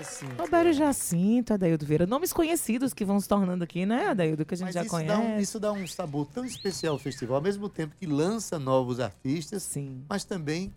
Assim. 0.00 0.26
Roberto 0.38 0.72
Jacinto, 0.72 1.54
Adaildo 1.54 1.84
Vieira. 1.86 2.06
Nomes 2.06 2.32
conhecidos 2.32 2.92
que 2.92 3.04
vão 3.04 3.18
se 3.20 3.28
tornando 3.28 3.64
aqui, 3.64 3.86
né, 3.86 4.08
Adaildo? 4.08 4.44
Que 4.44 4.54
a 4.54 4.56
gente 4.56 4.66
Mas 4.66 4.74
já 4.74 4.82
isso 4.82 4.90
conhece. 4.90 5.12
dá, 5.12 5.18
um, 5.18 5.38
isso 5.40 5.60
dá 5.60 5.72
um 5.72 5.86
sabor 5.86 6.26
tão 6.32 6.44
especial 6.44 6.94
ao 6.94 6.98
festival, 6.98 7.36
ao 7.36 7.42
mesmo 7.42 7.68
tempo 7.68 7.94
que 7.98 8.06
lança 8.06 8.58
novos 8.58 9.00
artistas, 9.00 9.62
Sim. 9.62 10.02
mas 10.08 10.24
também 10.24 10.72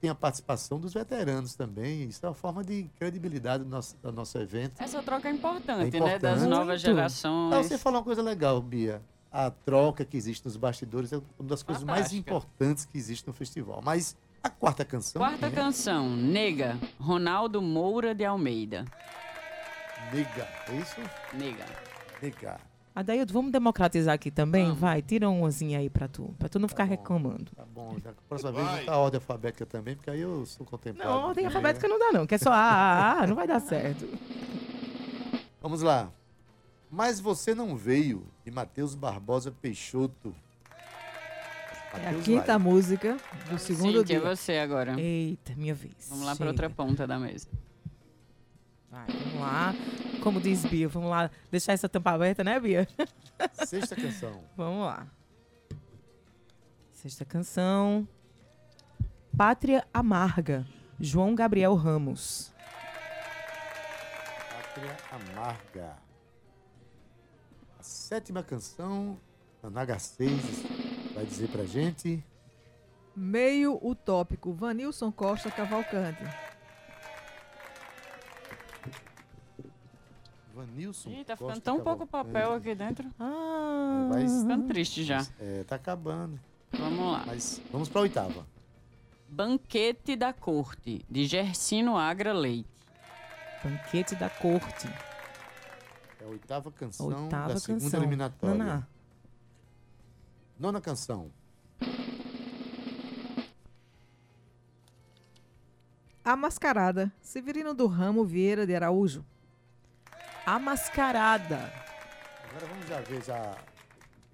tem 0.00 0.08
a 0.08 0.14
participação 0.14 0.80
dos 0.80 0.94
veteranos 0.94 1.54
também. 1.54 2.04
Isso 2.04 2.24
é 2.24 2.28
uma 2.28 2.34
forma 2.34 2.64
de 2.64 2.88
credibilidade 2.98 3.64
do 3.64 3.68
nosso, 3.70 3.96
do 4.02 4.10
nosso 4.10 4.38
evento. 4.38 4.72
Essa 4.82 5.02
troca 5.02 5.28
é 5.28 5.32
importante, 5.32 5.94
É 5.96 6.00
né? 6.00 6.18
Das 6.18 6.38
importante. 6.38 6.48
novas 6.48 6.66
Muito. 6.82 6.96
gerações. 6.96 7.54
Ah, 7.54 7.62
você 7.62 7.76
falou 7.76 7.98
uma 7.98 8.04
coisa 8.04 8.22
legal, 8.22 8.60
Bia. 8.62 9.02
A 9.30 9.50
troca 9.50 10.04
que 10.04 10.16
existe 10.16 10.44
nos 10.44 10.56
bastidores 10.56 11.12
é 11.12 11.18
uma 11.38 11.48
das 11.48 11.62
coisas 11.62 11.84
mais 11.84 12.12
importantes 12.12 12.84
que 12.86 12.96
existe 12.98 13.26
no 13.28 13.32
festival. 13.34 13.80
Mas 13.84 14.16
a 14.42 14.48
quarta 14.50 14.84
canção. 14.84 15.20
Quarta 15.20 15.46
é? 15.46 15.50
canção, 15.50 16.08
Nega, 16.08 16.78
Ronaldo 16.98 17.60
Moura 17.60 18.14
de 18.14 18.24
Almeida. 18.24 18.84
Nega. 20.12 20.48
É 20.68 20.76
isso? 20.76 20.96
Nega. 21.34 21.64
Nega. 22.22 22.60
Adaildo, 22.94 23.32
vamos 23.32 23.52
democratizar 23.52 24.14
aqui 24.14 24.30
também? 24.30 24.64
Vamos. 24.64 24.80
Vai, 24.80 25.00
tira 25.00 25.28
umazinha 25.28 25.78
aí 25.78 25.88
pra 25.88 26.08
tu. 26.08 26.34
Pra 26.38 26.48
tu 26.48 26.58
não 26.58 26.68
ficar 26.68 26.84
bom. 26.84 26.90
reclamando. 26.90 27.52
Tá 27.54 27.64
bom. 27.64 27.96
Da 28.00 28.12
próxima 28.28 28.50
vez 28.52 28.66
botar 28.80 28.92
a 28.92 28.98
ordem 28.98 29.18
alfabética 29.18 29.64
também, 29.64 29.94
porque 29.94 30.10
aí 30.10 30.20
eu 30.20 30.44
sou 30.44 30.66
contemplado. 30.66 31.08
Não, 31.10 31.28
ordem 31.28 31.44
É. 31.44 31.46
alfabética 31.46 31.86
não 31.86 31.98
dá, 31.98 32.10
não. 32.12 32.26
Que 32.26 32.34
é 32.34 32.38
só 32.38 32.50
A, 32.50 32.56
A, 32.56 33.22
A, 33.22 33.26
não 33.26 33.36
vai 33.36 33.46
dar 33.46 33.60
certo. 33.60 34.06
Vamos 35.62 35.82
lá. 35.82 36.10
Mas 36.90 37.20
você 37.20 37.54
não 37.54 37.76
veio, 37.76 38.26
de 38.44 38.50
Matheus 38.50 38.94
Barbosa 38.96 39.52
Peixoto. 39.52 40.34
É 41.92 42.08
a 42.08 42.14
quinta 42.22 42.58
vai. 42.58 42.58
música 42.58 43.16
do 43.48 43.58
segundo 43.58 43.98
Cíntia, 43.98 44.04
dia. 44.04 44.16
é 44.18 44.20
você 44.20 44.58
agora. 44.58 45.00
Eita, 45.00 45.54
minha 45.56 45.74
vez. 45.74 46.08
Vamos 46.08 46.24
lá 46.24 46.36
para 46.36 46.46
outra 46.46 46.70
ponta 46.70 47.06
da 47.06 47.18
mesa. 47.18 47.48
Vai, 48.90 49.06
vamos 49.06 49.40
lá. 49.40 49.74
Como 50.22 50.40
diz 50.40 50.64
Bia, 50.64 50.88
vamos 50.88 51.10
lá 51.10 51.30
deixar 51.50 51.72
essa 51.72 51.88
tampa 51.88 52.12
aberta, 52.12 52.44
né, 52.44 52.60
Bia? 52.60 52.86
Sexta 53.66 53.96
canção. 53.96 54.40
Vamos 54.56 54.86
lá. 54.86 55.06
Sexta 56.92 57.24
canção. 57.24 58.06
Pátria 59.36 59.86
Amarga, 59.92 60.66
João 60.98 61.34
Gabriel 61.34 61.74
Ramos. 61.74 62.52
Pátria 64.50 64.96
Amarga. 65.10 65.96
A 67.78 67.82
sétima 67.82 68.42
canção, 68.42 69.18
Ana 69.62 69.86
H6 69.86 70.79
vai 71.14 71.24
dizer 71.24 71.48
pra 71.48 71.64
gente. 71.64 72.22
Meio 73.16 73.78
utópico, 73.84 74.52
Vanilson 74.52 75.10
Costa 75.12 75.50
Cavalcante. 75.50 76.22
Vanilson. 80.54 81.10
Ih, 81.10 81.24
tá 81.24 81.36
Costa 81.36 81.54
ficando 81.54 81.60
tão 81.62 81.80
pouco 81.80 82.06
Cavalcante. 82.06 82.32
papel 82.32 82.54
aqui 82.54 82.74
dentro. 82.74 83.10
Ah, 83.18 84.08
Vai- 84.10 84.28
Ficando 84.28 84.66
triste 84.68 85.04
já. 85.04 85.26
É, 85.38 85.64
tá 85.64 85.76
acabando. 85.76 86.38
Vamos 86.72 87.12
lá. 87.12 87.24
Mas 87.26 87.60
vamos 87.70 87.88
pra 87.88 88.00
oitava. 88.02 88.46
Banquete 89.28 90.16
da 90.16 90.32
Corte, 90.32 91.04
de 91.08 91.24
Gersino 91.24 91.96
Agra 91.96 92.32
Leite. 92.32 92.68
Banquete 93.62 94.14
da 94.16 94.28
Corte. 94.28 94.88
É 96.20 96.24
a 96.24 96.28
oitava 96.28 96.70
canção 96.72 97.06
Oitava 97.06 97.54
da 97.54 97.60
segunda 97.60 97.82
canção. 97.84 98.00
eliminatória. 98.00 98.56
Naná. 98.56 98.86
Nona 100.60 100.78
canção. 100.78 101.30
A 106.22 106.36
Mascarada, 106.36 107.10
Severino 107.22 107.72
do 107.72 107.86
Ramo 107.86 108.24
Vieira 108.26 108.66
de 108.66 108.74
Araújo. 108.76 109.24
A 110.44 110.58
Mascarada. 110.58 111.72
Agora 112.50 112.66
vamos 112.68 112.86
já 112.86 113.00
ver 113.00 113.24
já 113.24 113.56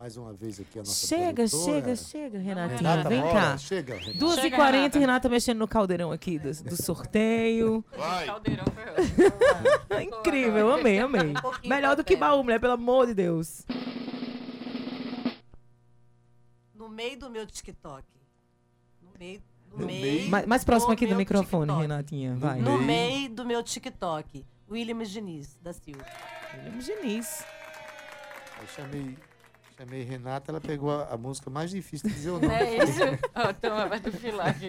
mais 0.01 0.17
uma 0.17 0.33
vez 0.33 0.59
aqui 0.61 0.79
a 0.79 0.83
nossa 0.83 1.07
Chega, 1.07 1.45
produtora. 1.49 1.73
chega, 1.81 1.97
chega, 1.97 2.39
Renatinha. 2.39 2.77
Renata, 2.91 3.09
Vem 3.09 3.23
cá. 3.23 3.57
Chega, 3.57 3.95
Renata. 3.95 4.19
2h40, 4.19 4.41
Chega, 4.41 4.57
Renata. 4.73 4.99
Renata. 4.99 5.29
mexendo 5.29 5.59
no 5.59 5.69
caldeirão 5.69 6.11
aqui 6.11 6.41
do, 6.41 6.51
do 6.65 6.77
sorteio. 6.83 7.85
Vai. 7.97 8.27
Caldeirão 8.27 8.65
foi 9.89 10.03
Incrível, 10.03 10.73
amei, 10.75 10.99
amei. 10.99 11.33
Melhor 11.65 11.95
do 11.95 12.03
que 12.03 12.17
baú, 12.17 12.43
mulher, 12.43 12.59
pelo 12.61 12.73
amor 12.73 13.07
de 13.07 13.15
Deus. 13.15 13.65
No 16.87 16.93
meio 16.93 17.19
do 17.19 17.29
meu 17.29 17.45
TikTok. 17.45 18.05
No 19.03 19.11
meio. 19.19 19.43
No, 19.73 19.79
No 19.81 19.87
meio. 19.87 20.01
meio? 20.03 20.31
Mais, 20.31 20.47
mais 20.47 20.65
próximo 20.65 20.93
aqui 20.93 21.05
do 21.05 21.17
microfone, 21.17 21.63
TikTok. 21.67 21.83
Renatinha. 21.83 22.35
No 22.35 22.39
Vai. 22.39 22.61
No 22.61 22.73
meio. 22.79 22.87
meio 22.87 23.31
do 23.31 23.45
meu 23.45 23.61
TikTok. 23.61 24.47
William 24.71 25.03
Diniz, 25.03 25.59
da 25.61 25.73
Silva. 25.73 26.05
William 26.55 26.79
Diniz. 26.79 27.45
Eu 28.61 28.69
chamei, 28.69 29.19
chamei 29.77 30.03
Renata, 30.05 30.53
ela 30.53 30.61
pegou 30.61 30.93
a, 30.93 31.09
a 31.13 31.17
música 31.17 31.51
mais 31.51 31.71
difícil 31.73 32.09
de 32.09 32.15
dizer 32.15 32.31
o 32.31 32.35
nome. 32.41 32.55
É 32.55 32.85
isso. 32.85 33.01
Toma, 33.61 33.87
vai 33.89 33.99
tu 34.01 34.13
filar 34.13 34.47
aqui. 34.51 34.69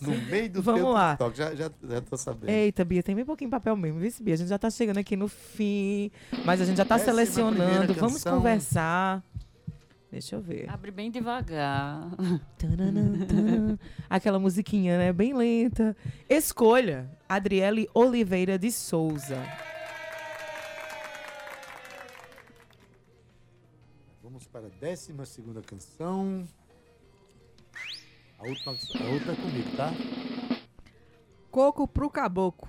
No 0.00 0.10
meio 0.22 0.50
do 0.50 0.62
Vamos 0.62 0.80
teu 0.82 0.90
lá. 0.90 1.10
TikTok, 1.12 1.36
já, 1.38 1.54
já, 1.54 1.70
já 1.88 2.00
tô 2.00 2.16
sabendo. 2.16 2.50
Eita, 2.50 2.84
Bia, 2.84 3.04
tem 3.04 3.14
bem 3.14 3.24
pouquinho 3.24 3.50
papel 3.50 3.76
mesmo, 3.76 4.00
viu, 4.00 4.12
Bia? 4.20 4.34
A 4.34 4.36
gente 4.36 4.48
já 4.48 4.58
tá 4.58 4.68
chegando 4.68 4.98
aqui 4.98 5.14
no 5.14 5.28
fim, 5.28 6.10
mas 6.44 6.60
a 6.60 6.64
gente 6.64 6.76
já 6.76 6.84
tá 6.84 6.96
Décima 6.96 7.12
selecionando. 7.14 7.94
Vamos 7.94 8.24
conversar. 8.24 9.22
Deixa 10.12 10.36
eu 10.36 10.42
ver. 10.42 10.68
Abre 10.68 10.90
bem 10.90 11.10
devagar. 11.10 12.06
Aquela 14.10 14.38
musiquinha, 14.38 14.98
né? 14.98 15.10
Bem 15.10 15.32
lenta. 15.32 15.96
Escolha, 16.28 17.10
Adriele 17.26 17.88
Oliveira 17.94 18.58
de 18.58 18.70
Souza. 18.70 19.42
Vamos 24.22 24.46
para 24.46 24.66
a 24.66 24.70
décima 24.78 25.24
segunda 25.24 25.62
canção. 25.62 26.46
A 28.38 28.46
última, 28.46 28.72
a 28.72 29.10
outra 29.14 29.32
é 29.32 29.36
comigo, 29.36 29.76
tá? 29.78 29.92
Coco 31.50 31.88
pro 31.88 32.10
Caboclo. 32.10 32.68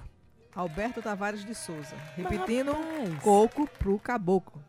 Alberto 0.56 1.02
Tavares 1.02 1.44
de 1.44 1.54
Souza. 1.54 1.96
Repetindo, 2.16 2.72
Rapaz. 2.72 3.20
Coco 3.22 3.68
pro 3.68 4.00
Caboclo. 4.00 4.64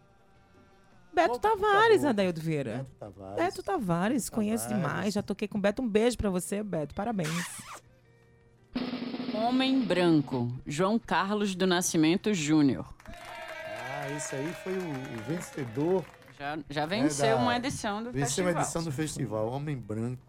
Beto 1.15 1.39
Qual 1.41 1.57
que 1.57 1.63
Tavares? 1.63 2.05
Adaildo 2.05 2.41
Vieira. 2.41 2.77
Beto 2.79 2.91
Tavares. 2.99 3.37
Beto 3.37 3.63
Tavares, 3.63 4.29
conheço 4.31 4.69
Tavares. 4.69 4.87
demais. 4.91 5.15
Já 5.15 5.23
toquei 5.23 5.47
com 5.49 5.59
o 5.59 5.61
Beto. 5.61 5.81
Um 5.83 5.89
beijo 5.89 6.17
pra 6.17 6.29
você, 6.31 6.63
Beto. 6.63 6.95
Parabéns. 6.95 7.31
Homem 9.35 9.83
Branco. 9.85 10.49
João 10.67 10.99
Carlos 10.99 11.55
do 11.55 11.67
Nascimento 11.67 12.33
Júnior. 12.33 12.93
Ah, 13.07 14.11
esse 14.17 14.35
aí 14.35 14.53
foi 14.63 14.73
o, 14.75 14.79
o 14.91 15.23
vencedor. 15.27 16.05
Já, 16.39 16.59
já 16.69 16.87
venceu 16.87 17.37
da- 17.37 17.43
uma 17.43 17.57
edição 17.57 18.03
do 18.03 18.11
Venceu 18.13 18.27
festival. 18.27 18.53
uma 18.53 18.61
edição 18.61 18.85
do 18.85 18.93
festival, 18.93 19.49
Homem 19.51 19.77
Branco. 19.77 20.21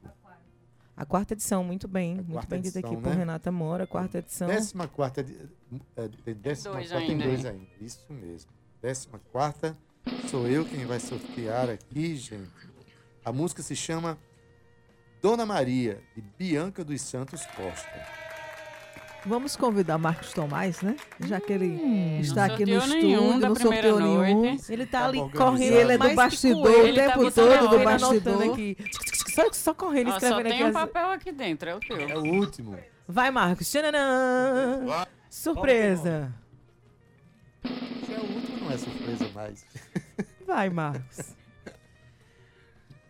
A 0.97 1.05
quarta 1.05 1.33
edição, 1.33 1.61
muito 1.63 1.87
bem. 1.89 2.13
A 2.13 2.15
muito 2.15 2.31
quarta 2.33 2.55
bem 2.55 2.61
dita 2.61 2.79
aqui 2.79 2.87
edição, 2.87 3.01
por 3.01 3.09
né? 3.09 3.15
Renata 3.17 3.51
Moura. 3.51 3.85
Quarta 3.85 4.19
edição. 4.19 4.47
Décima 4.47 4.87
quarta. 4.87 5.21
é, 5.21 6.07
Tem 6.23 6.33
décima 6.35 6.75
dois 6.75 6.89
quarta, 6.89 7.05
tem 7.05 7.11
ainda, 7.15 7.23
dois 7.25 7.45
hein? 7.45 7.51
ainda. 7.51 7.85
Isso 7.85 8.05
mesmo. 8.13 8.51
Décima 8.81 9.19
quarta. 9.31 9.77
Sou 10.29 10.47
eu 10.47 10.65
quem 10.65 10.85
vai 10.85 10.99
sortear 10.99 11.69
aqui, 11.69 12.15
gente. 12.15 12.49
A 13.23 13.31
música 13.31 13.61
se 13.63 13.75
chama 13.75 14.17
Dona 15.21 15.45
Maria, 15.45 15.99
de 16.15 16.21
Bianca 16.37 16.83
dos 16.83 17.01
Santos 17.01 17.45
Costa. 17.47 18.25
Vamos 19.25 19.55
convidar 19.55 19.97
Marcos 19.97 20.31
Tomás, 20.33 20.81
né? 20.81 20.95
Já 21.21 21.41
que 21.41 21.51
ele 21.51 21.65
Hum, 21.81 22.19
está 22.19 22.45
aqui 22.45 22.63
no 22.63 22.77
estúdio, 22.77 23.39
não 23.39 23.55
sorteou 23.55 23.99
nenhum. 23.99 24.41
noite. 24.43 24.71
Ele 24.71 24.85
tá 24.85 24.99
Tava 24.99 25.09
ali 25.09 25.29
correndo. 25.31 25.73
Ele 25.73 25.93
é 25.93 25.97
do 25.97 26.13
bastidor, 26.15 26.61
coelho. 26.61 26.83
o 26.83 26.87
Ele 26.87 27.01
tá 27.01 27.07
tempo 27.07 27.19
botando 27.23 27.59
todo 27.59 27.77
do 27.79 27.83
bastidor. 27.83 28.43
aqui. 28.53 28.77
Só, 29.33 29.51
só 29.51 29.73
correndo, 29.73 30.09
Ó, 30.09 30.11
só 30.11 30.17
escrevendo 30.27 30.43
tem 30.43 30.53
aqui. 30.53 30.63
um 30.63 30.67
as- 30.67 30.73
papel 30.73 31.09
aqui 31.09 31.31
dentro, 31.31 31.69
é 31.69 31.75
o 31.75 31.79
teu. 31.79 31.97
É 31.99 32.15
o 32.15 32.23
último. 32.23 32.77
Vai, 33.07 33.31
Marcos. 33.31 33.67
Tchananã. 33.67 34.85
Surpresa. 35.27 36.31
É 38.75 38.77
é 38.77 38.77
surpresa 38.77 39.29
mais. 39.33 39.65
Vai, 40.45 40.69
Marcos. 40.69 41.33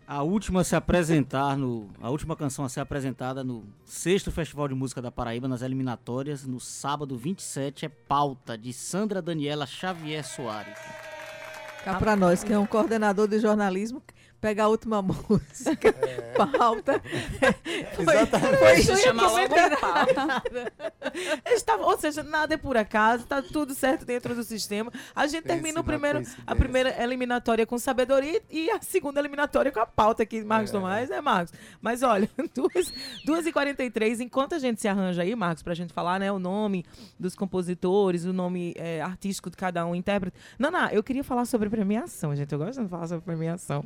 A 0.07 0.21
última 0.21 0.61
a 0.61 0.63
se 0.63 0.75
apresentar 0.75 1.57
no. 1.57 1.89
A 1.99 2.11
última 2.11 2.35
canção 2.35 2.63
a 2.63 2.69
ser 2.69 2.81
apresentada 2.81 3.43
no 3.43 3.63
sexto 3.83 4.31
Festival 4.31 4.67
de 4.67 4.75
Música 4.75 5.01
da 5.01 5.11
Paraíba, 5.11 5.47
nas 5.47 5.63
eliminatórias, 5.63 6.45
no 6.45 6.59
sábado 6.59 7.17
27, 7.17 7.87
é 7.87 7.89
pauta 7.89 8.55
de 8.55 8.71
Sandra 8.71 9.23
Daniela 9.23 9.65
Xavier 9.65 10.23
Soares. 10.23 10.77
Cá 11.83 11.95
pra 11.97 12.15
nós, 12.15 12.43
que 12.43 12.53
é 12.53 12.59
um 12.59 12.65
coordenador 12.67 13.27
de 13.27 13.39
jornalismo, 13.39 14.03
pega 14.45 14.65
a 14.65 14.67
última 14.67 15.01
música, 15.01 15.91
pauta. 16.37 17.01
Exatamente. 17.97 18.79
Isso 18.79 18.95
chama 18.97 19.27
logo 19.27 19.55
pauta. 19.81 20.43
Estava, 21.47 21.83
ou 21.83 21.97
seja, 21.97 22.21
nada 22.21 22.53
é 22.53 22.57
por 22.57 22.77
acaso, 22.77 23.25
tá 23.25 23.41
tudo 23.41 23.73
certo 23.73 24.05
dentro 24.05 24.35
do 24.35 24.43
sistema. 24.43 24.91
A 25.15 25.25
gente 25.25 25.45
termina 25.45 25.81
o 25.81 25.83
primeiro, 25.83 26.21
a 26.45 26.55
primeira 26.55 27.01
eliminatória 27.01 27.65
com 27.65 27.79
sabedoria 27.79 28.39
e 28.51 28.69
a 28.69 28.79
segunda 28.81 29.19
eliminatória 29.19 29.71
com 29.71 29.79
a 29.79 29.85
pauta 29.87 30.21
aqui, 30.21 30.43
Marcos 30.43 30.69
Tomás, 30.69 31.09
né, 31.09 31.19
Marcos? 31.21 31.51
Mas 31.81 32.03
olha, 32.03 32.29
duas, 32.53 32.93
duas 33.25 33.47
e 33.47 33.51
43 33.51 34.19
enquanto 34.19 34.53
a 34.53 34.59
gente 34.59 34.79
se 34.79 34.87
arranja 34.87 35.23
aí, 35.23 35.35
Marcos, 35.35 35.63
pra 35.63 35.73
gente 35.73 35.91
falar, 35.91 36.19
né, 36.19 36.31
o 36.31 36.37
nome 36.37 36.85
dos 37.19 37.33
compositores, 37.35 38.25
o 38.25 38.33
nome 38.33 38.75
é, 38.77 39.01
artístico 39.01 39.49
de 39.49 39.57
cada 39.57 39.83
um, 39.87 39.95
intérprete. 39.95 40.37
Naná, 40.59 40.93
eu 40.93 41.01
queria 41.01 41.23
falar 41.23 41.45
sobre 41.45 41.67
premiação, 41.67 42.35
gente. 42.35 42.53
Eu 42.53 42.59
gosto 42.59 42.83
de 42.83 42.87
falar 42.87 43.07
sobre 43.07 43.25
premiação. 43.25 43.83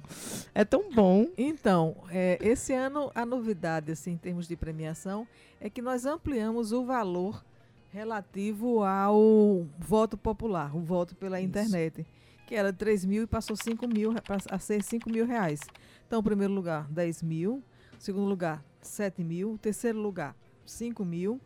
É 0.53 0.65
tão 0.65 0.91
bom. 0.91 1.27
Então, 1.38 1.95
é, 2.09 2.38
esse 2.41 2.73
ano 2.73 3.12
a 3.13 3.25
novidade, 3.25 3.91
assim, 3.91 4.12
em 4.12 4.17
termos 4.17 4.47
de 4.47 4.55
premiação, 4.55 5.27
é 5.59 5.69
que 5.69 5.81
nós 5.81 6.05
ampliamos 6.05 6.71
o 6.71 6.83
valor 6.83 7.43
relativo 7.91 8.83
ao 8.83 9.65
voto 9.77 10.17
popular, 10.17 10.75
o 10.75 10.79
voto 10.79 11.15
pela 11.15 11.41
internet, 11.41 12.05
que 12.45 12.55
era 12.55 12.71
3 12.71 13.05
mil 13.05 13.23
e 13.23 13.27
passou 13.27 13.55
5 13.55 13.88
mil 13.88 14.13
a 14.49 14.59
ser 14.59 14.83
5 14.83 15.09
mil 15.09 15.25
reais. 15.25 15.62
Então, 16.07 16.23
primeiro 16.23 16.53
lugar, 16.53 16.88
10 16.89 17.23
mil, 17.23 17.63
segundo 17.97 18.27
lugar, 18.27 18.63
7 18.81 19.23
mil, 19.23 19.57
terceiro 19.57 19.99
lugar, 19.99 20.35
5 20.65 21.03
mil, 21.03 21.39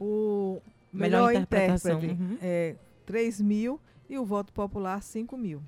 o 0.00 0.60
Melhor 0.92 1.28
melhor, 1.28 1.42
interpretação, 1.42 1.98
intérprete 1.98 2.22
uhum. 2.22 2.38
é 2.40 2.74
3 3.04 3.40
mil 3.40 3.80
e 4.08 4.18
o 4.18 4.24
voto 4.24 4.52
popular 4.52 5.02
5 5.02 5.36
mil. 5.36 5.62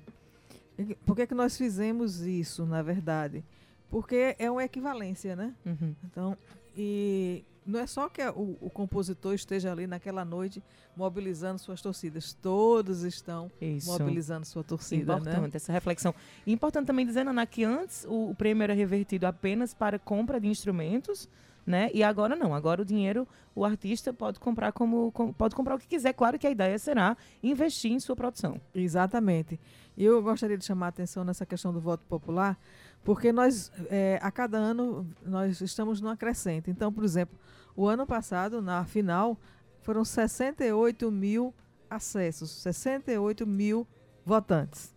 Que- 0.85 0.95
Por 0.95 1.15
que, 1.15 1.27
que 1.27 1.35
nós 1.35 1.57
fizemos 1.57 2.21
isso, 2.21 2.65
na 2.65 2.81
verdade? 2.81 3.43
Porque 3.89 4.35
é 4.37 4.49
uma 4.49 4.63
equivalência, 4.63 5.35
né? 5.35 5.53
Uhum. 5.65 5.95
Então, 6.03 6.37
e 6.77 7.43
não 7.65 7.79
é 7.79 7.85
só 7.87 8.07
que 8.09 8.21
o, 8.29 8.57
o 8.61 8.69
compositor 8.69 9.33
esteja 9.33 9.71
ali 9.71 9.85
naquela 9.87 10.23
noite 10.23 10.61
mobilizando 10.95 11.59
suas 11.59 11.81
torcidas. 11.81 12.33
Todos 12.33 13.03
estão 13.03 13.51
Isso. 13.61 13.91
mobilizando 13.91 14.45
sua 14.45 14.63
torcida, 14.63 15.13
Importante 15.15 15.41
né? 15.41 15.49
essa 15.53 15.71
reflexão. 15.71 16.13
E 16.45 16.51
importante 16.51 16.87
também 16.87 17.05
dizer, 17.05 17.23
Naná, 17.23 17.45
que 17.45 17.63
antes 17.63 18.05
o, 18.05 18.29
o 18.31 18.35
prêmio 18.35 18.63
era 18.63 18.73
revertido 18.73 19.25
apenas 19.25 19.73
para 19.73 19.97
compra 19.99 20.39
de 20.39 20.47
instrumentos, 20.47 21.27
né? 21.69 21.91
E 21.93 22.01
agora 22.03 22.35
não. 22.35 22.55
Agora 22.55 22.81
o 22.81 22.85
dinheiro 22.85 23.27
o 23.53 23.63
artista 23.63 24.11
pode 24.11 24.39
comprar 24.39 24.71
como, 24.71 25.11
como- 25.11 25.31
pode 25.31 25.53
comprar 25.53 25.75
o 25.75 25.77
que 25.77 25.85
quiser. 25.87 26.13
Claro 26.13 26.39
que 26.39 26.47
a 26.47 26.49
ideia 26.49 26.79
será 26.79 27.15
investir 27.43 27.91
em 27.91 27.99
sua 27.99 28.15
produção. 28.15 28.59
Exatamente. 28.73 29.59
E 29.95 30.03
eu 30.03 30.19
gostaria 30.23 30.57
de 30.57 30.65
chamar 30.65 30.87
a 30.87 30.89
atenção 30.89 31.23
nessa 31.23 31.45
questão 31.45 31.71
do 31.71 31.79
voto 31.79 32.03
popular, 32.05 32.57
porque 33.03 33.31
nós, 33.31 33.71
eh, 33.91 34.17
a 34.19 34.31
cada 34.31 34.57
ano, 34.57 35.05
nós 35.23 35.61
estamos 35.61 36.01
numa 36.01 36.17
crescente. 36.17 36.71
Então, 36.71 36.91
por 36.91 37.03
exemplo, 37.03 37.37
o 37.75 37.87
ano 37.87 38.07
passado, 38.07 38.63
na 38.63 38.83
final, 38.85 39.37
foram 39.81 40.03
68 40.03 41.11
mil 41.11 41.53
acessos, 41.87 42.49
68 42.49 43.45
mil 43.45 43.85
votantes. 44.25 44.95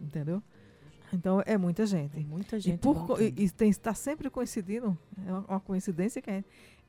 Entendeu? 0.00 0.42
Então, 1.16 1.42
é 1.46 1.56
muita 1.56 1.86
gente. 1.86 2.12
Tem 2.12 2.24
muita 2.24 2.56
E, 2.56 2.60
gente. 2.60 2.80
por, 2.80 2.94
co- 2.94 3.06
votando. 3.16 3.22
e, 3.22 3.44
e 3.44 3.50
tem, 3.50 3.68
está 3.70 3.94
sempre 3.94 4.28
coincidindo, 4.30 4.96
é 5.26 5.30
uma, 5.32 5.44
uma 5.48 5.60
coincidência 5.60 6.20
que 6.22 6.30
é, 6.30 6.44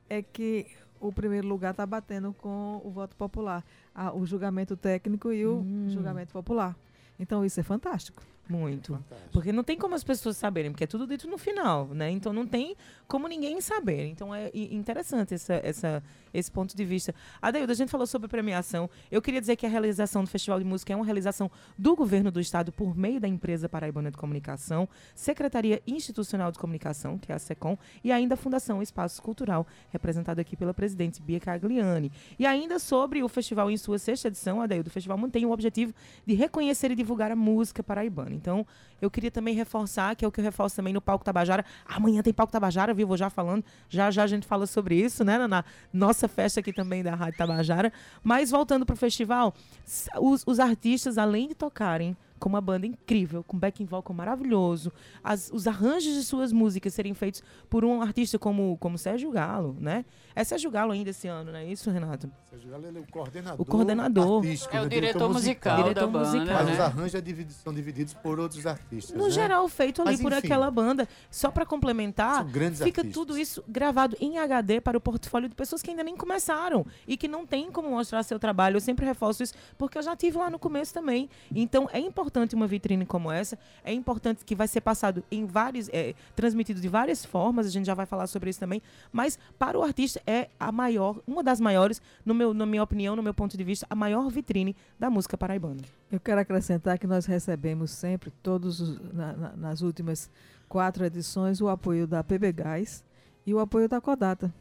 é 0.09 0.21
que 0.21 0.67
o 0.99 1.11
primeiro 1.11 1.47
lugar 1.47 1.71
está 1.71 1.85
batendo 1.85 2.33
com 2.33 2.81
o 2.83 2.89
voto 2.91 3.15
popular, 3.15 3.63
a- 3.93 4.13
o 4.13 4.25
julgamento 4.25 4.75
técnico 4.75 5.31
e 5.31 5.45
o 5.45 5.59
Hum. 5.61 5.87
julgamento 5.89 6.33
popular. 6.33 6.75
Então 7.19 7.43
isso 7.45 7.59
é 7.59 7.63
fantástico. 7.63 8.21
Muito. 8.49 8.93
Fantástico. 8.93 9.31
Porque 9.31 9.51
não 9.51 9.63
tem 9.63 9.77
como 9.77 9.95
as 9.95 10.03
pessoas 10.03 10.37
saberem, 10.37 10.71
porque 10.71 10.83
é 10.83 10.87
tudo 10.87 11.05
dito 11.05 11.27
no 11.27 11.37
final, 11.37 11.87
né? 11.87 12.09
Então 12.09 12.31
não 12.31 12.47
tem 12.47 12.75
como 13.07 13.27
ninguém 13.27 13.59
saber. 13.61 14.05
Então 14.07 14.33
é 14.33 14.49
interessante 14.53 15.33
essa, 15.33 15.55
essa, 15.63 16.03
esse 16.33 16.51
ponto 16.51 16.75
de 16.75 16.85
vista. 16.85 17.13
Adaildo, 17.41 17.71
a 17.71 17.75
gente 17.75 17.89
falou 17.89 18.07
sobre 18.07 18.27
premiação. 18.27 18.89
Eu 19.11 19.21
queria 19.21 19.39
dizer 19.39 19.55
que 19.55 19.65
a 19.65 19.69
realização 19.69 20.23
do 20.23 20.29
Festival 20.29 20.59
de 20.59 20.65
Música 20.65 20.93
é 20.93 20.95
uma 20.95 21.05
realização 21.05 21.51
do 21.77 21.95
governo 21.95 22.31
do 22.31 22.39
estado 22.39 22.71
por 22.71 22.95
meio 22.95 23.19
da 23.19 23.27
empresa 23.27 23.67
Paraibana 23.67 24.11
de 24.11 24.17
Comunicação, 24.17 24.87
Secretaria 25.13 25.81
Institucional 25.85 26.51
de 26.51 26.59
Comunicação, 26.59 27.17
que 27.17 27.31
é 27.31 27.35
a 27.35 27.39
SECOM, 27.39 27.77
e 28.03 28.11
ainda 28.11 28.35
a 28.35 28.37
Fundação 28.37 28.81
Espaço 28.81 29.21
Cultural, 29.21 29.67
representada 29.89 30.41
aqui 30.41 30.55
pela 30.55 30.73
presidente 30.73 31.21
Bia 31.21 31.39
Cagliani. 31.39 32.11
E 32.37 32.45
ainda 32.45 32.79
sobre 32.79 33.23
o 33.23 33.27
festival 33.27 33.69
em 33.69 33.77
sua 33.77 33.99
sexta 33.99 34.27
edição, 34.27 34.61
Adaildo, 34.61 34.89
o 34.89 34.91
festival 34.91 35.17
mantém 35.17 35.45
o 35.45 35.51
objetivo 35.51 35.93
de 36.25 36.33
reconhecer 36.33 36.91
e 36.91 36.95
divulgar 36.95 37.31
a 37.31 37.35
música 37.35 37.83
paraibana. 37.83 38.36
Então, 38.37 38.65
eu 39.01 39.11
queria 39.11 39.29
também 39.29 39.53
reforçar, 39.53 40.15
que 40.15 40.23
é 40.23 40.27
o 40.27 40.31
que 40.31 40.39
eu 40.39 40.43
reforço 40.43 40.75
também 40.75 40.93
no 40.93 41.01
Palco 41.01 41.25
Tabajara. 41.25 41.65
Amanhã 41.85 42.21
tem 42.21 42.33
Palco 42.33 42.51
Tabajara, 42.51 42.93
viu? 42.93 43.05
Vou 43.07 43.17
já 43.17 43.29
falando. 43.29 43.63
Já 43.89 44.09
já 44.09 44.23
a 44.23 44.27
gente 44.27 44.47
fala 44.47 44.65
sobre 44.65 44.95
isso, 44.95 45.23
né, 45.23 45.37
na 45.47 45.63
nossa 45.91 46.27
festa 46.27 46.59
aqui 46.59 46.71
também 46.71 47.03
da 47.03 47.13
Rádio 47.15 47.37
Tabajara. 47.37 47.91
Mas 48.23 48.49
voltando 48.51 48.85
pro 48.85 48.95
festival, 48.95 49.53
s- 49.85 50.09
os, 50.19 50.43
os 50.47 50.59
artistas, 50.59 51.17
além 51.17 51.49
de 51.49 51.55
tocarem 51.55 52.15
com 52.39 52.49
uma 52.49 52.61
banda 52.61 52.85
incrível, 52.85 53.43
com 53.43 53.57
backing 53.57 53.85
vocal 53.85 54.15
maravilhoso, 54.15 54.91
as- 55.23 55.49
os 55.53 55.67
arranjos 55.67 56.13
de 56.13 56.23
suas 56.23 56.51
músicas 56.51 56.93
serem 56.93 57.13
feitos 57.13 57.41
por 57.69 57.83
um 57.83 58.01
artista 58.01 58.37
como, 58.39 58.77
como 58.79 58.97
Sérgio 58.97 59.31
Galo, 59.31 59.75
né? 59.79 60.05
É 60.35 60.43
Sérgio 60.43 60.69
Galo 60.69 60.91
ainda 60.91 61.09
esse 61.09 61.27
ano, 61.27 61.51
não 61.51 61.59
é 61.59 61.65
isso, 61.65 61.89
Renato? 61.89 62.29
Sérgio 62.49 62.69
Galo 62.69 62.85
ele 62.87 62.99
é 62.99 63.01
o 63.01 63.07
coordenador. 63.11 63.61
O 63.61 63.65
coordenador. 63.65 64.37
artístico, 64.43 64.75
É 64.75 64.79
o 64.79 64.83
né, 64.83 64.89
diretor 64.89 65.29
musical 65.33 65.77
Diretor 65.77 66.01
da 66.01 66.07
banda, 66.07 66.25
musical. 66.31 66.55
Mas 66.63 66.71
os 66.71 66.77
né? 66.77 66.83
arranjos 66.85 67.15
é 67.15 67.21
dividi- 67.21 67.53
são 67.53 67.73
divididos 67.73 68.13
por 68.13 68.39
outros 68.39 68.65
artistas. 68.67 69.15
No 69.17 69.25
né? 69.25 69.29
geral, 69.31 69.67
feito 69.67 70.01
ali 70.01 70.11
Mas, 70.11 70.21
por 70.21 70.31
enfim. 70.31 70.45
aquela 70.45 70.69
banda. 70.69 71.07
Só 71.31 71.49
para 71.49 71.65
complementar, 71.65 72.45
fica 72.45 72.71
artistas. 73.01 73.13
tudo 73.13 73.37
isso 73.37 73.63
gravado 73.67 74.15
em 74.19 74.37
HD 74.37 74.79
para 74.79 74.97
o 74.97 75.01
portfólio 75.01 75.49
de 75.49 75.55
pessoas 75.55 75.81
que 75.81 75.89
ainda 75.89 76.03
nem 76.03 76.15
começaram 76.15 76.85
e 77.07 77.17
que 77.17 77.27
não 77.27 77.45
tem 77.45 77.71
como 77.71 77.89
mostrar 77.89 78.21
seu 78.23 78.37
trabalho. 78.37 78.77
Eu 78.77 78.81
sempre 78.81 79.05
reforço 79.05 79.41
isso 79.41 79.53
porque 79.77 79.97
eu 79.97 80.03
já 80.03 80.15
tive 80.15 80.37
lá 80.37 80.49
no 80.49 80.59
começo 80.59 80.93
também. 80.93 81.29
Então 81.55 81.89
é 81.91 81.99
importante 81.99 82.26
importante 82.27 82.55
uma 82.55 82.67
vitrine 82.67 83.05
como 83.05 83.31
essa, 83.31 83.57
é 83.85 83.93
importante 83.93 84.43
que 84.43 84.53
vai 84.53 84.67
ser 84.67 84.81
passado 84.81 85.23
em 85.31 85.45
vários, 85.45 85.89
é, 85.93 86.13
transmitido 86.35 86.81
de 86.81 86.89
várias 86.89 87.23
formas, 87.23 87.65
a 87.65 87.69
gente 87.69 87.85
já 87.85 87.93
vai 87.93 88.05
falar 88.05 88.27
sobre 88.27 88.49
isso 88.49 88.59
também, 88.59 88.81
mas 89.13 89.39
para 89.57 89.79
o 89.79 89.83
artista 89.83 90.21
é 90.27 90.49
a 90.59 90.71
maior, 90.71 91.21
uma 91.25 91.41
das 91.41 91.61
maiores, 91.61 92.01
no 92.25 92.33
meu, 92.33 92.53
na 92.53 92.65
minha 92.65 92.83
opinião, 92.83 93.15
no 93.15 93.23
meu 93.23 93.33
ponto 93.33 93.57
de 93.57 93.63
vista, 93.63 93.87
a 93.89 93.95
maior 93.95 94.29
vitrine 94.29 94.75
da 94.99 95.09
música 95.09 95.37
paraibana. 95.37 95.81
Eu 96.11 96.19
quero 96.19 96.41
acrescentar 96.41 96.99
que 96.99 97.07
nós 97.07 97.25
recebemos 97.25 97.91
sempre, 97.91 98.29
todos 98.43 98.81
os, 98.81 98.99
na, 99.13 99.33
na, 99.33 99.55
nas 99.55 99.81
últimas 99.81 100.29
quatro 100.67 101.05
edições, 101.05 101.61
o 101.61 101.69
apoio 101.69 102.05
da 102.05 102.21
PB 102.21 102.51
Gás 102.51 103.03
e 103.45 103.53
o 103.53 103.59
apoio 103.59 103.87
da 103.87 104.01
Codata. 104.01 104.53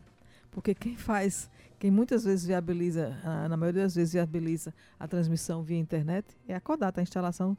Porque 0.53 0.73
quem 0.73 0.97
faz 0.97 1.51
quem 1.79 1.91
muitas 1.91 2.25
vezes 2.25 2.47
viabiliza, 2.47 3.17
na 3.49 3.57
maioria 3.57 3.83
das 3.83 3.95
vezes 3.95 4.13
viabiliza 4.13 4.75
a 4.99 5.07
transmissão 5.07 5.63
via 5.63 5.79
internet 5.79 6.27
é 6.49 6.55
a 6.55 6.61
Codata, 6.61 7.01
a 7.01 7.03
instalação 7.03 7.57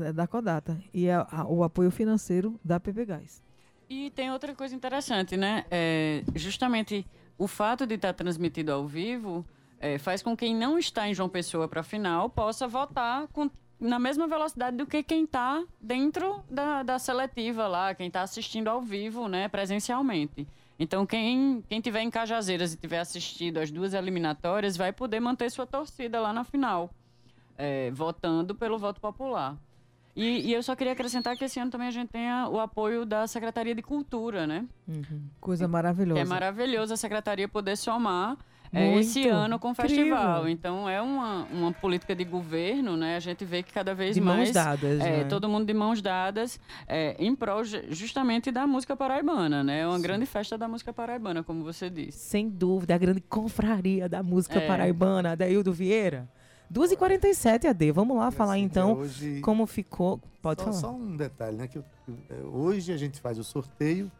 é, 0.00 0.12
da 0.12 0.26
Codata 0.26 0.82
e 0.92 1.08
a, 1.08 1.26
a, 1.30 1.46
o 1.46 1.62
apoio 1.62 1.90
financeiro 1.90 2.58
da 2.64 2.80
PP 2.80 3.04
Gás. 3.04 3.42
E 3.88 4.10
tem 4.10 4.30
outra 4.30 4.54
coisa 4.54 4.74
interessante, 4.74 5.36
né? 5.36 5.64
É, 5.70 6.24
justamente 6.34 7.06
o 7.36 7.46
fato 7.46 7.86
de 7.86 7.94
estar 7.94 8.12
transmitido 8.14 8.72
ao 8.72 8.86
vivo 8.86 9.44
é, 9.78 9.98
faz 9.98 10.22
com 10.22 10.36
que 10.36 10.46
quem 10.46 10.56
não 10.56 10.78
está 10.78 11.08
em 11.08 11.14
João 11.14 11.28
Pessoa 11.28 11.68
para 11.68 11.80
a 11.80 11.84
final 11.84 12.30
possa 12.30 12.66
votar 12.66 13.26
com, 13.28 13.50
na 13.78 13.98
mesma 13.98 14.26
velocidade 14.26 14.76
do 14.76 14.86
que 14.86 15.02
quem 15.02 15.24
está 15.24 15.62
dentro 15.80 16.42
da, 16.48 16.82
da 16.82 16.98
seletiva 16.98 17.66
lá, 17.66 17.94
quem 17.94 18.06
está 18.06 18.22
assistindo 18.22 18.68
ao 18.68 18.80
vivo, 18.80 19.28
né, 19.28 19.48
presencialmente. 19.48 20.46
Então, 20.78 21.06
quem, 21.06 21.62
quem 21.68 21.80
tiver 21.80 22.00
em 22.00 22.10
Cajazeiras 22.10 22.72
e 22.72 22.76
tiver 22.76 22.98
assistido 22.98 23.58
as 23.58 23.70
duas 23.70 23.94
eliminatórias 23.94 24.76
vai 24.76 24.92
poder 24.92 25.20
manter 25.20 25.50
sua 25.50 25.66
torcida 25.66 26.20
lá 26.20 26.32
na 26.32 26.44
final, 26.44 26.90
é, 27.56 27.90
votando 27.90 28.54
pelo 28.54 28.78
voto 28.78 29.00
popular. 29.00 29.56
E, 30.14 30.50
e, 30.50 30.52
eu 30.52 30.62
só 30.62 30.76
queria 30.76 30.92
acrescentar 30.92 31.36
que 31.36 31.44
esse 31.44 31.58
ano 31.58 31.70
também 31.70 31.88
a 31.88 31.90
gente 31.90 32.10
tem 32.10 32.28
o 32.50 32.60
apoio 32.60 33.06
da 33.06 33.26
Secretaria 33.26 33.74
de 33.74 33.80
Cultura, 33.80 34.46
né? 34.46 34.66
Uhum. 34.86 35.22
Coisa 35.40 35.66
maravilhosa. 35.66 36.20
É 36.20 36.24
maravilhoso 36.24 36.92
a 36.92 36.96
Secretaria 36.98 37.48
poder 37.48 37.76
somar 37.76 38.36
é, 38.72 38.98
esse 38.98 39.28
ano 39.28 39.58
com 39.58 39.70
o 39.70 39.74
festival. 39.74 40.48
Então 40.48 40.88
é 40.88 41.00
uma, 41.00 41.44
uma 41.52 41.72
política 41.72 42.14
de 42.14 42.24
governo, 42.24 42.96
né? 42.96 43.16
A 43.16 43.20
gente 43.20 43.44
vê 43.44 43.62
que 43.62 43.72
cada 43.72 43.94
vez 43.94 44.14
de 44.14 44.20
mais. 44.20 44.38
Mãos 44.38 44.52
dadas, 44.52 45.00
é, 45.00 45.18
né? 45.18 45.24
Todo 45.24 45.48
mundo 45.48 45.66
de 45.66 45.74
mãos 45.74 46.00
dadas 46.00 46.58
é, 46.88 47.14
em 47.18 47.34
prol 47.36 47.62
justamente 47.64 48.50
da 48.50 48.66
música 48.66 48.96
paraibana, 48.96 49.62
né? 49.62 49.80
É 49.80 49.86
uma 49.86 49.96
Sim. 49.96 50.02
grande 50.02 50.26
festa 50.26 50.56
da 50.56 50.66
música 50.66 50.92
paraibana, 50.92 51.42
como 51.42 51.62
você 51.62 51.90
disse. 51.90 52.18
Sem 52.18 52.48
dúvida, 52.48 52.94
a 52.94 52.98
grande 52.98 53.20
confraria 53.20 54.08
da 54.08 54.22
música 54.22 54.58
é. 54.58 54.66
paraibana, 54.66 55.36
Daildo 55.36 55.72
Vieira. 55.72 56.28
2h47, 56.72 57.66
AD. 57.66 57.92
Vamos 57.92 58.16
lá 58.16 58.30
falar 58.30 58.54
assim, 58.54 58.62
então 58.62 58.94
hoje... 58.94 59.40
como 59.42 59.66
ficou. 59.66 60.18
Pode 60.40 60.62
só, 60.62 60.66
falar. 60.66 60.80
Só 60.80 60.90
um 60.92 61.14
detalhe, 61.14 61.56
né? 61.56 61.68
Que 61.68 61.82
hoje 62.50 62.90
a 62.90 62.96
gente 62.96 63.20
faz 63.20 63.38
o 63.38 63.44
sorteio 63.44 64.10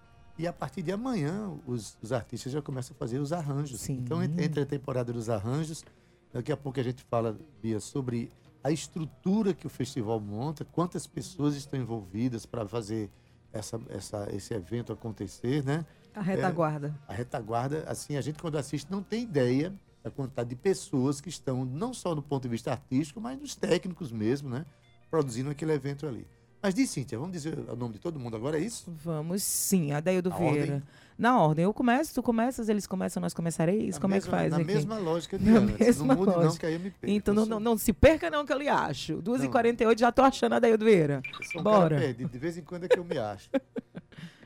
e 0.43 0.47
a 0.49 0.53
partir 0.53 0.83
de 0.83 0.91
amanhã, 0.91 1.57
os, 1.65 1.97
os 2.03 2.13
artistas 2.13 2.53
já 2.53 2.61
começam 2.61 2.97
a 2.97 2.99
fazer 2.99 3.21
os 3.21 3.33
arranjos. 3.33 3.81
Sim. 3.81 3.93
Então, 3.93 4.21
entre 4.21 4.63
a 4.63 4.67
temporada 4.67 5.13
dos 5.13 5.31
arranjos, 5.31 5.85
daqui 6.33 6.51
a 6.51 6.57
pouco 6.57 6.81
a 6.81 6.83
gente 6.83 7.01
fala, 7.05 7.39
Bia, 7.63 7.79
sobre 7.79 8.29
a 8.61 8.73
estrutura 8.73 9.55
que 9.55 9.69
o 9.69 9.71
festival 9.71 10.19
monta, 10.19 10.65
quantas 10.65 11.07
pessoas 11.07 11.55
estão 11.55 11.79
envolvidas 11.79 12.45
para 12.45 12.67
fazer 12.67 13.09
essa, 13.53 13.81
essa, 13.89 14.29
esse 14.35 14.53
evento 14.53 14.93
acontecer, 14.93 15.65
né? 15.65 15.87
A 16.13 16.21
retaguarda. 16.21 16.93
É, 17.09 17.13
a 17.13 17.15
retaguarda, 17.15 17.85
assim, 17.87 18.17
a 18.17 18.21
gente 18.21 18.43
quando 18.43 18.59
assiste 18.59 18.91
não 18.91 19.01
tem 19.01 19.23
ideia 19.23 19.73
da 20.03 20.11
quantidade 20.11 20.49
de 20.49 20.57
pessoas 20.57 21.21
que 21.21 21.29
estão, 21.29 21.65
não 21.65 21.95
só 21.95 22.17
do 22.17 22.23
ponto 22.23 22.43
de 22.43 22.49
vista 22.49 22.73
artístico, 22.73 23.21
mas 23.21 23.39
nos 23.39 23.55
técnicos 23.55 24.11
mesmo, 24.11 24.49
né? 24.49 24.67
Produzindo 25.09 25.51
aquele 25.51 25.73
evento 25.73 26.05
ali. 26.05 26.27
Mas 26.63 26.75
diz, 26.75 26.91
Cíntia, 26.91 27.19
vamos 27.19 27.33
dizer 27.33 27.59
o 27.69 27.75
nome 27.75 27.95
de 27.95 27.99
todo 27.99 28.21
mundo 28.21 28.37
agora, 28.37 28.57
é 28.57 28.61
isso? 28.61 28.93
Vamos 29.05 29.43
sim, 29.43 29.91
Adaildo 29.91 30.31
Vieira. 30.31 30.75
Ordem? 30.75 30.83
Na 31.19 31.41
ordem. 31.41 31.65
Eu 31.65 31.75
começo, 31.75 32.15
tu 32.15 32.23
começas, 32.23 32.69
eles 32.69 32.87
começam, 32.87 33.21
nós 33.21 33.35
começareis? 33.35 33.99
Como 33.99 34.15
mesma, 34.15 34.29
é 34.29 34.31
que 34.31 34.37
faz 34.37 34.51
na 34.53 34.57
aqui? 34.59 34.67
Na 34.67 34.73
mesma 34.75 34.99
lógica 34.99 35.37
de 35.37 35.45
na 35.45 35.59
antes. 35.59 35.79
Mesma 35.79 36.07
não 36.07 36.15
mude 36.15 36.31
lógica. 36.31 36.49
não, 36.49 36.57
que 36.57 36.67
aí 36.67 36.75
eu 36.75 36.81
me 36.81 36.91
perco. 36.91 37.07
Então 37.17 37.35
não, 37.35 37.47
não, 37.47 37.61
não, 37.61 37.77
se 37.77 37.93
perca 37.93 38.31
não, 38.31 38.47
que 38.47 38.53
eu 38.53 38.59
lhe 38.59 38.69
acho. 38.69 39.21
2h48 39.23 39.99
já 39.99 40.13
tô 40.13 40.23
achando 40.23 40.55
Adaildo 40.55 40.85
Vieira. 40.85 41.21
Um 41.57 41.63
Bora. 41.65 41.99
Perdido. 41.99 42.31
De 42.31 42.39
vez 42.39 42.57
em 42.57 42.63
quando 42.63 42.85
é 42.85 42.89
que 42.89 42.99
eu 42.99 43.05
me 43.05 43.19
acho. 43.19 43.51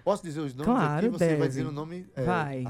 Posso 0.03 0.23
dizer 0.23 0.41
os 0.41 0.55
nomes 0.55 0.73
claro, 0.73 1.07
aqui? 1.07 1.19
Você 1.19 1.27
deve. 1.27 1.37
vai 1.37 1.49
dizer 1.49 1.67
o 1.67 1.73
nome 1.73 2.07
é, 2.15 2.23
vai. 2.23 2.65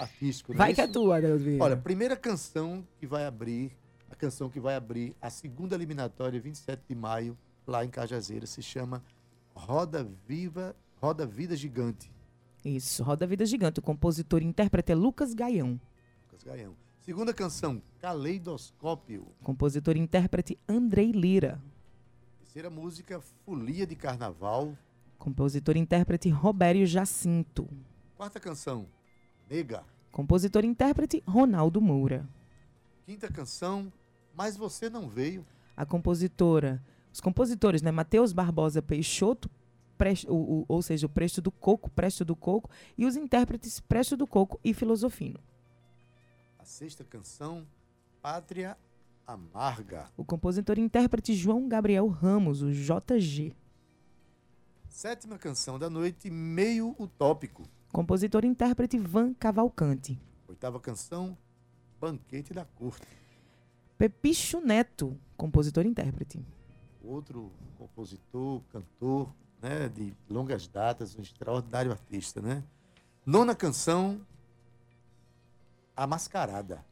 artístico, 0.00 0.54
Vai 0.54 0.72
é 0.72 0.74
que 0.74 0.80
é 0.80 0.88
tua, 0.88 1.18
Adaildo 1.18 1.44
Vieira. 1.44 1.62
Olha, 1.62 1.76
primeira 1.76 2.16
canção 2.16 2.84
que 2.98 3.06
vai 3.06 3.26
abrir, 3.26 3.70
a 4.10 4.16
canção 4.16 4.50
que 4.50 4.58
vai 4.58 4.74
abrir 4.74 5.14
a 5.22 5.30
segunda 5.30 5.76
eliminatória, 5.76 6.40
27 6.40 6.82
de 6.88 6.94
maio, 6.96 7.38
lá 7.68 7.84
em 7.84 7.90
Cajazeiras, 7.90 8.50
se 8.50 8.62
chama 8.62 9.02
Roda 9.54 10.08
Viva, 10.26 10.74
Roda 11.00 11.26
Vida 11.26 11.54
Gigante. 11.54 12.10
Isso, 12.64 13.02
Roda 13.02 13.26
Vida 13.26 13.44
Gigante. 13.46 13.78
O 13.78 13.82
compositor 13.82 14.42
e 14.42 14.46
intérprete 14.46 14.92
é 14.92 14.94
Lucas 14.94 15.34
Gaião. 15.34 15.80
Lucas 16.24 16.42
Gaião. 16.42 16.74
Segunda 17.02 17.32
canção, 17.32 17.80
Caleidoscópio. 18.00 19.26
Compositor 19.42 19.96
e 19.96 20.00
intérprete 20.00 20.58
Andrei 20.68 21.12
Lira. 21.12 21.60
Terceira 22.40 22.68
música, 22.68 23.20
Folia 23.44 23.86
de 23.86 23.94
Carnaval. 23.94 24.76
Compositor 25.18 25.76
e 25.76 25.80
intérprete 25.80 26.28
Robério 26.28 26.86
Jacinto. 26.86 27.68
Quarta 28.16 28.40
canção, 28.40 28.86
Nega. 29.48 29.84
Compositor 30.10 30.64
e 30.64 30.66
intérprete 30.66 31.22
Ronaldo 31.26 31.80
Moura. 31.80 32.28
Quinta 33.06 33.30
canção, 33.30 33.92
Mas 34.34 34.56
Você 34.56 34.90
Não 34.90 35.08
Veio. 35.08 35.46
A 35.76 35.86
compositora 35.86 36.82
os 37.12 37.20
compositores, 37.20 37.82
né? 37.82 37.90
Matheus 37.90 38.32
Barbosa 38.32 38.82
Peixoto, 38.82 39.50
Presto, 39.96 40.32
o, 40.32 40.60
o, 40.60 40.64
ou 40.68 40.80
seja, 40.80 41.06
o 41.06 41.08
Presto 41.08 41.42
do 41.42 41.50
Coco, 41.50 41.90
Presto 41.90 42.24
do 42.24 42.36
Coco, 42.36 42.70
e 42.96 43.04
os 43.04 43.16
intérpretes 43.16 43.80
Presto 43.80 44.16
do 44.16 44.26
Coco 44.26 44.60
e 44.62 44.72
Filosofino. 44.72 45.40
A 46.58 46.64
sexta 46.64 47.04
canção, 47.04 47.66
Pátria 48.22 48.76
Amarga. 49.26 50.06
O 50.16 50.24
compositor 50.24 50.78
e 50.78 50.80
intérprete 50.80 51.34
João 51.34 51.68
Gabriel 51.68 52.06
Ramos, 52.06 52.62
o 52.62 52.70
JG. 52.70 53.54
Sétima 54.88 55.36
canção 55.36 55.78
da 55.78 55.90
noite, 55.90 56.30
Meio 56.30 56.94
Utópico. 56.98 57.64
Compositor 57.92 58.44
e 58.44 58.48
intérprete 58.48 58.98
Van 58.98 59.34
Cavalcante. 59.34 60.18
Oitava 60.46 60.80
canção, 60.80 61.36
Banquete 62.00 62.54
da 62.54 62.64
Corte. 62.64 63.06
Pepicho 63.98 64.60
Neto, 64.60 65.18
compositor 65.36 65.84
e 65.84 65.88
intérprete 65.88 66.40
outro 67.08 67.50
compositor, 67.78 68.60
cantor, 68.70 69.32
né, 69.60 69.88
de 69.88 70.14
longas 70.28 70.68
datas, 70.68 71.16
um 71.16 71.22
extraordinário 71.22 71.90
artista, 71.90 72.40
né? 72.40 72.62
Nona 73.24 73.54
canção, 73.54 74.20
A 75.96 76.06
Mascarada. 76.06 76.84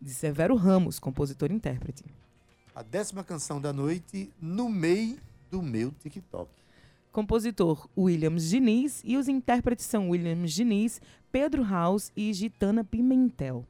De 0.00 0.12
Severo 0.12 0.56
Ramos, 0.56 0.98
compositor 0.98 1.50
e 1.50 1.54
intérprete. 1.54 2.04
A 2.74 2.82
décima 2.82 3.24
canção 3.24 3.60
da 3.60 3.72
noite, 3.72 4.32
No 4.40 4.68
Meio 4.68 5.18
do 5.50 5.62
Meu 5.62 5.92
TikTok. 6.00 6.50
Compositor 7.10 7.88
Williams 7.96 8.48
Diniz 8.48 9.02
e 9.04 9.16
os 9.18 9.28
intérpretes 9.28 9.84
são 9.84 10.08
Williams 10.10 10.52
Diniz, 10.52 11.00
Pedro 11.30 11.62
House 11.62 12.10
e 12.16 12.32
Gitana 12.32 12.82
Pimentel. 12.82 13.66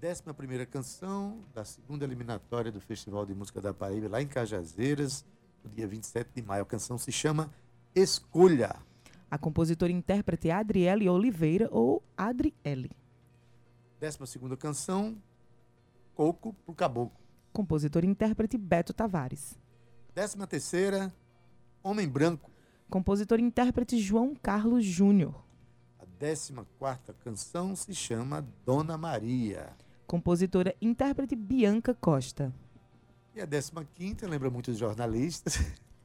11 0.00 0.66
canção 0.66 1.40
da 1.52 1.64
segunda 1.64 2.04
eliminatória 2.04 2.70
do 2.70 2.80
Festival 2.80 3.26
de 3.26 3.34
Música 3.34 3.60
da 3.60 3.74
Paraíba, 3.74 4.08
lá 4.08 4.22
em 4.22 4.28
Cajazeiras, 4.28 5.24
no 5.64 5.68
dia 5.70 5.88
27 5.88 6.30
de 6.36 6.40
maio. 6.40 6.62
A 6.62 6.66
canção 6.66 6.96
se 6.96 7.10
chama 7.10 7.52
Escolha. 7.96 8.76
A 9.28 9.36
compositora 9.36 9.90
e 9.90 9.94
intérprete 9.96 10.50
é 10.50 10.52
Adriele 10.52 11.08
Oliveira 11.08 11.68
ou 11.72 12.00
Adriele. 12.16 12.92
12 14.00 14.56
canção, 14.56 15.20
Coco 16.14 16.54
pro 16.64 16.74
Caboclo. 16.76 17.18
Compositor 17.52 18.04
e 18.04 18.06
intérprete 18.06 18.56
Beto 18.56 18.92
Tavares. 18.94 19.58
13 20.14 21.12
Homem 21.82 22.08
Branco. 22.08 22.52
Compositor 22.88 23.40
e 23.40 23.42
intérprete 23.42 23.98
João 23.98 24.36
Carlos 24.36 24.84
Júnior. 24.84 25.44
A 25.98 26.06
14 26.06 26.52
canção 27.18 27.74
se 27.74 27.92
chama 27.92 28.46
Dona 28.64 28.96
Maria 28.96 29.76
compositora 30.08 30.74
intérprete 30.80 31.36
Bianca 31.36 31.94
Costa. 31.94 32.52
E 33.36 33.40
a 33.40 33.46
15 33.46 34.26
lembra 34.26 34.50
muito 34.50 34.70
dos 34.70 34.80
jornalistas, 34.80 35.58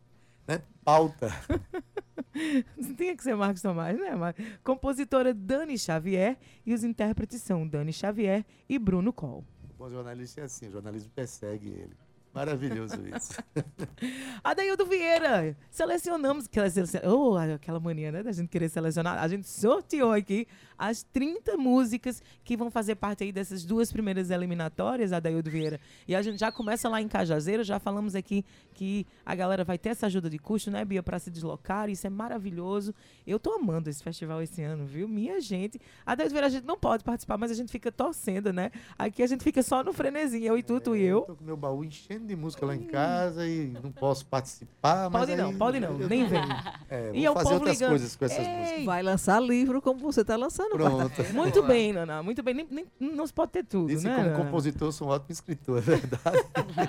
né? 0.45 0.61
Pauta. 0.83 1.29
Tinha 2.97 3.15
que 3.15 3.23
ser 3.23 3.35
Marcos 3.35 3.61
Tomás, 3.61 3.97
né? 3.97 4.13
Mas, 4.13 4.35
compositora 4.63 5.33
Dani 5.33 5.77
Xavier 5.77 6.37
e 6.65 6.73
os 6.73 6.83
intérpretes 6.83 7.41
são 7.41 7.65
Dani 7.65 7.93
Xavier 7.93 8.45
e 8.67 8.77
Bruno 8.77 9.13
Coll. 9.13 9.45
O 9.63 9.73
bom 9.77 9.89
jornalista 9.89 10.41
é 10.41 10.43
assim, 10.43 10.67
o 10.67 10.71
jornalismo 10.71 11.09
persegue 11.15 11.69
ele. 11.69 11.95
Maravilhoso 12.33 12.95
isso. 13.15 13.33
Adaildo 14.43 14.87
Vieira, 14.87 15.55
selecionamos, 15.69 16.45
aquela, 16.45 16.67
oh, 17.07 17.37
aquela 17.37 17.79
mania, 17.79 18.11
né, 18.11 18.23
da 18.23 18.31
gente 18.31 18.49
querer 18.49 18.69
selecionar, 18.69 19.21
a 19.21 19.27
gente 19.27 19.47
sorteou 19.47 20.11
aqui 20.11 20.47
as 20.83 21.01
30 21.01 21.55
músicas 21.55 22.21
que 22.43 22.57
vão 22.57 22.69
fazer 22.69 22.95
parte 22.95 23.23
aí 23.23 23.31
dessas 23.31 23.63
duas 23.63 23.89
primeiras 23.89 24.29
eliminatórias, 24.29 25.13
Adaildo 25.13 25.49
Vieira. 25.49 25.79
E 26.05 26.13
a 26.13 26.21
gente 26.21 26.37
já 26.37 26.51
começa 26.51 26.89
lá 26.89 27.01
em 27.01 27.07
Cajazeiro, 27.07 27.63
já 27.63 27.79
falamos 27.79 28.15
aqui 28.15 28.43
que 28.73 29.07
a 29.25 29.33
galera 29.33 29.63
vai 29.63 29.77
ter 29.77 29.89
essa 29.89 30.07
ajuda 30.07 30.29
de 30.29 30.37
custo, 30.37 30.69
né, 30.69 30.83
Bia, 30.83 31.01
para 31.01 31.17
se 31.19 31.31
deslocar, 31.31 31.89
isso 31.89 32.05
é 32.05 32.09
maravilhoso. 32.09 32.93
Eu 33.25 33.39
tô 33.39 33.53
amando 33.53 33.89
esse 33.89 34.03
festival 34.03 34.41
esse 34.41 34.61
ano, 34.61 34.85
viu? 34.85 35.07
Minha 35.07 35.39
gente. 35.39 35.79
Adaildo 36.05 36.33
Vieira, 36.33 36.47
a 36.47 36.49
gente 36.49 36.65
não 36.65 36.77
pode 36.77 37.01
participar, 37.01 37.37
mas 37.37 37.49
a 37.49 37.53
gente 37.53 37.71
fica 37.71 37.89
torcendo, 37.89 38.51
né? 38.51 38.69
Aqui 38.99 39.23
a 39.23 39.27
gente 39.27 39.41
fica 39.41 39.63
só 39.63 39.85
no 39.85 39.93
frenezinho, 39.93 40.47
eu 40.47 40.57
e 40.57 40.63
tu, 40.63 40.81
tu 40.81 40.97
e 40.97 41.03
eu. 41.03 41.21
Tô 41.21 41.35
com 41.37 41.45
meu 41.45 41.55
baú 41.55 41.85
enchendo 41.85 42.27
de 42.27 42.35
música 42.35 42.65
lá 42.65 42.75
em 42.75 42.83
casa 42.83 43.47
e 43.47 43.67
não 43.81 43.89
posso 43.89 44.25
participar, 44.25 45.09
mas 45.09 45.21
Pode 45.21 45.35
não, 45.37 45.49
aí 45.49 45.55
pode 45.55 45.79
não, 45.79 45.97
nem 45.97 46.27
vem. 46.27 46.41
É, 46.89 47.07
vou 47.07 47.15
E 47.15 47.25
é 47.25 47.31
o 47.31 47.33
fazer 47.33 47.43
povo 47.45 47.55
outras 47.55 47.77
ligando. 47.77 47.89
coisas 47.91 48.15
com 48.17 48.25
essas 48.25 48.45
Ei, 48.45 48.57
músicas. 48.57 48.85
Vai 48.85 49.01
lançar 49.01 49.39
livro 49.39 49.81
como 49.81 49.99
você 49.99 50.21
está 50.21 50.35
lançando. 50.35 50.72
Pronto. 50.73 51.23
Muito 51.33 51.63
bem, 51.63 51.93
Naná, 51.93 52.21
muito 52.23 52.41
bem. 52.43 52.53
Nem, 52.53 52.67
nem- 52.69 52.85
não 52.99 53.25
se 53.27 53.33
pode 53.33 53.51
ter 53.51 53.63
tudo, 53.63 53.87
Disse 53.87 54.05
né? 54.05 54.15
como 54.15 54.29
Naná? 54.29 54.43
compositor, 54.43 54.91
sou 54.91 55.07
um 55.07 55.11
ótimo 55.11 55.31
escritor, 55.31 55.77
é 55.77 55.81
verdade. 55.81 56.37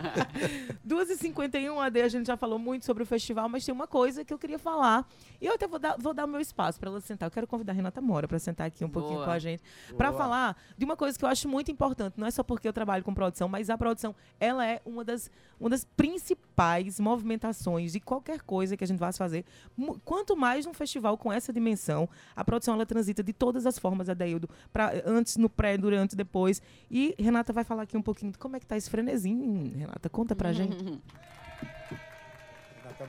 2h51 0.87 1.79
AD, 1.79 2.03
a 2.03 2.09
gente 2.09 2.27
já 2.27 2.37
falou 2.37 2.59
muito 2.59 2.85
sobre 2.85 3.03
o 3.03 3.07
festival, 3.07 3.49
mas 3.49 3.65
tem 3.65 3.75
uma 3.75 3.87
coisa 3.87 4.25
que 4.25 4.33
eu 4.33 4.39
queria 4.39 4.59
falar. 4.59 5.07
E 5.41 5.47
eu 5.47 5.55
até 5.55 5.67
vou 5.67 5.79
dar, 5.79 5.97
vou 5.99 6.15
dar 6.15 6.25
o 6.25 6.29
meu 6.29 6.41
espaço 6.41 6.79
para 6.79 6.91
ela 6.91 7.01
sentar. 7.01 7.27
Eu 7.27 7.31
quero 7.31 7.47
convidar 7.47 7.73
a 7.73 7.75
Renata 7.77 8.01
Mora 8.01 8.27
para 8.29 8.39
sentar 8.39 8.67
aqui 8.67 8.85
um 8.85 8.89
pouquinho 8.89 9.15
Boa. 9.17 9.27
com 9.27 9.31
a 9.33 9.39
gente. 9.39 9.63
Para 9.97 10.11
Boa. 10.11 10.23
falar 10.23 10.57
de 10.77 10.85
uma 10.85 10.97
coisa 10.97 11.19
que 11.19 11.25
eu 11.25 11.29
acho 11.29 11.49
muito 11.49 11.71
importante. 11.71 12.15
Não 12.17 12.27
é 12.27 12.31
só 12.31 12.43
porque 12.43 12.67
eu 12.67 12.73
trabalho 12.73 13.05
com 13.05 13.13
produção, 13.15 13.49
mas 13.49 13.71
a 13.71 13.77
produção, 13.79 14.15
ela 14.41 14.67
é 14.67 14.81
uma 14.85 15.05
das, 15.05 15.31
uma 15.61 15.71
das 15.71 15.85
principais 15.85 16.99
movimentações 17.01 17.93
de 17.93 18.01
qualquer 18.01 18.41
coisa 18.43 18.77
que 18.77 18.85
a 18.85 18.87
gente 18.87 18.99
vá 18.99 19.13
fazer. 19.13 19.45
Quanto 20.05 20.37
mais 20.37 20.67
num 20.67 20.75
festival 20.75 21.17
com 21.17 21.33
essa 21.33 21.53
dimensão, 21.53 22.09
a 22.35 22.45
produção 22.45 22.75
ela 22.75 22.87
transita 22.87 23.23
de 23.23 23.33
todas 23.33 23.64
as 23.67 23.79
formas, 23.79 24.09
Adeildo, 24.09 24.49
pra, 24.73 24.93
antes, 25.05 25.37
no 25.37 25.49
pré, 25.49 25.77
durante, 25.77 26.17
depois. 26.17 26.61
E 26.91 27.15
Renata 27.19 27.53
vai 27.53 27.65
falar 27.65 27.83
aqui 27.83 27.97
um 27.97 28.03
pouquinho 28.03 28.33
de 28.33 28.39
como 28.39 28.57
é 28.57 28.61
que 28.61 28.67
tá 28.67 28.77
esse 28.77 28.91
frenesim. 28.91 29.73
Renata, 29.77 30.09
conta 30.09 30.35
pra 30.35 30.53
gente. 30.53 30.77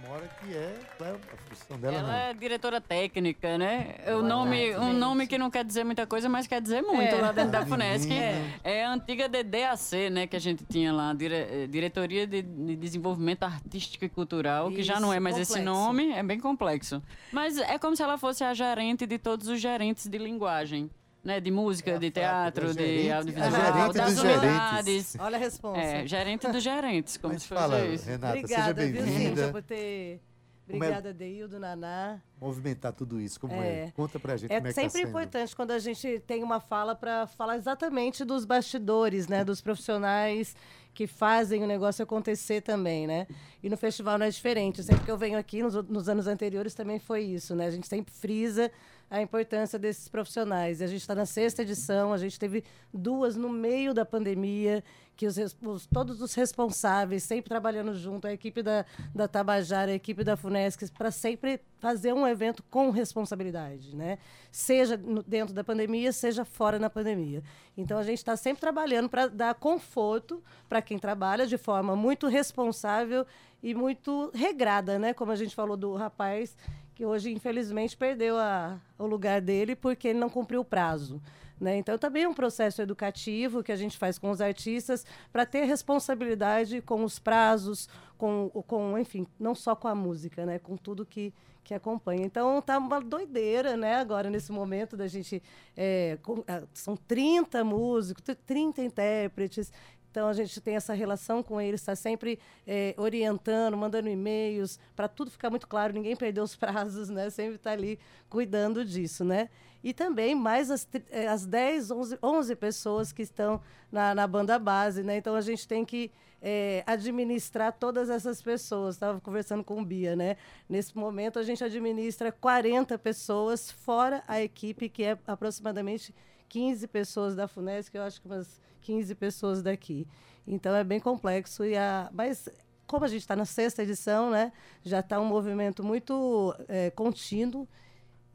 Mora, 0.08 0.28
que 0.42 0.54
é, 0.54 0.80
qual 0.98 1.10
é 1.10 1.14
a 1.14 1.38
função 1.50 1.78
dela? 1.80 1.98
Ela 1.98 2.08
não? 2.08 2.14
é 2.16 2.34
diretora 2.34 2.82
técnica, 2.82 3.58
né? 3.58 3.96
É 4.06 4.16
o 4.16 4.22
nome, 4.22 4.76
um 4.78 4.92
nome 4.94 5.28
que 5.28 5.38
não 5.38 5.50
quer 5.52 5.64
dizer 5.64 5.84
muita 5.84 6.06
coisa, 6.08 6.28
mas 6.28 6.48
quer 6.48 6.62
dizer 6.62 6.82
muito 6.82 7.16
É. 7.16 7.22
lá 7.22 7.32
dentro 7.32 7.52
da 7.52 7.66
FUNESC. 7.66 8.08
menina. 8.10 8.54
É 8.64 8.84
a 8.86 8.92
antiga 8.92 9.30
DDAC, 9.30 10.10
né? 10.10 10.28
Que 10.28 10.36
a 10.36 10.40
gente 10.40 10.66
tinha 10.66 10.92
lá, 10.92 11.14
dire- 11.14 11.36
eh, 11.36 11.68
Diretoria 11.68 12.26
de, 12.28 12.42
de 12.42 12.76
Desenvolvimento 12.76 13.44
Artístico 13.44 14.04
e 14.06 14.10
Cultural, 14.10 14.70
que 14.72 14.82
já 14.84 15.00
não 15.00 15.12
é 15.14 15.18
Isso, 15.18 15.24
mais 15.24 15.38
esse 15.38 15.54
complexo. 15.60 15.74
nome, 15.80 16.12
é 16.12 16.24
bem 16.24 16.40
complexo. 16.40 17.02
Mas 17.32 17.58
é 17.58 17.78
como 17.78 17.96
se 17.96 18.02
ela 18.04 18.18
fosse 18.18 18.44
a 18.44 18.54
gerente 18.54 19.06
de 19.06 19.18
todos 19.18 19.48
os 19.48 19.60
gerentes 19.62 20.08
de 20.08 20.18
linguagem. 20.18 20.90
Né, 21.26 21.40
de 21.40 21.50
música, 21.50 21.90
É 21.92 21.98
de 21.98 22.12
teatro, 22.12 22.68
de 22.68 22.74
gerente- 22.86 23.10
a 23.12 23.18
audiovisual, 23.18 23.52
gerente 23.52 23.94
das 23.96 24.14
dos 24.14 24.24
unidades. 24.24 25.16
Olha 25.20 25.38
a 25.38 25.40
resposta. 25.40 25.82
É, 25.82 26.06
gerente 26.08 26.48
dos 26.48 26.62
gerentes, 26.64 27.18
como 27.18 27.34
Mas 27.34 27.42
se 27.42 27.48
fosse 27.50 27.60
fala, 27.62 27.86
isso. 27.88 28.06
Renata, 28.06 28.38
Obrigada, 28.38 28.82
seja 28.82 28.92
viu, 28.94 29.02
Cíntia, 29.02 29.18
bem-vinda. 29.20 29.52
por 29.52 29.64
ter... 29.64 30.22
É- 30.68 30.76
Obrigada, 30.76 31.14
Deildo, 31.14 31.60
Naná. 31.60 32.20
Movimentar 32.42 32.92
tudo 32.94 33.20
isso, 33.22 33.40
como 33.40 33.54
é? 33.54 33.68
É. 33.86 33.92
Conta 33.96 34.20
pra 34.20 34.36
gente 34.38 34.52
É 34.52 34.58
como 34.58 34.68
é 34.68 34.70
que 34.72 34.76
tá 34.76 34.82
sempre 34.82 35.00
sendo. 35.00 35.10
importante 35.10 35.56
quando 35.56 35.72
a 35.72 35.80
gente 35.80 36.20
tem 36.28 36.44
uma 36.44 36.60
fala 36.60 36.96
para 36.96 37.26
falar 37.28 37.56
exatamente 37.58 38.24
dos 38.26 38.46
bastidores, 38.46 39.28
né? 39.28 39.44
Dos 39.44 39.62
profissionais 39.62 40.56
que 40.94 41.06
fazem 41.06 41.64
o 41.64 41.68
negócio 41.68 42.02
acontecer 42.04 42.62
também, 42.62 43.06
né? 43.06 43.28
E 43.62 43.70
no 43.70 43.78
festival 43.78 44.18
não 44.18 44.26
é 44.26 44.30
diferente. 44.30 44.82
Sempre 44.84 45.06
que 45.06 45.12
eu 45.12 45.18
venho 45.18 45.38
aqui, 45.38 45.62
nos, 45.62 45.76
nos 45.88 46.10
anos 46.10 46.26
anteriores 46.26 46.74
também 46.74 46.98
foi 47.00 47.22
isso, 47.22 47.56
né? 47.56 47.68
A 47.68 47.72
gente 47.72 47.88
sempre 47.88 48.12
frisa 48.14 48.72
a 49.10 49.22
importância 49.22 49.78
desses 49.78 50.08
profissionais. 50.08 50.82
A 50.82 50.88
gente 50.88 51.02
está 51.02 51.14
na 51.16 51.26
sexta 51.26 51.62
edição, 51.62 52.12
a 52.12 52.18
gente 52.18 52.40
teve 52.40 52.64
duas 52.94 53.36
no 53.36 53.50
meio 53.50 53.94
da 53.94 54.04
pandemia, 54.06 54.84
que 55.16 55.26
os, 55.28 55.38
os- 55.62 55.86
todos 55.88 56.22
os 56.22 56.34
responsáveis, 56.34 57.24
sempre 57.24 57.48
trabalhando 57.48 57.94
junto, 57.94 58.28
a 58.28 58.34
equipe 58.34 58.62
da, 58.62 58.84
da 59.14 59.28
Tabajara, 59.28 59.92
a 59.92 59.96
equipe 59.96 60.24
da 60.26 60.36
Funesc, 60.36 60.92
para 60.92 61.10
sempre 61.12 61.62
fazer 61.80 62.14
um 62.14 62.28
evento 62.28 62.62
com 62.64 62.90
responsabilidade, 62.90 63.96
né? 63.96 64.18
Seja 64.52 64.98
no- 64.98 65.24
dentro 65.24 65.54
da 65.54 65.64
pandemia, 65.64 66.12
seja 66.12 66.44
fora 66.44 66.78
na 66.80 66.90
pandemia. 66.90 67.42
Então 67.78 67.98
a 67.98 68.04
gente 68.04 68.18
está 68.18 68.36
sempre 68.36 68.60
trabalhando 68.60 69.08
para 69.08 69.28
dar 69.28 69.54
conforto 69.56 70.44
para 70.68 70.82
quem 70.82 71.00
trabalha 71.00 71.48
de 71.48 71.58
forma 71.58 71.96
muito 71.96 72.28
responsável 72.28 73.26
e 73.64 73.74
muito 73.74 74.32
regrada, 74.34 75.00
né? 75.00 75.14
Como 75.14 75.32
a 75.32 75.36
gente 75.36 75.56
falou 75.56 75.78
do 75.78 75.94
rapaz 75.96 76.58
que 76.96 77.06
hoje 77.06 77.32
infelizmente 77.32 77.96
perdeu 77.96 78.38
a- 78.38 78.80
o 78.98 79.06
lugar 79.06 79.42
dele 79.42 79.76
porque 79.76 80.08
ele 80.08 80.20
não 80.20 80.30
cumpriu 80.30 80.62
o 80.62 80.66
prazo. 80.66 81.22
Né? 81.60 81.78
Então, 81.78 81.98
também 81.98 82.24
é 82.24 82.28
um 82.28 82.34
processo 82.34 82.82
educativo 82.82 83.64
que 83.64 83.72
a 83.72 83.78
gente 83.78 83.98
faz 83.98 84.18
com 84.20 84.30
os 84.30 84.42
artistas 84.42 85.06
para 85.32 85.46
ter 85.46 85.64
responsabilidade 85.64 86.82
com 86.82 87.02
os 87.04 87.18
prazos, 87.18 87.88
com, 88.18 88.50
com, 88.68 88.98
enfim, 88.98 89.26
não 89.40 89.56
só 89.56 89.74
com 89.74 89.88
a 89.88 89.96
música, 89.96 90.46
né? 90.46 90.60
com 90.60 90.76
tudo 90.76 91.06
que, 91.06 91.34
que 91.64 91.74
acompanha. 91.74 92.26
Então, 92.26 92.62
tá 92.62 92.78
uma 92.78 93.00
doideira 93.00 93.78
né? 93.78 93.96
agora, 93.96 94.30
nesse 94.30 94.52
momento 94.52 94.98
da 94.98 95.08
gente. 95.08 95.42
é, 95.78 96.18
com- 96.22 96.44
ah, 96.46 96.64
são 96.74 96.98
30 96.98 97.64
músicos, 97.64 98.22
30 98.46 98.82
intérpretes. 98.82 99.72
Então, 100.16 100.30
a 100.30 100.34
gente 100.34 100.62
tem 100.62 100.78
essa 100.78 100.94
relação 100.94 101.44
com 101.44 101.60
eles, 101.60 101.82
está 101.82 101.94
sempre 101.94 102.40
é, 102.66 102.96
orientando, 102.98 103.76
mandando 103.76 104.08
e-mails, 104.08 104.80
para 104.96 105.10
tudo 105.10 105.30
ficar 105.30 105.50
muito 105.50 105.68
claro, 105.68 105.92
ninguém 105.92 106.16
perder 106.16 106.40
os 106.40 106.56
prazos, 106.56 107.10
né? 107.10 107.30
Sempre 107.30 107.56
está 107.56 107.72
ali 107.72 108.00
cuidando 108.30 108.86
disso, 108.86 109.26
né? 109.26 109.50
E 109.84 109.94
também 109.94 110.34
mais 110.34 110.72
as, 110.72 110.88
eh, 111.12 111.28
as 111.28 111.46
10, 111.46 111.92
11, 111.92 112.18
11 112.24 112.56
pessoas 112.56 113.12
que 113.12 113.24
estão 113.24 113.60
na, 113.92 114.16
na 114.16 114.26
banda 114.26 114.58
base, 114.58 115.04
né? 115.04 115.18
Então, 115.18 115.36
a 115.36 115.42
gente 115.42 115.68
tem 115.68 115.84
que 115.84 116.10
eh, 116.42 116.82
administrar 116.88 117.74
todas 117.74 118.10
essas 118.10 118.42
pessoas. 118.42 118.96
Estava 118.96 119.20
conversando 119.20 119.66
com 119.66 119.82
o 119.82 119.86
Bia, 119.86 120.16
né? 120.16 120.38
Nesse 120.70 120.98
momento, 120.98 121.40
a 121.40 121.44
gente 121.44 121.62
administra 121.62 122.32
40 122.32 122.98
pessoas, 122.98 123.70
fora 123.70 124.24
a 124.30 124.42
equipe, 124.42 124.88
que 124.88 125.04
é 125.04 125.18
aproximadamente 125.28 126.16
15 126.50 126.88
pessoas 126.88 127.36
da 127.36 127.48
FUNESC, 127.48 127.96
eu 127.96 128.04
acho 128.04 128.22
que 128.22 128.28
umas 128.28 128.62
15 128.82 129.16
pessoas 129.16 129.62
daqui. 129.62 130.08
Então, 130.48 130.76
é 130.76 130.84
bem 130.84 131.00
complexo. 131.00 131.66
E 131.66 131.76
a, 131.76 132.10
mas, 132.14 132.48
como 132.88 133.06
a 133.06 133.08
gente 133.08 133.22
está 133.22 133.36
na 133.36 133.46
sexta 133.46 133.84
edição, 133.84 134.30
né? 134.30 134.52
Já 134.84 135.00
está 135.00 135.20
um 135.20 135.26
movimento 135.26 135.84
muito 135.84 136.56
eh, 136.68 136.92
contínuo 136.92 137.68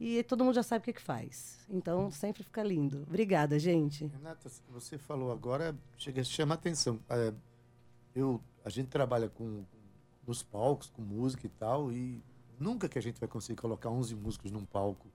e 0.03 0.23
todo 0.23 0.43
mundo 0.43 0.55
já 0.55 0.63
sabe 0.63 0.81
o 0.81 0.85
que, 0.85 0.93
que 0.93 1.01
faz. 1.01 1.59
Então, 1.69 2.09
sempre 2.09 2.43
fica 2.43 2.63
lindo. 2.63 3.03
Obrigada, 3.07 3.59
gente. 3.59 4.07
Renata, 4.07 4.49
você 4.69 4.97
falou 4.97 5.31
agora, 5.31 5.77
chega, 5.95 6.21
a 6.21 6.53
atenção. 6.53 6.99
É, 7.07 7.31
eu, 8.15 8.41
a 8.65 8.69
gente 8.71 8.87
trabalha 8.87 9.29
com, 9.29 9.63
nos 10.25 10.41
palcos, 10.41 10.89
com 10.89 11.03
música 11.03 11.45
e 11.45 11.49
tal, 11.49 11.91
e 11.91 12.19
nunca 12.59 12.89
que 12.89 12.97
a 12.97 13.01
gente 13.01 13.19
vai 13.19 13.29
conseguir 13.29 13.61
colocar 13.61 13.91
11 13.91 14.15
músicos 14.15 14.49
num 14.51 14.65
palco 14.65 15.07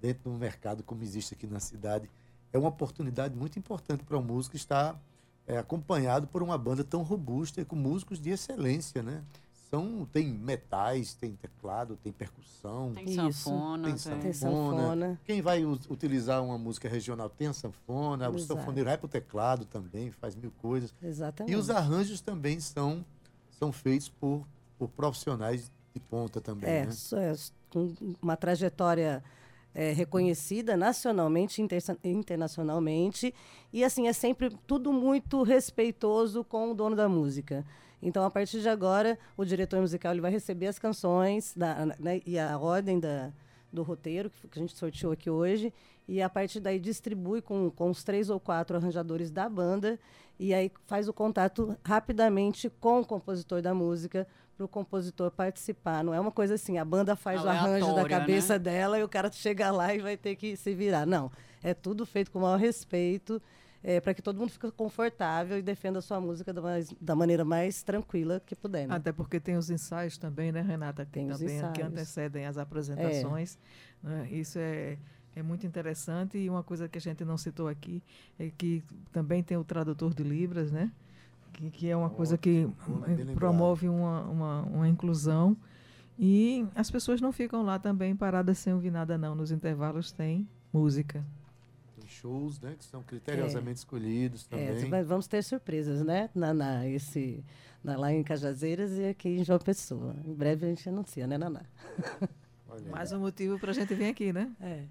dentro 0.00 0.24
de 0.24 0.28
um 0.28 0.38
mercado 0.38 0.82
como 0.82 1.04
existe 1.04 1.34
aqui 1.34 1.46
na 1.46 1.60
cidade. 1.60 2.10
É 2.52 2.58
uma 2.58 2.68
oportunidade 2.68 3.34
muito 3.34 3.58
importante 3.58 4.04
para 4.04 4.16
o 4.16 4.22
músico 4.22 4.56
estar 4.56 4.98
é, 5.46 5.58
acompanhado 5.58 6.26
por 6.26 6.42
uma 6.42 6.56
banda 6.56 6.82
tão 6.82 7.02
robusta 7.02 7.60
e 7.60 7.64
com 7.64 7.76
músicos 7.76 8.20
de 8.20 8.30
excelência, 8.30 9.02
né? 9.02 9.22
São, 9.70 10.06
tem 10.12 10.28
metais, 10.28 11.14
tem 11.14 11.32
teclado, 11.34 11.96
tem 11.96 12.12
percussão, 12.12 12.92
Tem 12.94 13.08
sanfona, 13.08 13.88
Tem 13.88 13.96
sanfona. 13.98 14.22
Tem 14.22 14.32
sanfona. 14.32 15.20
quem 15.24 15.42
vai 15.42 15.64
utilizar 15.64 16.42
uma 16.42 16.56
música 16.56 16.88
regional 16.88 17.28
tem 17.28 17.48
a 17.48 17.52
sanfona, 17.52 18.30
o 18.30 18.36
Exato. 18.36 18.54
sanfoneiro 18.60 18.88
vai 18.88 18.96
para 18.96 19.06
o 19.06 19.08
teclado 19.08 19.64
também, 19.64 20.12
faz 20.12 20.36
mil 20.36 20.52
coisas. 20.62 20.94
Exatamente. 21.02 21.52
E 21.52 21.56
os 21.56 21.68
arranjos 21.68 22.20
também 22.20 22.60
são, 22.60 23.04
são 23.58 23.72
feitos 23.72 24.08
por, 24.08 24.46
por 24.78 24.88
profissionais 24.88 25.68
de 25.92 26.00
ponta 26.00 26.40
também, 26.40 26.70
É, 26.70 26.84
né? 26.84 26.90
isso 26.92 27.16
é 27.16 27.34
com 27.68 27.92
uma 28.22 28.36
trajetória 28.36 29.22
é, 29.76 29.92
reconhecida 29.92 30.74
nacionalmente, 30.74 31.60
intersa- 31.60 31.98
internacionalmente. 32.02 33.34
E, 33.70 33.84
assim, 33.84 34.08
é 34.08 34.12
sempre 34.14 34.48
tudo 34.66 34.90
muito 34.90 35.42
respeitoso 35.42 36.42
com 36.42 36.70
o 36.70 36.74
dono 36.74 36.96
da 36.96 37.06
música. 37.06 37.62
Então, 38.00 38.24
a 38.24 38.30
partir 38.30 38.62
de 38.62 38.70
agora, 38.70 39.18
o 39.36 39.44
diretor 39.44 39.78
musical 39.82 40.12
ele 40.12 40.22
vai 40.22 40.30
receber 40.30 40.68
as 40.68 40.78
canções 40.78 41.52
da, 41.54 41.84
né, 42.00 42.22
e 42.24 42.38
a 42.38 42.58
ordem 42.58 42.98
da, 42.98 43.30
do 43.70 43.82
roteiro 43.82 44.30
que, 44.30 44.48
que 44.48 44.58
a 44.58 44.62
gente 44.62 44.74
sorteou 44.74 45.12
aqui 45.12 45.28
hoje. 45.28 45.70
E, 46.08 46.22
a 46.22 46.30
partir 46.30 46.60
daí, 46.60 46.78
distribui 46.78 47.42
com, 47.42 47.70
com 47.70 47.90
os 47.90 48.02
três 48.02 48.30
ou 48.30 48.40
quatro 48.40 48.78
arranjadores 48.78 49.30
da 49.30 49.46
banda. 49.46 50.00
E 50.38 50.54
aí 50.54 50.72
faz 50.86 51.06
o 51.06 51.12
contato 51.12 51.76
rapidamente 51.84 52.70
com 52.80 53.00
o 53.00 53.04
compositor 53.04 53.60
da 53.60 53.74
música 53.74 54.26
para 54.56 54.64
o 54.64 54.68
compositor 54.68 55.30
participar. 55.30 56.02
Não 56.02 56.14
é 56.14 56.18
uma 56.18 56.32
coisa 56.32 56.54
assim, 56.54 56.78
a 56.78 56.84
banda 56.84 57.14
faz 57.14 57.44
o 57.44 57.48
arranjo 57.48 57.94
da 57.94 58.08
cabeça 58.08 58.54
né? 58.54 58.58
dela 58.58 58.98
e 58.98 59.02
o 59.02 59.08
cara 59.08 59.30
chega 59.30 59.70
lá 59.70 59.94
e 59.94 59.98
vai 59.98 60.16
ter 60.16 60.34
que 60.36 60.56
se 60.56 60.74
virar. 60.74 61.06
Não, 61.06 61.30
é 61.62 61.74
tudo 61.74 62.06
feito 62.06 62.30
com 62.30 62.38
o 62.38 62.42
maior 62.42 62.58
respeito. 62.58 63.40
é, 63.84 64.00
para 64.00 64.14
que 64.14 64.22
todo 64.22 64.38
mundo 64.38 64.50
fique 64.50 64.68
confortável 64.72 65.58
e 65.58 65.62
defenda 65.62 66.00
a 66.00 66.02
sua 66.02 66.20
música 66.20 66.52
da, 66.52 66.60
mais, 66.60 66.92
da 67.00 67.14
maneira 67.14 67.44
mais 67.44 67.84
tranquila 67.84 68.42
que 68.44 68.56
puder. 68.56 68.88
Né? 68.88 68.94
Até 68.94 69.12
porque 69.12 69.38
tem 69.38 69.56
os 69.56 69.70
ensaios 69.70 70.18
também, 70.18 70.50
né, 70.50 70.60
Renata? 70.60 71.04
Que 71.04 71.12
Tem 71.12 71.30
os 71.30 71.38
também 71.38 71.72
que 71.72 71.82
antecedem 71.82 72.46
as 72.46 72.58
apresentações. 72.58 73.56
né? 74.02 74.26
Isso 74.30 74.58
é, 74.58 74.98
é 75.36 75.42
muito 75.42 75.66
interessante 75.66 76.36
e 76.38 76.50
uma 76.50 76.64
coisa 76.64 76.88
que 76.88 76.98
a 76.98 77.00
gente 77.00 77.24
não 77.24 77.36
citou 77.36 77.68
aqui 77.68 78.02
é 78.38 78.50
que 78.50 78.82
também 79.12 79.42
tem 79.42 79.56
o 79.56 79.62
tradutor 79.62 80.12
de 80.12 80.24
Libras, 80.24 80.72
né? 80.72 80.90
Que, 81.56 81.70
que 81.70 81.88
é 81.88 81.96
uma 81.96 82.10
coisa 82.10 82.36
que 82.36 82.68
promove 83.34 83.88
uma, 83.88 84.22
uma, 84.24 84.62
uma 84.62 84.88
inclusão. 84.88 85.56
E 86.18 86.66
as 86.74 86.90
pessoas 86.90 87.20
não 87.20 87.32
ficam 87.32 87.62
lá 87.62 87.78
também 87.78 88.14
paradas 88.14 88.58
sem 88.58 88.72
ouvir 88.74 88.90
nada, 88.90 89.16
não. 89.16 89.34
Nos 89.34 89.50
intervalos 89.50 90.12
tem 90.12 90.46
música. 90.72 91.24
Tem 91.98 92.06
shows, 92.08 92.60
né? 92.60 92.74
Que 92.78 92.84
são 92.84 93.02
criteriosamente 93.02 93.78
escolhidos 93.78 94.46
É, 94.50 94.66
também. 94.74 94.90
vai- 94.90 95.02
vamos 95.02 95.26
ter 95.26 95.42
surpresas, 95.42 96.02
né? 96.02 96.28
Na, 96.34 96.52
na- 96.52 96.86
esse, 96.86 97.42
na- 97.82 97.96
lá 97.96 98.12
em 98.12 98.22
Cajazeiras 98.22 98.92
e 98.98 99.04
aqui 99.06 99.28
em 99.40 99.44
João 99.44 99.58
Pessoa. 99.58 100.14
Em 100.26 100.34
breve 100.34 100.66
a 100.66 100.68
gente 100.68 100.86
anuncia, 100.88 101.26
né, 101.26 101.38
Naná? 101.38 101.62
Mais 102.90 103.12
um 103.12 103.20
motivo 103.20 103.58
para 103.58 103.70
a 103.70 103.74
gente 103.74 103.94
vir 103.94 104.10
aqui, 104.10 104.32
né? 104.32 104.50
É. 104.60 104.82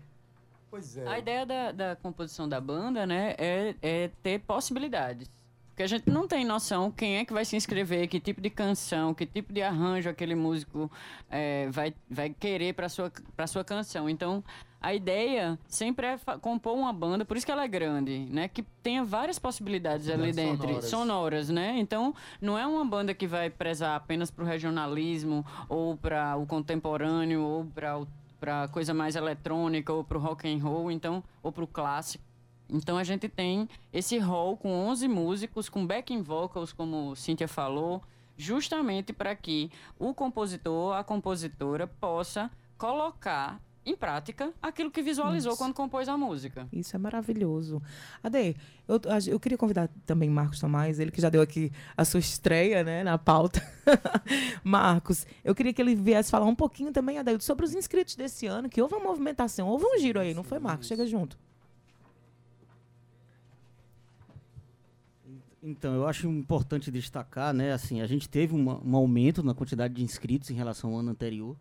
Pois 0.72 0.97
é. 0.97 1.07
A 1.07 1.20
ideia 1.20 1.45
da, 1.45 1.72
da 1.72 1.95
composição 1.95 2.49
da 2.49 2.59
banda, 2.59 3.05
né, 3.05 3.36
é, 3.38 3.76
é 3.82 4.07
ter 4.24 4.39
possibilidades. 4.41 5.30
Porque 5.76 5.84
a 5.84 5.88
gente 5.88 6.09
não 6.09 6.26
tem 6.26 6.45
noção 6.45 6.89
quem 6.89 7.17
é 7.17 7.26
que 7.26 7.34
vai 7.34 7.43
se 7.43 7.53
inscrever, 7.53 8.07
que 8.07 8.17
tipo 8.17 8.39
de 8.39 8.49
canção, 8.49 9.13
que 9.13 9.26
tipo 9.26 9.51
de 9.51 9.61
arranjo 9.61 10.09
aquele 10.09 10.34
músico 10.34 10.89
é, 11.30 11.67
vai, 11.69 11.93
vai 12.09 12.30
querer 12.30 12.73
para 12.73 12.88
sua 12.88 13.11
para 13.36 13.45
sua 13.45 13.61
canção. 13.61 14.09
Então, 14.09 14.41
a 14.80 14.93
ideia 14.93 15.59
sempre 15.67 16.07
é 16.07 16.17
compor 16.39 16.76
uma 16.78 16.93
banda, 16.93 17.26
por 17.26 17.36
isso 17.36 17.45
que 17.45 17.51
ela 17.51 17.65
é 17.65 17.67
grande, 17.67 18.19
né, 18.32 18.47
que 18.47 18.63
tenha 18.82 19.03
várias 19.03 19.38
possibilidades 19.38 20.07
ali 20.07 20.28
Possibilidades 20.28 20.59
dentro, 20.59 20.67
sonoras. 20.67 20.89
sonoras, 20.89 21.49
né? 21.49 21.76
Então, 21.78 22.15
não 22.39 22.57
é 22.57 22.65
uma 22.65 22.86
banda 22.86 23.13
que 23.13 23.28
vai 23.28 23.49
prezar 23.49 23.97
apenas 23.97 24.32
para 24.32 24.45
o 24.45 24.47
regionalismo 24.47 25.45
ou 25.67 25.97
para 25.97 26.38
o 26.38 26.45
contemporâneo 26.45 27.41
ou 27.41 27.65
para 27.65 27.99
para 28.39 28.67
coisa 28.69 28.93
mais 28.93 29.15
eletrônica 29.17 29.91
ou 29.91 30.05
para 30.05 30.17
o 30.17 30.21
rock 30.21 30.47
and 30.47 30.59
roll, 30.61 30.89
então 30.89 31.21
ou 31.43 31.51
para 31.51 31.63
o 31.65 31.67
clássico. 31.67 32.23
Então 32.70 32.97
a 32.97 33.03
gente 33.03 33.30
tem 33.30 33.70
esse 33.93 34.18
hall 34.18 34.57
com 34.57 34.72
11 34.72 35.07
músicos 35.07 35.70
com 35.70 35.86
backing 35.86 36.22
vocals, 36.22 36.74
como 36.74 37.16
Cíntia 37.16 37.47
falou, 37.47 38.01
justamente 38.38 39.13
para 39.13 39.36
que 39.36 39.72
o 39.99 40.13
compositor, 40.13 40.95
a 40.95 41.03
compositora 41.03 41.88
possa 41.88 42.49
colocar 42.78 43.61
em 43.86 43.95
prática 43.95 44.51
aquilo 44.61 44.89
que 44.89 45.01
visualizou 45.01 45.51
Isso. 45.51 45.61
quando 45.61 45.74
compôs 45.74 46.09
a 46.09 46.18
música. 46.18 46.68
Isso 46.74 46.95
é 46.95 46.99
maravilhoso. 46.99 47.82
Ade, 48.24 48.55
eu, 48.88 48.99
eu 49.28 49.39
queria 49.39 49.57
convidar 49.57 49.89
também 50.05 50.28
Marcos 50.28 50.59
Tomás, 50.59 50.99
ele 50.99 51.11
que 51.11 51.22
já 51.22 51.30
deu 51.30 51.41
aqui 51.41 51.72
a 51.95 52.03
sua 52.03 52.20
estreia 52.20 52.84
né, 52.84 53.03
na 53.03 53.18
pauta. 53.18 53.61
Marcos, 54.63 55.28
eu 55.43 55.53
queria 55.53 55.72
que 55.72 55.82
ele 55.82 55.93
viesse 55.93 56.32
falar 56.32 56.47
um 56.47 56.55
pouquinho 56.55 56.91
também, 56.91 57.20
Ade, 57.20 57.39
sobre 57.43 57.63
os 57.63 57.76
inscritos 57.76 58.16
desse 58.16 58.47
ano, 58.47 58.68
que 58.70 58.82
houve 58.82 58.95
uma 58.95 59.03
movimentação, 59.03 59.68
houve 59.68 59.86
um 59.86 59.99
giro 59.99 60.20
aí, 60.20 60.34
não 60.34 60.43
foi, 60.43 60.57
Marcos? 60.57 60.88
Chega 60.88 61.05
junto. 61.05 61.38
Então, 65.68 65.95
eu 65.95 66.07
acho 66.07 66.28
importante 66.28 66.91
destacar, 66.91 67.51
né, 67.51 67.72
assim, 67.74 67.99
a 67.99 68.05
gente 68.05 68.30
teve 68.30 68.53
uma- 68.53 68.80
um 68.86 68.95
aumento 68.95 69.41
na 69.41 69.55
quantidade 69.55 69.95
de 69.95 70.03
inscritos 70.03 70.51
em 70.51 70.53
relação 70.53 70.91
ao 70.93 70.99
ano 70.99 71.09
anterior, 71.09 71.57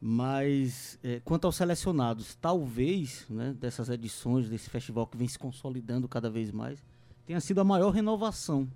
mas 0.00 0.98
eh, 1.04 1.20
quanto 1.24 1.44
aos 1.44 1.54
selecionados, 1.54 2.34
talvez, 2.34 3.24
né, 3.30 3.54
dessas 3.56 3.88
edições 3.90 4.48
desse 4.48 4.68
festival 4.68 5.06
que 5.06 5.16
vem 5.16 5.28
se 5.28 5.38
consolidando 5.38 6.08
cada 6.08 6.28
vez 6.28 6.50
mais, 6.50 6.84
tenha 7.26 7.38
sido 7.40 7.60
a 7.60 7.64
maior 7.64 7.90
renovação, 7.90 8.68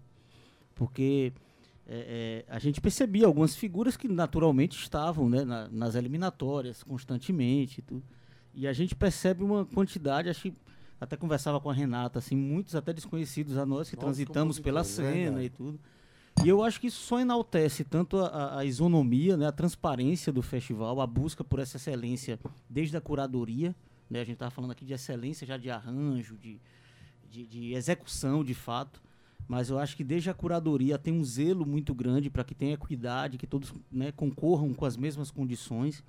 porque 0.76 1.32
eh, 1.84 2.44
eh, 2.46 2.52
a 2.54 2.60
gente 2.60 2.80
percebia 2.80 3.26
algumas 3.26 3.56
figuras 3.56 3.96
que 3.96 4.06
naturalmente 4.06 4.78
estavam, 4.78 5.28
né, 5.28 5.44
na- 5.44 5.68
nas 5.72 5.96
eliminatórias 5.96 6.84
constantemente, 6.84 7.80
e 7.80 7.82
tudo, 7.82 8.04
e 8.54 8.68
a 8.68 8.72
gente 8.72 8.94
percebe 8.94 9.42
uma 9.42 9.64
quantidade, 9.66 10.28
acho 10.28 10.42
que 10.42 10.54
até 11.03 11.16
conversava 11.16 11.61
com 11.61 11.68
a 11.68 11.74
Renata, 11.74 12.18
assim, 12.20 12.36
muitos 12.36 12.74
até 12.74 12.92
desconhecidos 12.92 13.57
a 13.57 13.66
nós 13.66 13.90
que 13.90 13.96
transitamos 13.96 14.57
pela 14.64 14.84
cena 14.84 15.42
e 15.44 15.48
tudo. 15.50 15.80
E 16.44 16.48
eu 16.48 16.62
acho 16.62 16.80
que 16.80 16.86
isso 16.86 17.03
só 17.03 17.18
enaltece 17.20 17.84
tanto 17.84 18.16
a- 18.18 18.28
a, 18.28 18.59
a 18.61 18.64
isonomia, 18.64 19.36
né, 19.36 19.46
a 19.46 19.53
transparência 19.53 20.32
do 20.32 20.40
festival, 20.42 21.00
a 21.00 21.07
busca 21.07 21.42
por 21.44 21.59
essa 21.59 21.76
excelência 21.76 22.38
desde 22.70 22.96
a 22.96 23.00
curadoria, 23.00 23.74
né, 24.09 24.20
a 24.20 24.24
gente 24.24 24.34
estava 24.34 24.50
falando 24.50 24.70
aqui 24.70 24.84
de 24.84 24.92
excelência 24.92 25.46
já 25.46 25.57
de 25.57 25.68
arranjo, 25.70 26.36
de, 26.38 26.61
de, 27.30 27.46
de 27.46 27.74
execução 27.74 28.42
de 28.44 28.55
fato, 28.55 29.03
mas 29.48 29.68
eu 29.70 29.78
acho 29.78 29.96
que 29.96 30.05
desde 30.05 30.30
a 30.30 30.34
curadoria 30.34 30.96
tem 30.98 31.12
um 31.12 31.24
zelo 31.24 31.66
muito 31.66 31.92
grande 31.94 32.30
para 32.30 32.44
que 32.44 32.55
tenha 32.55 32.74
equidade, 32.74 33.36
que 33.38 33.46
todos 33.46 33.74
né, 33.90 34.12
concorram 34.12 34.72
com 34.72 34.84
as 34.86 34.96
mesmas 34.96 35.30
condições. 35.32 36.03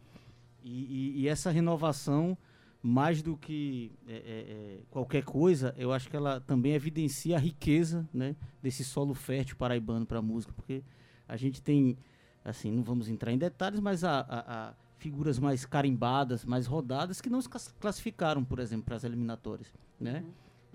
E, 0.64 0.70
e- 0.70 1.22
e 1.22 1.28
essa 1.28 1.50
renovação, 1.52 2.38
mais 2.86 3.22
do 3.22 3.38
que 3.38 3.94
é, 4.06 4.14
é, 4.14 4.18
é, 4.18 4.80
qualquer 4.92 5.24
coisa, 5.24 5.74
eu 5.78 5.94
acho 5.94 6.10
que 6.10 6.16
ela 6.18 6.42
também 6.42 6.74
evidencia 6.74 7.38
a 7.38 7.40
riqueza 7.40 8.06
né, 8.14 8.36
desse 8.62 8.84
solo 8.84 9.14
fértil 9.14 9.56
paraibano 9.56 10.06
para 10.06 10.20
a 10.20 10.22
música, 10.22 10.52
porque 10.54 10.84
a 11.26 11.38
gente 11.38 11.62
tem, 11.62 11.98
assim, 12.44 12.70
não 12.70 12.84
vamos 12.84 13.08
entrar 13.08 13.32
em 13.32 13.38
detalhes, 13.38 13.80
mas 13.80 14.04
há, 14.04 14.20
há- 14.20 14.46
há 14.70 14.74
figuras 14.98 15.40
mais 15.40 15.66
carimbadas, 15.66 16.44
mais 16.44 16.66
rodadas, 16.68 17.22
que 17.22 17.30
não 17.30 17.42
se 17.42 17.48
clas- 17.48 17.74
classificaram, 17.80 18.44
por 18.44 18.60
exemplo, 18.60 18.84
para 18.84 18.98
as 18.98 19.06
eliminatórias. 19.06 19.72
Né? 19.98 20.26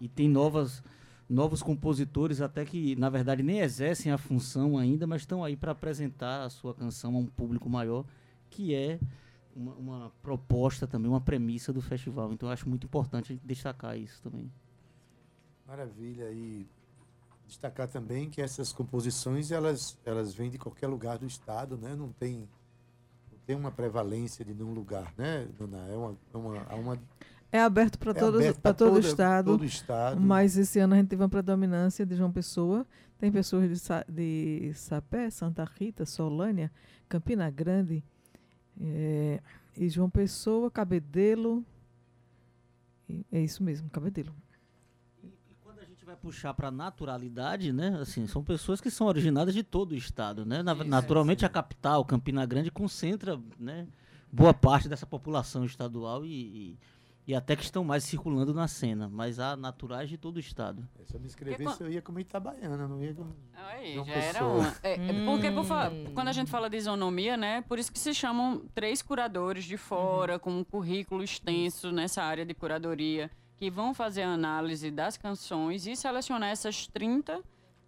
E 0.00 0.08
tem 0.08 0.30
novas, 0.30 0.82
novos 1.28 1.62
compositores 1.62 2.40
até 2.40 2.64
que, 2.64 2.96
na 2.96 3.10
verdade, 3.10 3.42
nem 3.42 3.60
exercem 3.60 4.10
a 4.10 4.16
função 4.16 4.78
ainda, 4.78 5.06
mas 5.06 5.22
estão 5.22 5.44
aí 5.44 5.56
para 5.56 5.72
apresentar 5.72 6.44
a 6.44 6.48
sua 6.48 6.72
canção 6.72 7.14
a 7.16 7.18
um 7.18 7.26
público 7.26 7.68
maior, 7.68 8.06
que 8.48 8.74
é 8.74 8.98
uma, 9.58 9.72
uma 9.74 10.12
proposta 10.22 10.86
também, 10.86 11.10
uma 11.10 11.20
premissa 11.20 11.72
do 11.72 11.82
festival. 11.82 12.32
Então 12.32 12.48
eu 12.48 12.52
acho 12.52 12.68
muito 12.68 12.84
importante 12.86 13.40
destacar 13.44 13.98
isso 13.98 14.22
também. 14.22 14.50
Maravilha. 15.66 16.30
E 16.30 16.66
destacar 17.46 17.88
também 17.88 18.28
que 18.30 18.40
essas 18.40 18.72
composições, 18.72 19.50
elas, 19.50 19.98
elas 20.04 20.34
vêm 20.34 20.50
de 20.50 20.58
qualquer 20.58 20.86
lugar 20.86 21.18
do 21.18 21.26
estado, 21.26 21.76
né? 21.76 21.94
Não 21.94 22.10
tem, 22.12 22.48
não 23.32 23.38
tem 23.46 23.56
uma 23.56 23.70
prevalência 23.70 24.44
de 24.44 24.54
nenhum 24.54 24.72
lugar, 24.72 25.12
né, 25.16 25.46
Dona? 25.58 25.78
É 25.88 25.96
uma, 25.96 26.16
é 26.32 26.36
uma, 26.36 26.74
uma 26.74 26.98
É 27.50 27.60
aberto 27.60 27.98
para 27.98 28.10
é 28.12 28.14
todos, 28.14 28.40
aberto 28.40 28.60
para 28.60 28.74
pra 28.74 28.74
todo 28.74 28.92
o 28.92 28.94
toda- 28.96 29.06
estado. 29.08 29.46
Todo 29.52 29.62
o 29.62 29.64
estado. 29.64 30.20
Mas 30.20 30.56
esse 30.56 30.78
ano 30.78 30.94
a 30.94 30.96
gente 30.98 31.08
teve 31.08 31.22
uma 31.22 31.28
predominância 31.28 32.04
de 32.06 32.14
João 32.14 32.30
Pessoa. 32.32 32.86
Tem 33.18 33.32
pessoas 33.32 33.68
de, 33.68 33.76
Sa 33.78 34.04
de 34.08 34.72
Sapé, 34.74 35.28
Santa 35.30 35.64
Rita, 35.64 36.06
Solânia, 36.06 36.70
Campina 37.08 37.50
Grande, 37.50 38.04
eh, 38.80 39.40
e 39.76 39.88
João 39.88 40.10
Pessoa, 40.10 40.70
Cabedelo. 40.70 41.64
É 43.32 43.40
isso 43.40 43.62
mesmo, 43.62 43.88
Cabedelo. 43.90 44.34
E 45.22 45.54
quando 45.62 45.78
a 45.80 45.84
gente 45.84 46.04
vai 46.04 46.14
puxar 46.16 46.52
para 46.54 46.70
naturalidade, 46.70 47.72
né? 47.72 47.98
Assim, 48.00 48.26
são 48.26 48.44
pessoas 48.44 48.80
que 48.80 48.90
são 48.90 49.06
originadas 49.06 49.54
de 49.54 49.62
todo 49.62 49.92
o 49.92 49.96
estado, 49.96 50.44
né? 50.44 50.62
Na- 50.62 50.74
naturalmente 50.74 51.44
a 51.46 51.48
capital, 51.48 52.04
Campina 52.04 52.44
Grande, 52.44 52.70
concentra, 52.70 53.40
né, 53.58 53.86
boa 54.30 54.52
parte 54.52 54.88
dessa 54.88 55.06
população 55.06 55.64
estadual 55.64 56.24
e, 56.26 56.30
e, 56.30 56.78
e 57.28 57.34
até 57.34 57.54
que 57.54 57.62
estão 57.62 57.84
mais 57.84 58.04
circulando 58.04 58.54
na 58.54 58.66
cena, 58.66 59.06
mas 59.06 59.38
há 59.38 59.54
naturais 59.54 60.08
de 60.08 60.16
todo 60.16 60.36
o 60.38 60.40
estado. 60.40 60.88
Se 61.04 61.14
eu 61.14 61.20
me 61.20 61.26
inscrevesse, 61.26 61.82
eu 61.82 61.90
ia 61.92 62.00
como 62.00 62.18
Itabaiana, 62.18 62.88
não 62.88 63.04
ia 63.04 63.12
como... 63.12 63.36
Aí, 63.54 63.96
já 63.96 64.12
era 64.14 64.32
Pessoa. 64.38 64.50
uma. 64.54 64.76
É, 64.82 64.92
é 64.94 65.26
porque 65.26 65.50
por 65.52 65.64
fa- 65.64 65.90
Hum. 65.90 66.06
quando 66.14 66.28
a 66.28 66.32
gente 66.32 66.50
fala 66.50 66.70
de 66.70 66.78
isonomia, 66.78 67.36
né? 67.36 67.60
Por 67.68 67.78
isso 67.78 67.92
que 67.92 67.98
se 67.98 68.14
chamam 68.14 68.62
três 68.74 69.02
curadores 69.02 69.64
de 69.66 69.76
fora, 69.76 70.38
com 70.38 70.50
um 70.50 70.64
currículo 70.64 71.22
extenso 71.22 71.92
nessa 71.92 72.22
área 72.22 72.46
de 72.46 72.54
curadoria, 72.54 73.30
que 73.58 73.70
vão 73.70 73.92
fazer 73.92 74.22
a 74.22 74.32
análise 74.32 74.90
das 74.90 75.18
canções 75.18 75.86
e 75.86 75.94
selecionar 75.94 76.48
essas 76.48 76.86
30 76.86 77.42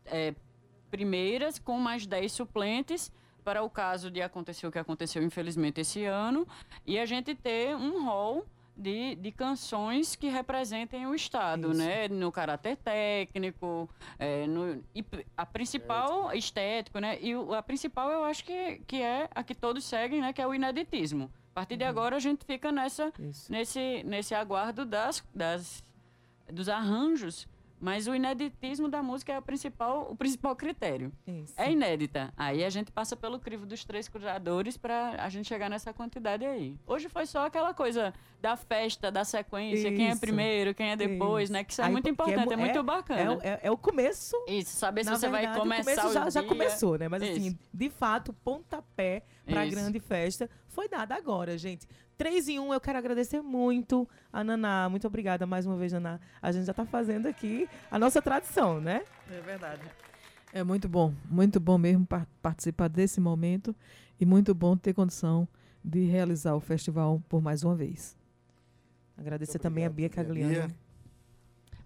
é, 0.05 0.35
primeiras 0.91 1.59
com 1.59 1.79
mais 1.79 2.07
10 2.07 2.31
suplentes 2.31 3.11
para 3.43 3.63
o 3.63 3.71
caso 3.71 4.11
de 4.11 4.21
acontecer 4.21 4.67
o 4.67 4.71
que 4.71 4.79
aconteceu, 4.79 5.23
infelizmente, 5.23 5.81
esse 5.81 6.05
ano, 6.05 6.47
e 6.87 6.99
a 6.99 7.07
gente 7.07 7.35
ter 7.35 7.75
um 7.75 8.05
rol 8.05 8.45
de, 8.81 9.15
de 9.17 9.31
canções 9.31 10.17
que 10.17 10.29
representem 10.29 11.07
o 11.07 11.15
Estado, 11.15 11.73
Isso. 11.73 11.79
né? 11.79 12.09
No 12.09 12.33
caráter 12.33 12.77
técnico, 12.77 13.89
é, 14.19 14.47
no, 14.47 14.83
e 14.95 15.05
a 15.37 15.45
principal, 15.45 16.33
estético, 16.33 16.99
né? 16.99 17.19
E 17.21 17.33
a 17.55 17.63
principal 17.63 18.11
eu 18.11 18.25
acho 18.25 18.45
que, 18.45 18.81
que 18.87 19.03
é 19.03 19.29
a 19.35 19.43
que 19.43 19.55
todos 19.55 19.85
seguem, 19.85 20.21
né? 20.21 20.33
Que 20.33 20.41
é 20.41 20.47
o 20.47 20.55
ineditismo. 20.55 21.31
A 21.51 21.55
partir 21.55 21.77
de 21.77 21.85
agora 21.85 22.17
a 22.17 22.21
gente 22.21 22.45
fica 22.45 22.73
nessa, 22.73 23.13
Isso. 23.19 23.53
nesse, 23.53 24.03
nesse 24.05 24.35
aguardo 24.35 24.87
das, 24.87 25.23
das, 25.35 25.85
dos 26.51 26.69
arranjos 26.69 27.47
Mas 27.81 28.07
o 28.07 28.15
ineditismo 28.15 28.89
da 28.89 29.03
música 29.03 29.33
é 29.33 29.39
o 29.39 29.43
principal, 29.43 30.07
o 30.11 30.15
principal 30.15 30.55
critério. 30.55 31.11
Isso. 31.27 31.55
É 31.57 31.73
inédita. 31.73 32.31
Aí 32.37 32.63
a 32.63 32.69
gente 32.69 32.93
passa 32.93 33.17
pelo 33.17 33.41
crivo 33.41 33.65
dos 33.65 33.85
três 33.85 34.07
cruzadores 34.07 34.77
para 34.77 35.17
a 35.19 35.29
gente 35.31 35.49
chegar 35.49 35.71
nessa 35.71 35.91
quantidade 35.93 36.45
aí. 36.45 36.77
Hoje 36.87 37.09
foi 37.09 37.25
só 37.25 37.47
aquela 37.47 37.73
coisa 37.73 38.13
da 38.41 38.55
festa, 38.57 39.11
da 39.11 39.25
sequência, 39.25 39.91
quem 39.93 40.09
é 40.09 40.13
Isso. 40.13 40.21
primeiro, 40.21 40.75
quem 40.75 40.91
é 40.91 40.97
depois, 40.97 41.45
Isso. 41.45 41.53
né? 41.55 41.65
Que 41.65 41.73
isso 41.73 41.81
é 41.81 41.87
Aí, 41.87 41.93
muito 41.93 42.07
é 42.07 42.11
importante, 42.11 42.53
é, 42.53 42.57
mu- 42.57 42.63
muito 42.65 42.79
É, 42.79 42.83
bacana. 42.83 43.37
o- 43.37 43.41
é- 43.43 43.61
é 43.63 43.71
o 43.71 43.77
começo. 43.79 44.37
Isso, 44.47 44.77
saber 44.77 45.05
se 45.05 45.11
você 45.11 45.29
verdade, 45.29 45.47
vai 45.47 45.57
o 45.57 45.61
começar 45.61 46.07
o 46.07 46.13
já, 46.13 46.29
já 46.31 46.41
dia. 46.41 46.49
começou, 46.49 46.99
né? 46.99 47.09
Mas 47.09 47.23
assim, 47.23 47.47
Isso. 47.49 47.59
de 47.73 47.89
fato, 47.91 48.29
o 48.31 48.35
pontapé 48.35 49.23
para 49.47 49.61
a 49.61 49.67
Isso. 49.67 49.75
grande 49.77 50.01
festa 50.01 50.49
foi 50.69 50.87
dado 50.89 51.13
agora, 51.13 51.57
gente. 51.57 51.87
3 52.21 52.49
em 52.51 52.61
1, 52.61 52.75
eu 52.75 52.81
quero 52.83 52.99
agradecer 52.99 53.41
muito 53.41 54.07
a 54.31 54.45
Naná. 54.45 54.91
Muito 54.91 55.07
obrigada 55.07 55.47
mais 55.47 55.65
uma 55.65 55.75
vez, 55.75 55.91
Naná. 55.91 56.21
A 56.43 56.53
gente 56.53 56.67
já 56.67 56.73
está 56.73 56.85
fazendo 56.85 57.25
aqui 57.27 57.67
a 57.91 57.99
nossa 57.99 58.21
tradição, 58.21 58.79
né? 58.79 59.03
É 59.31 59.41
verdade. 59.41 59.81
É 60.53 60.63
muito 60.63 60.87
bom, 60.87 61.15
muito 61.31 61.59
bom 61.59 61.79
mesmo 61.79 62.05
par- 62.05 62.27
participar 62.43 62.89
desse 62.89 63.23
momento 63.23 63.75
e 64.21 64.27
muito 64.27 64.55
bom 64.55 64.77
ter 64.77 64.93
condição 64.93 65.49
de 65.83 66.01
realizar 66.05 66.55
o 66.55 66.61
festival 66.61 67.23
por 67.27 67.41
mais 67.41 67.65
uma 67.65 67.75
vez. 67.75 68.15
Agradecer 69.17 69.59
também 69.59 69.87
a 69.87 69.89
Bia. 69.89 70.11
Cagliano. 70.11 70.75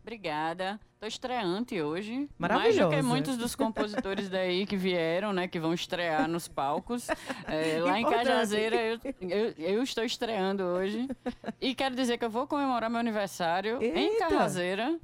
Obrigada. 0.05 0.79
Tô 1.01 1.07
estreante 1.07 1.81
hoje. 1.81 2.29
Mais 2.39 2.77
do 2.77 2.91
que 2.91 3.01
muitos 3.01 3.39
dos 3.39 3.55
compositores 3.57 4.29
daí 4.29 4.67
que 4.67 4.77
vieram, 4.77 5.33
né? 5.33 5.49
Que 5.49 5.59
vão 5.59 5.73
estrear 5.73 6.29
nos 6.29 6.47
palcos. 6.47 7.09
É, 7.49 7.81
lá 7.81 7.99
em. 7.99 8.05
Cajazeira, 8.05 8.77
eu, 8.77 8.99
eu, 9.23 9.55
eu 9.57 9.83
estou 9.83 10.05
estreando 10.05 10.63
hoje. 10.63 11.09
E 11.59 11.75
quero 11.75 11.95
dizer 11.97 12.19
que 12.19 12.25
eu 12.25 12.29
vou 12.31 12.47
comemorar 12.47 12.91
meu 12.91 13.01
aniversário 13.01 13.83
em 13.83 13.97
Eita. 13.99 14.29
Cajazeira. 14.29 14.99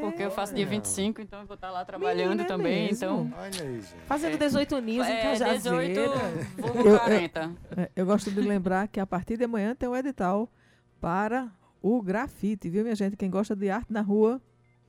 Porque 0.00 0.20
eu 0.22 0.32
faço 0.32 0.52
dia 0.52 0.64
Olha. 0.64 0.70
25, 0.80 1.20
então 1.20 1.40
eu 1.42 1.46
vou 1.46 1.54
estar 1.54 1.70
lá 1.70 1.84
trabalhando 1.84 2.30
Menina, 2.30 2.42
é 2.42 2.46
também. 2.46 2.86
mesmo? 2.86 2.96
Então, 2.96 3.32
Olha 3.38 3.62
aí, 3.62 3.74
gente. 3.80 3.94
Fazendo 4.06 4.34
É. 4.34 4.38
18 4.38 4.74
aninhos 4.74 5.06
em 5.06 5.12
é, 5.12 5.22
Cajazeira. 5.22 5.58
18, 5.58 6.10
vulgo 6.58 6.78
Eu- 6.80 6.92
eu- 6.94 6.98
40. 6.98 7.52
É, 7.76 7.90
eu 7.94 8.04
gosto 8.06 8.28
de 8.32 8.40
lembrar 8.40 8.88
que 8.88 8.98
a 8.98 9.06
partir 9.06 9.36
de 9.36 9.44
amanhã 9.44 9.76
tem 9.76 9.88
o 9.88 9.94
edital 9.94 10.50
para 11.00 11.48
o 11.86 12.02
grafite, 12.02 12.68
viu, 12.68 12.82
minha 12.82 12.96
gente? 12.96 13.16
Quem 13.16 13.30
gosta 13.30 13.54
de 13.54 13.70
arte 13.70 13.92
na 13.92 14.00
rua, 14.00 14.42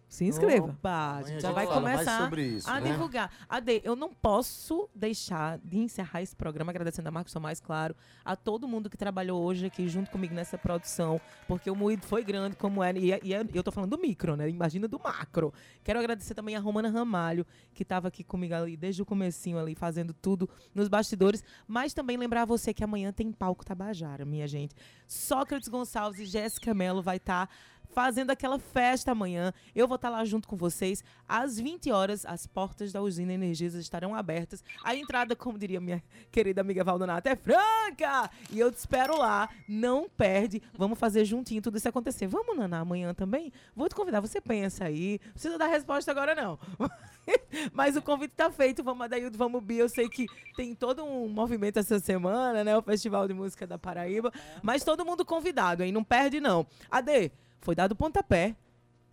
se 0.07 0.25
inscreva. 0.25 0.67
Opa, 0.67 1.17
a 1.17 1.23
gente 1.23 1.41
já 1.41 1.51
vai 1.51 1.67
começar 1.67 2.21
sobre 2.23 2.43
isso, 2.43 2.69
a 2.69 2.79
né? 2.79 2.91
divulgar. 2.91 3.31
Ade, 3.49 3.81
eu 3.83 3.95
não 3.95 4.13
posso 4.13 4.89
deixar 4.95 5.59
de 5.59 5.77
encerrar 5.77 6.21
esse 6.21 6.35
programa 6.35 6.71
agradecendo 6.71 7.09
a 7.09 7.11
Marcos 7.11 7.33
Tomás, 7.33 7.59
claro, 7.59 7.95
a 8.23 8.35
todo 8.35 8.67
mundo 8.67 8.89
que 8.89 8.97
trabalhou 8.97 9.43
hoje 9.43 9.65
aqui 9.65 9.87
junto 9.87 10.09
comigo 10.09 10.33
nessa 10.33 10.57
produção, 10.57 11.19
porque 11.47 11.69
o 11.69 11.75
moído 11.75 12.05
foi 12.05 12.23
grande 12.23 12.55
como 12.55 12.81
era, 12.81 12.97
e, 12.97 13.11
e 13.11 13.33
eu 13.53 13.63
tô 13.63 13.71
falando 13.71 13.91
do 13.91 14.01
micro, 14.01 14.35
né? 14.35 14.49
Imagina 14.49 14.87
do 14.87 14.99
macro. 14.99 15.53
Quero 15.83 15.99
agradecer 15.99 16.33
também 16.33 16.55
a 16.55 16.59
Romana 16.59 16.89
Ramalho, 16.89 17.45
que 17.73 17.83
estava 17.83 18.07
aqui 18.07 18.23
comigo 18.23 18.53
ali 18.53 18.77
desde 18.77 19.01
o 19.01 19.05
comecinho 19.05 19.59
ali, 19.59 19.75
fazendo 19.75 20.13
tudo 20.13 20.49
nos 20.73 20.87
bastidores, 20.87 21.43
mas 21.67 21.93
também 21.93 22.15
lembrar 22.15 22.45
você 22.45 22.73
que 22.73 22.83
amanhã 22.83 23.11
tem 23.11 23.31
palco 23.31 23.65
Tabajara, 23.65 24.25
minha 24.25 24.47
gente. 24.47 24.73
Sócrates 25.07 25.67
Gonçalves 25.67 26.19
e 26.19 26.25
Jéssica 26.25 26.73
Mello 26.73 27.01
vai 27.01 27.17
estar 27.17 27.49
fazendo 27.93 28.31
aquela 28.31 28.59
festa 28.59 29.11
amanhã. 29.11 29.53
Eu 29.75 29.87
vou 29.87 29.95
estar 29.95 30.09
lá 30.09 30.23
junto 30.25 30.47
com 30.47 30.55
vocês. 30.55 31.03
Às 31.27 31.59
20 31.59 31.91
horas, 31.91 32.25
as 32.25 32.45
portas 32.47 32.91
da 32.91 33.01
usina 33.01 33.33
Energias 33.33 33.73
estarão 33.73 34.15
abertas. 34.15 34.63
A 34.83 34.95
entrada, 34.95 35.35
como 35.35 35.57
diria 35.57 35.81
minha 35.81 36.03
querida 36.31 36.61
amiga 36.61 36.83
Valdonato, 36.83 37.27
é 37.27 37.35
franca! 37.35 38.29
E 38.51 38.59
eu 38.59 38.71
te 38.71 38.77
espero 38.77 39.17
lá. 39.17 39.49
Não 39.67 40.09
perde. 40.09 40.61
Vamos 40.73 40.99
fazer 40.99 41.25
juntinho 41.25 41.61
tudo 41.61 41.77
isso 41.77 41.89
acontecer. 41.89 42.27
Vamos, 42.27 42.57
Naná, 42.57 42.79
amanhã 42.79 43.13
também? 43.13 43.51
Vou 43.75 43.89
te 43.89 43.95
convidar. 43.95 44.21
Você 44.21 44.39
pensa 44.39 44.85
aí. 44.85 45.19
Não 45.25 45.31
precisa 45.33 45.57
dar 45.57 45.67
resposta 45.67 46.11
agora, 46.11 46.35
não. 46.35 46.59
Mas 47.73 47.95
o 47.95 48.01
convite 48.01 48.33
tá 48.35 48.51
feito. 48.51 48.83
Vamos, 48.83 49.05
Adaildo, 49.05 49.37
vamos, 49.37 49.63
Bia. 49.63 49.81
Eu 49.81 49.89
sei 49.89 50.07
que 50.07 50.27
tem 50.55 50.73
todo 50.73 51.03
um 51.03 51.27
movimento 51.27 51.79
essa 51.79 51.99
semana, 51.99 52.63
né? 52.63 52.77
O 52.77 52.81
Festival 52.81 53.27
de 53.27 53.33
Música 53.33 53.67
da 53.67 53.77
Paraíba. 53.77 54.31
Mas 54.61 54.83
todo 54.83 55.05
mundo 55.05 55.25
convidado, 55.25 55.83
hein? 55.83 55.91
Não 55.91 56.03
perde, 56.03 56.39
não. 56.39 56.65
Ade, 56.89 57.31
foi 57.61 57.75
dado 57.75 57.95
pontapé. 57.95 58.55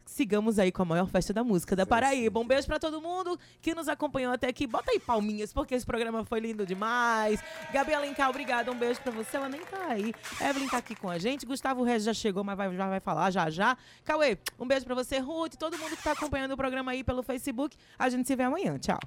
Sigamos 0.07 0.59
aí 0.59 0.71
com 0.71 0.83
a 0.83 0.85
maior 0.85 1.09
festa 1.09 1.33
da 1.33 1.43
música 1.43 1.75
da 1.75 1.87
Paraíba. 1.87 2.39
Um 2.39 2.47
beijo 2.47 2.67
pra 2.67 2.79
todo 2.79 3.01
mundo 3.01 3.39
que 3.61 3.75
nos 3.75 3.89
acompanhou 3.89 4.35
até 4.35 4.49
aqui. 4.49 4.67
Bota 4.67 4.91
aí 4.91 5.01
palminhas, 5.01 5.53
porque 5.53 5.75
esse 5.75 5.87
programa 5.87 6.25
foi 6.25 6.41
lindo 6.41 6.67
demais. 6.67 7.43
Gabi 7.73 7.95
Alencar, 7.95 8.29
obrigada. 8.29 8.71
Um 8.71 8.79
beijo 8.79 9.01
pra 9.01 9.11
você. 9.11 9.37
Ela 9.37 9.49
nem 9.49 9.63
tá 9.63 9.87
aí. 9.89 10.13
Evelyn 10.41 10.69
tá 10.69 10.77
aqui 10.77 10.95
com 10.95 11.09
a 11.09 11.19
gente. 11.19 11.47
Gustavo 11.47 11.83
Regis 11.83 12.05
já 12.05 12.15
chegou, 12.15 12.45
mas 12.45 12.57
vai, 12.57 12.75
já 12.77 12.87
vai 12.87 13.01
falar 13.01 13.31
já 13.31 13.49
já. 13.49 13.79
Cauê, 14.05 14.37
um 14.59 14.67
beijo 14.67 14.85
pra 14.85 14.95
você. 14.95 15.19
Ruth, 15.19 15.55
todo 15.55 15.79
mundo 15.79 15.97
que 15.97 16.03
tá 16.03 16.13
acompanhando 16.13 16.53
o 16.53 16.57
programa 16.57 16.93
aí 16.93 17.03
pelo 17.03 17.23
Facebook. 17.23 17.75
A 17.99 18.09
gente 18.11 18.27
se 18.27 18.37
vê 18.37 18.43
amanhã. 18.43 18.79
Tchau. 18.79 18.99